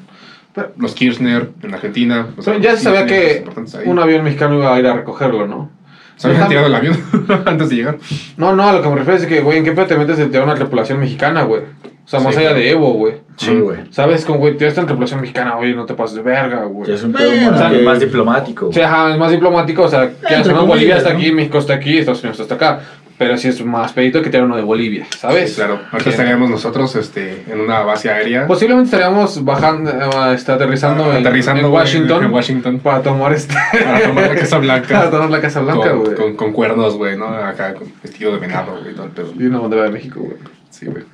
los 0.76 0.94
Kirchner 0.94 1.50
en 1.62 1.74
Argentina. 1.74 2.28
o 2.36 2.42
sea, 2.42 2.58
ya 2.58 2.76
se 2.76 2.84
sabía 2.84 3.06
que 3.06 3.44
un 3.86 3.98
avión 3.98 4.22
mexicano 4.24 4.54
iba 4.56 4.74
a 4.74 4.78
ir 4.78 4.86
a 4.86 4.94
recogerlo, 4.94 5.46
¿no? 5.46 5.70
Se 6.16 6.28
habían 6.28 6.48
tirado 6.48 6.66
el 6.68 6.74
avión 6.74 6.96
antes 7.46 7.70
de 7.70 7.76
llegar. 7.76 7.98
No, 8.36 8.54
no, 8.54 8.68
a 8.68 8.72
lo 8.72 8.82
que 8.82 8.88
me 8.88 8.96
refiero 8.96 9.18
es 9.18 9.26
que, 9.26 9.40
güey, 9.40 9.58
¿en 9.58 9.64
qué 9.64 9.72
pedo 9.72 9.86
te 9.86 9.96
metes 9.96 10.18
de 10.30 10.40
una 10.40 10.54
tripulación 10.54 11.00
mexicana, 11.00 11.42
güey? 11.42 11.62
O 12.04 12.08
sea, 12.08 12.20
más 12.20 12.34
Sí, 12.34 12.40
allá 12.40 12.52
de 12.54 12.70
Evo, 12.70 12.92
güey. 12.94 13.14
Sí, 13.36 13.54
güey. 13.54 13.78
¿Sabes? 13.90 14.24
Con, 14.24 14.38
güey, 14.38 14.56
tienes 14.56 14.76
una 14.76 14.86
tripulación 14.86 15.20
mexicana, 15.20 15.54
güey, 15.54 15.74
no 15.74 15.86
te 15.86 15.94
pases 15.94 16.16
de 16.16 16.22
verga, 16.22 16.64
güey. 16.64 16.88
Ya 16.88 16.94
es 16.96 17.02
un 17.04 17.12
Bueno, 17.12 17.28
pedo 17.30 17.50
más, 17.52 17.60
o 17.60 17.68
sea, 17.70 17.78
más 17.82 18.00
diplomático. 18.00 18.68
O 18.68 18.72
sea, 18.72 18.86
ajá, 18.88 19.12
es 19.12 19.18
más 19.18 19.30
diplomático, 19.30 19.82
o 19.82 19.88
sea, 19.88 20.10
que 20.26 20.34
Entre 20.34 20.52
no, 20.52 20.66
Bolivia 20.66 20.96
está 20.96 21.10
¿no? 21.12 21.18
aquí, 21.18 21.32
México 21.32 21.58
está 21.58 21.74
aquí, 21.74 21.98
Estados 21.98 22.22
Unidos 22.22 22.40
está 22.40 22.54
acá. 22.56 22.80
Pero 23.18 23.36
sí 23.36 23.46
es 23.46 23.64
más 23.64 23.92
pedito 23.92 24.20
que 24.20 24.30
tener 24.30 24.44
uno 24.46 24.56
de 24.56 24.62
Bolivia, 24.62 25.06
¿sabes? 25.16 25.50
Sí, 25.50 25.56
claro. 25.56 25.78
Ahorita 25.92 26.10
estaríamos 26.10 26.50
nosotros 26.50 26.96
este, 26.96 27.44
en 27.48 27.60
una 27.60 27.80
base 27.82 28.10
aérea. 28.10 28.48
Posiblemente 28.48 28.86
estaríamos 28.86 29.44
bajando, 29.44 29.90
eh, 29.92 30.34
está 30.34 30.54
aterrizando, 30.54 31.04
en- 31.12 31.18
aterrizando 31.18 31.60
en, 31.62 31.68
güey, 31.70 31.82
Washington, 31.82 32.24
en 32.24 32.32
Washington. 32.32 32.78
para 32.80 33.00
tomar 33.02 33.32
este 33.32 33.54
Para 33.84 34.00
tomar 34.08 34.26
la 34.28 34.34
Casa 34.34 34.50
para 34.50 34.60
Blanca. 34.60 35.10
tomar 35.10 35.30
la 35.30 35.40
Casa 35.40 35.60
Blanca, 35.60 35.90
con, 35.90 36.00
güey. 36.00 36.14
con, 36.16 36.36
con 36.36 36.52
cuernos, 36.52 36.96
güey, 36.96 37.16
¿no? 37.16 37.26
Acá 37.28 37.74
con 37.74 37.92
vestido 38.02 38.32
de 38.32 38.38
venado, 38.38 38.80
güey, 38.82 38.92
todo 38.94 39.04
el 39.06 39.12
pedo. 39.12 39.32
Y 39.38 39.44
una 39.44 39.60
bandera 39.60 39.84
de 39.84 39.90
México, 39.90 40.18
güey. 40.20 40.36
Sí, 40.70 40.86
güey. 40.86 41.04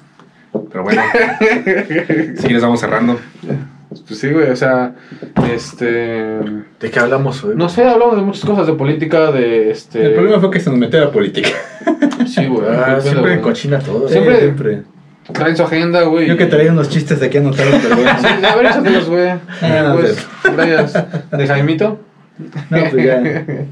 Pero 0.70 0.84
bueno, 0.84 1.02
si 2.36 2.48
les 2.48 2.62
vamos 2.62 2.80
cerrando. 2.80 3.18
Pues 4.06 4.20
sí, 4.20 4.30
güey, 4.30 4.50
o 4.50 4.56
sea, 4.56 4.94
este... 5.50 5.86
¿De 5.86 6.90
qué 6.90 6.98
hablamos 7.00 7.42
hoy? 7.42 7.54
No 7.56 7.68
sé, 7.70 7.84
hablamos 7.84 8.16
de 8.16 8.22
muchas 8.22 8.44
cosas, 8.44 8.66
de 8.66 8.74
política, 8.74 9.32
de 9.32 9.70
este... 9.70 10.04
El 10.06 10.14
problema 10.14 10.40
fue 10.40 10.50
que 10.50 10.60
se 10.60 10.68
nos 10.68 10.78
metió 10.78 11.00
a 11.00 11.06
la 11.06 11.10
política. 11.10 11.50
Sí, 12.26 12.44
güey. 12.46 12.66
Ah, 12.68 12.98
siempre 13.00 13.22
güey. 13.32 13.40
cochina 13.40 13.78
todo. 13.78 14.06
Siempre- 14.08 14.34
Sí, 14.34 14.40
siempre. 14.42 14.82
Traen 15.32 15.56
su 15.56 15.62
agenda, 15.62 16.02
güey. 16.02 16.26
Yo 16.26 16.36
que 16.36 16.46
traía 16.46 16.72
unos 16.72 16.88
chistes 16.90 17.22
aquí 17.22 17.38
anotados, 17.38 17.74
pero 17.82 17.96
bueno. 17.96 18.10
Sí, 18.20 18.26
a 18.44 18.56
ver, 18.56 18.66
échatelos, 18.66 19.08
güey. 19.08 19.28
Ah, 19.28 19.84
no 19.88 19.94
pues, 19.94 20.26
gracias. 20.56 21.04
¿De 21.30 21.46
Jaimito? 21.46 22.00
No, 22.70 22.78
pues 22.90 23.04
ya. 23.04 23.20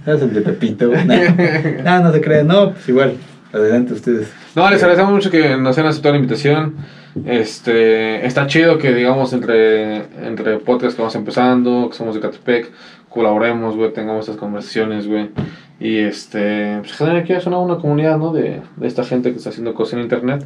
Es 0.07 0.23
el 0.23 0.33
de 0.35 0.41
Pepito. 0.43 0.91
No, 0.91 1.99
no, 1.99 2.01
no 2.05 2.13
se 2.13 2.21
crean. 2.21 2.47
No, 2.47 2.73
pues 2.73 2.89
igual. 2.89 3.15
Adelante 3.57 3.95
ustedes. 3.95 4.33
No, 4.55 4.69
les 4.71 4.83
agradecemos 4.83 5.13
mucho 5.13 5.31
que 5.31 5.57
nos 5.57 5.77
hayan 5.79 5.89
aceptado 5.91 6.13
la 6.15 6.19
invitación. 6.19 6.77
Este, 7.25 8.27
está 8.27 8.47
chido 8.47 8.79
que, 8.79 8.93
digamos, 8.95 9.33
entre, 9.33 9.97
entre 10.27 10.59
podcasts 10.59 10.95
que 10.95 11.03
vamos 11.03 11.15
empezando, 11.15 11.89
que 11.91 11.97
somos 11.97 12.15
de 12.15 12.21
Catepec, 12.21 12.71
colaboremos, 13.09 13.77
güey, 13.77 13.93
tengamos 13.93 14.21
estas 14.27 14.37
conversaciones, 14.37 15.07
güey. 15.09 15.31
Y 15.81 15.99
este, 15.99 16.79
pues 16.81 16.93
generar 16.95 17.19
aquí 17.23 17.33
es 17.33 17.47
una, 17.47 17.59
una 17.59 17.77
comunidad, 17.77 18.19
¿no? 18.19 18.33
De, 18.33 18.61
de 18.77 18.87
esta 18.87 19.05
gente 19.05 19.31
que 19.33 19.39
está 19.39 19.51
haciendo 19.51 19.75
cosas 19.75 19.95
en 19.95 20.01
internet. 20.01 20.45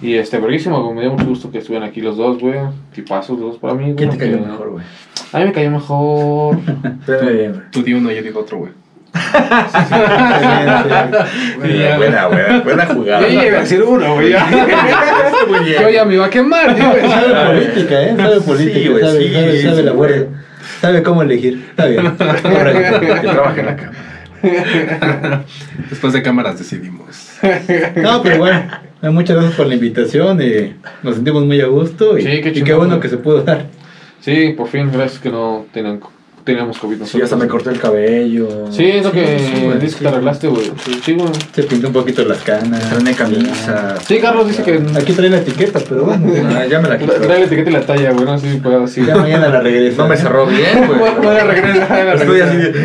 Y 0.00 0.14
este, 0.14 0.38
verguísimo, 0.38 0.82
güey, 0.82 0.94
me 0.94 1.00
dio 1.02 1.12
mucho 1.12 1.26
gusto 1.26 1.50
que 1.50 1.58
estuvieran 1.58 1.88
aquí 1.88 2.00
los 2.00 2.16
dos, 2.16 2.38
güey. 2.40 2.58
Tipazos 2.94 3.38
los 3.38 3.52
dos 3.52 3.58
para 3.58 3.74
mí, 3.74 3.84
güey. 3.84 3.96
¿Quién 3.96 4.10
te 4.10 4.18
cayó 4.18 4.38
que- 4.38 4.46
mejor, 4.46 4.70
güey? 4.70 4.84
A 5.32 5.38
mí 5.40 5.44
me 5.44 5.52
cayó 5.52 5.70
mejor. 5.70 6.56
Güey. 7.06 7.50
Tú 7.70 7.82
di 7.82 7.92
uno 7.92 8.10
y 8.10 8.16
yo 8.16 8.22
digo 8.22 8.40
otro, 8.40 8.58
güey. 8.58 8.72
Buena, 11.58 11.96
buena, 11.96 12.26
buena, 12.28 12.60
buena 12.60 12.86
jugada. 12.86 13.20
Yo 13.28 13.40
llegué 13.40 13.56
a 13.56 13.60
decir 13.60 13.82
uno, 13.82 14.14
güey. 14.14 14.32
Yo 15.80 15.88
ya 15.90 16.04
me 16.04 16.14
iba 16.14 16.26
a 16.26 16.30
quemar. 16.30 16.76
Sabe 16.76 17.46
política, 17.46 18.02
¿eh? 18.02 18.14
Sabe 18.16 18.40
política. 18.40 19.00
Sabe, 19.00 19.18
sí, 19.18 19.32
sabe, 19.32 19.52
sí, 19.52 19.62
sabe 19.62 19.82
la 19.82 19.90
sí, 19.90 19.96
buena. 19.96 20.44
Sabe 20.80 21.02
cómo 21.02 21.22
elegir. 21.22 21.64
Está 21.70 21.86
bien. 21.86 22.04
Yo 22.04 22.16
trabajé 22.16 23.60
en 23.60 23.66
la 23.66 23.76
cama. 23.76 23.92
Después 25.90 26.12
de 26.12 26.22
cámaras 26.22 26.58
decidimos. 26.58 27.30
No, 27.96 28.22
pero 28.22 28.38
bueno. 28.38 28.62
eh, 29.02 29.10
Muchas 29.10 29.36
gracias 29.36 29.56
por 29.56 29.66
la 29.66 29.74
invitación. 29.74 30.38
nos 31.02 31.14
sentimos 31.16 31.44
muy 31.44 31.60
a 31.60 31.66
gusto. 31.66 32.16
Y, 32.18 32.22
Sí, 32.22 32.40
qué 32.40 32.52
y 32.54 32.62
qué 32.62 32.74
bueno 32.74 33.00
que 33.00 33.08
se 33.08 33.16
pudo 33.16 33.42
dar. 33.42 33.66
Sí, 34.20 34.54
por 34.56 34.68
fin, 34.68 34.90
gracias 34.92 35.20
que 35.20 35.30
no 35.30 35.66
tenían, 35.72 36.00
teníamos 36.48 36.78
COVID 36.78 36.94
Sí, 36.96 37.00
nosotros. 37.00 37.24
hasta 37.24 37.36
me 37.36 37.46
corté 37.48 37.70
el 37.70 37.78
cabello. 37.78 38.48
Sí, 38.70 38.84
es 38.90 39.04
lo 39.04 39.12
que 39.12 39.38
sí, 39.38 39.62
güey, 39.64 39.74
dices 39.78 39.94
que 39.94 39.98
sí. 39.98 40.02
te 40.04 40.08
arreglaste, 40.08 40.48
güey. 40.48 40.72
Sí, 41.04 41.12
güey. 41.12 41.28
Se 41.54 41.62
pintó 41.64 41.88
un 41.88 41.92
poquito 41.92 42.24
las 42.24 42.38
canas. 42.38 42.82
Estrené 42.82 43.12
camisa. 43.14 43.96
Sí, 44.06 44.18
Carlos 44.18 44.48
dice 44.48 44.62
que 44.62 44.80
Aquí 44.98 45.12
trae 45.12 45.30
la 45.30 45.38
etiqueta, 45.38 45.78
pero 45.88 46.04
bueno. 46.04 46.32
Ah, 46.58 46.64
ya 46.66 46.80
me 46.80 46.88
la 46.88 46.98
quité. 46.98 47.12
trae 47.12 47.38
la 47.40 47.44
etiqueta 47.46 47.70
y 47.70 47.72
la 47.74 47.82
talla, 47.82 48.12
güey. 48.12 48.24
No 48.24 48.38
sé 48.38 48.50
si 48.52 48.58
puedo 48.58 48.84
así. 48.84 49.04
Ya 49.04 49.16
mañana 49.16 49.48
la 49.48 49.60
regresa. 49.60 50.02
No 50.02 50.08
me 50.08 50.16
cerró 50.16 50.46
bien, 50.46 50.86
güey. 50.86 50.98
Voy 51.22 51.36
a 51.36 51.44
regresar, 51.44 51.88
voy 51.88 52.08
a 52.08 52.14
Estoy 52.14 52.40
así. 52.40 52.78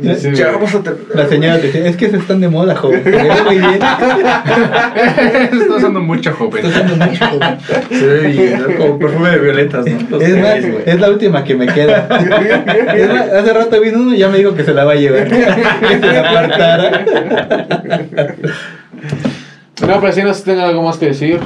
Sí, 0.00 0.32
vamos 0.42 0.74
a. 0.74 0.82
La 1.14 1.28
señora 1.28 1.58
te 1.58 1.66
dice, 1.66 1.86
es 1.86 1.96
que 1.96 2.08
se 2.08 2.16
están 2.16 2.40
de 2.40 2.48
moda, 2.48 2.74
joven. 2.74 3.04
Se 3.04 3.10
ve 3.10 3.42
muy 3.44 3.58
bien. 3.58 3.74
Está 3.74 5.50
usando 5.76 6.00
mucho, 6.00 6.32
joven. 6.32 6.64
Está 6.64 6.80
usando 6.80 7.06
mucho, 7.06 7.26
joven. 7.26 7.58
Se 7.90 8.06
ve 8.06 8.28
bien, 8.28 8.62
¿no? 8.62 8.76
como 8.78 8.98
perfume 8.98 9.30
de 9.30 9.38
violetas, 9.38 9.84
¿no? 10.08 10.20
Es 10.20 10.36
más, 10.38 10.56
es 10.86 11.00
la 11.00 11.10
última 11.10 11.44
que 11.44 11.54
me 11.54 11.66
queda. 11.66 12.08
Es 12.94 13.08
más, 13.08 13.28
hace 13.28 13.52
rato 13.52 13.80
vino 13.80 14.00
uno 14.00 14.14
y 14.14 14.18
ya 14.18 14.28
me 14.28 14.38
dijo 14.38 14.54
que 14.54 14.64
se 14.64 14.72
la 14.72 14.84
va 14.84 14.92
a 14.92 14.96
llevar. 14.96 15.28
Que 15.28 15.98
se 15.98 16.06
la 16.06 16.30
apartara. 16.30 17.04
No, 19.86 20.00
pero 20.00 20.12
si 20.12 20.22
no 20.22 20.32
sé 20.32 20.40
si 20.40 20.44
tengan 20.46 20.66
algo 20.66 20.82
más 20.82 20.96
que 20.96 21.06
decir. 21.06 21.38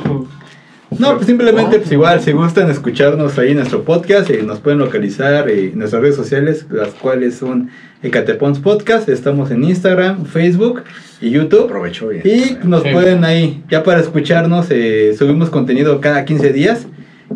No, 0.99 1.15
pues 1.15 1.27
simplemente, 1.27 1.79
pues 1.79 1.93
igual, 1.93 2.21
si 2.21 2.33
gustan 2.33 2.71
escucharnos 2.71 3.39
ahí 3.39 3.51
en 3.51 3.57
nuestro 3.57 3.83
podcast, 3.85 4.31
eh, 4.31 4.43
nos 4.43 4.61
pueden 4.61 4.79
localizar 4.79 5.49
eh, 5.51 5.71
en 5.73 5.79
nuestras 5.79 6.01
redes 6.03 6.17
sociales, 6.17 6.67
las 6.71 6.91
cuales 6.95 7.35
son 7.35 7.71
Ecatepons 8.03 8.61
Podcast. 8.61 9.09
Estamos 9.09 9.51
en 9.51 9.65
Instagram, 9.65 10.25
Facebook 10.25 10.85
y 11.21 11.31
YouTube. 11.31 11.65
Aprovechó 11.65 12.09
bien. 12.09 12.23
Y 12.25 12.67
nos 12.67 12.83
Sí. 12.83 12.89
pueden 12.93 13.25
ahí, 13.25 13.63
ya 13.71 13.83
para 13.83 14.01
escucharnos, 14.01 14.67
eh, 14.71 15.15
subimos 15.19 15.51
contenido 15.51 16.01
cada 16.01 16.25
15 16.25 16.53
días. 16.53 16.87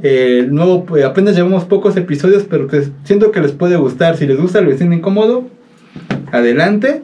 Eh, 0.03 0.39
el 0.45 0.55
nuevo, 0.55 0.85
pues, 0.87 1.05
apenas 1.05 1.35
llevamos 1.35 1.65
pocos 1.65 1.97
episodios, 1.97 2.45
pero 2.49 2.67
pues, 2.67 2.91
siento 3.05 3.31
que 3.33 3.41
les 3.41 3.53
puede 3.53 3.77
gustar. 3.77 4.17
Si 4.17 4.27
les 4.27 4.39
gusta 4.41 4.61
el 4.61 4.67
vecino 4.67 4.95
incómodo, 4.95 5.49
adelante. 6.33 7.03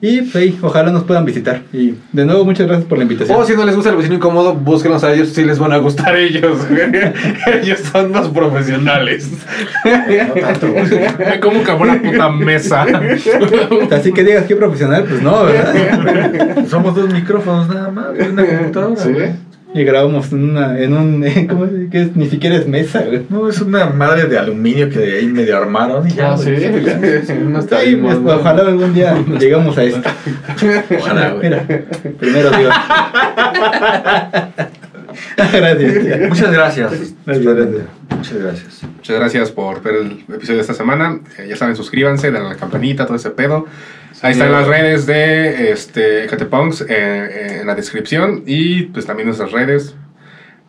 Y 0.00 0.22
pues, 0.22 0.54
ojalá 0.62 0.92
nos 0.92 1.02
puedan 1.02 1.24
visitar. 1.24 1.62
Y 1.72 1.94
de 2.12 2.24
nuevo, 2.24 2.44
muchas 2.44 2.68
gracias 2.68 2.88
por 2.88 2.98
la 2.98 3.02
invitación. 3.02 3.40
O 3.40 3.44
si 3.44 3.54
no 3.54 3.64
les 3.64 3.74
gusta 3.74 3.90
el 3.90 3.96
vecino 3.96 4.14
incómodo, 4.14 4.54
búsquenos 4.54 5.02
a 5.02 5.12
ellos 5.12 5.30
si 5.30 5.44
les 5.44 5.58
van 5.58 5.72
a 5.72 5.78
gustar 5.78 6.16
ellos. 6.16 6.58
ellos 7.60 7.80
son 7.80 8.12
más 8.12 8.28
profesionales. 8.28 9.28
No 9.84 10.40
tanto, 10.40 10.72
güey. 10.72 10.84
Me 11.18 11.40
como 11.40 11.60
acabó 11.60 11.84
la 11.84 12.00
puta 12.00 12.30
mesa. 12.30 12.86
Así 13.90 14.12
que 14.12 14.22
digas 14.22 14.44
que 14.44 14.54
profesional, 14.54 15.04
pues 15.08 15.20
no, 15.20 15.44
¿verdad? 15.44 16.64
Somos 16.68 16.94
dos 16.94 17.12
micrófonos 17.12 17.68
nada 17.68 17.90
más, 17.90 18.06
una 18.30 18.46
computadora. 18.46 19.02
Sí. 19.02 19.12
Y 19.74 19.84
grabamos 19.84 20.32
en 20.32 20.50
una, 20.50 20.78
en 20.80 20.94
un, 20.94 21.24
¿cómo 21.48 21.64
es? 21.66 21.70
Que 21.90 22.02
es- 22.02 22.16
ni 22.16 22.28
siquiera 22.28 22.56
es 22.56 22.66
mesa, 22.66 23.02
güey. 23.06 23.22
No, 23.28 23.48
es 23.48 23.60
una 23.60 23.86
madre 23.86 24.24
de 24.26 24.38
aluminio 24.38 24.88
que 24.88 24.98
ahí 25.18 25.26
medio 25.26 25.56
armaron 25.58 26.08
y 26.08 26.12
ya. 26.12 26.32
Ah, 26.32 26.36
güey. 26.36 26.58
sí. 26.58 27.32
No 27.44 27.58
está 27.60 27.78
Ahí, 27.78 27.94
bien, 27.94 28.22
pues, 28.22 28.38
ojalá 28.38 28.62
algún 28.62 28.94
día 28.94 29.14
llegamos 29.38 29.76
a 29.76 29.84
esto. 29.84 30.08
Ojalá, 30.98 31.30
güey. 31.32 31.42
Mira, 31.50 31.66
primero 32.18 32.50
Dios. 32.50 32.74
gracias. 35.36 36.02
tía. 36.04 36.26
Muchas 36.28 36.52
gracias. 36.52 36.92
Gracias, 37.26 37.44
gracias. 37.54 37.82
Muchas 38.16 38.38
gracias. 38.38 38.82
Muchas 38.96 39.16
gracias 39.18 39.50
por 39.52 39.82
ver 39.82 39.94
el 39.96 40.12
episodio 40.34 40.56
de 40.56 40.60
esta 40.62 40.74
semana. 40.74 41.20
Eh, 41.38 41.46
ya 41.48 41.56
saben, 41.56 41.76
suscríbanse, 41.76 42.30
denle 42.30 42.48
a 42.48 42.52
la 42.52 42.56
campanita, 42.56 43.06
todo 43.06 43.16
ese 43.16 43.30
pedo. 43.30 43.66
Ahí 44.20 44.32
están 44.32 44.50
las 44.50 44.66
redes 44.66 45.06
de 45.06 45.70
este, 45.70 46.26
Catepunks 46.26 46.80
eh, 46.82 46.86
eh, 46.90 47.58
en 47.60 47.66
la 47.66 47.74
descripción 47.74 48.42
y 48.46 48.84
pues 48.84 49.06
también 49.06 49.26
nuestras 49.26 49.52
redes. 49.52 49.94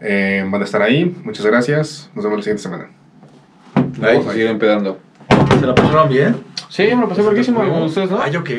Eh, 0.02 0.46
van 0.48 0.62
a 0.62 0.66
estar 0.66 0.82
ahí. 0.82 1.16
Muchas 1.24 1.46
gracias. 1.46 2.10
Nos 2.14 2.24
vemos 2.24 2.40
la 2.40 2.44
siguiente 2.44 2.64
semana. 2.64 2.90
Ahí 4.02 4.18
ahí. 4.18 4.24
siguen 4.34 4.60
pedando. 4.60 5.00
¿Se 5.60 5.66
la 5.66 5.76
pasaron 5.76 6.10
bien? 6.10 6.38
Sí, 6.70 6.84
me 6.84 7.02
lo 7.02 7.10
pasé 7.10 7.22
verguísimo. 7.22 7.62
¿Ustedes 7.86 8.12
no? 8.12 8.22
Ay, 8.22 8.36
ok. 8.36 8.50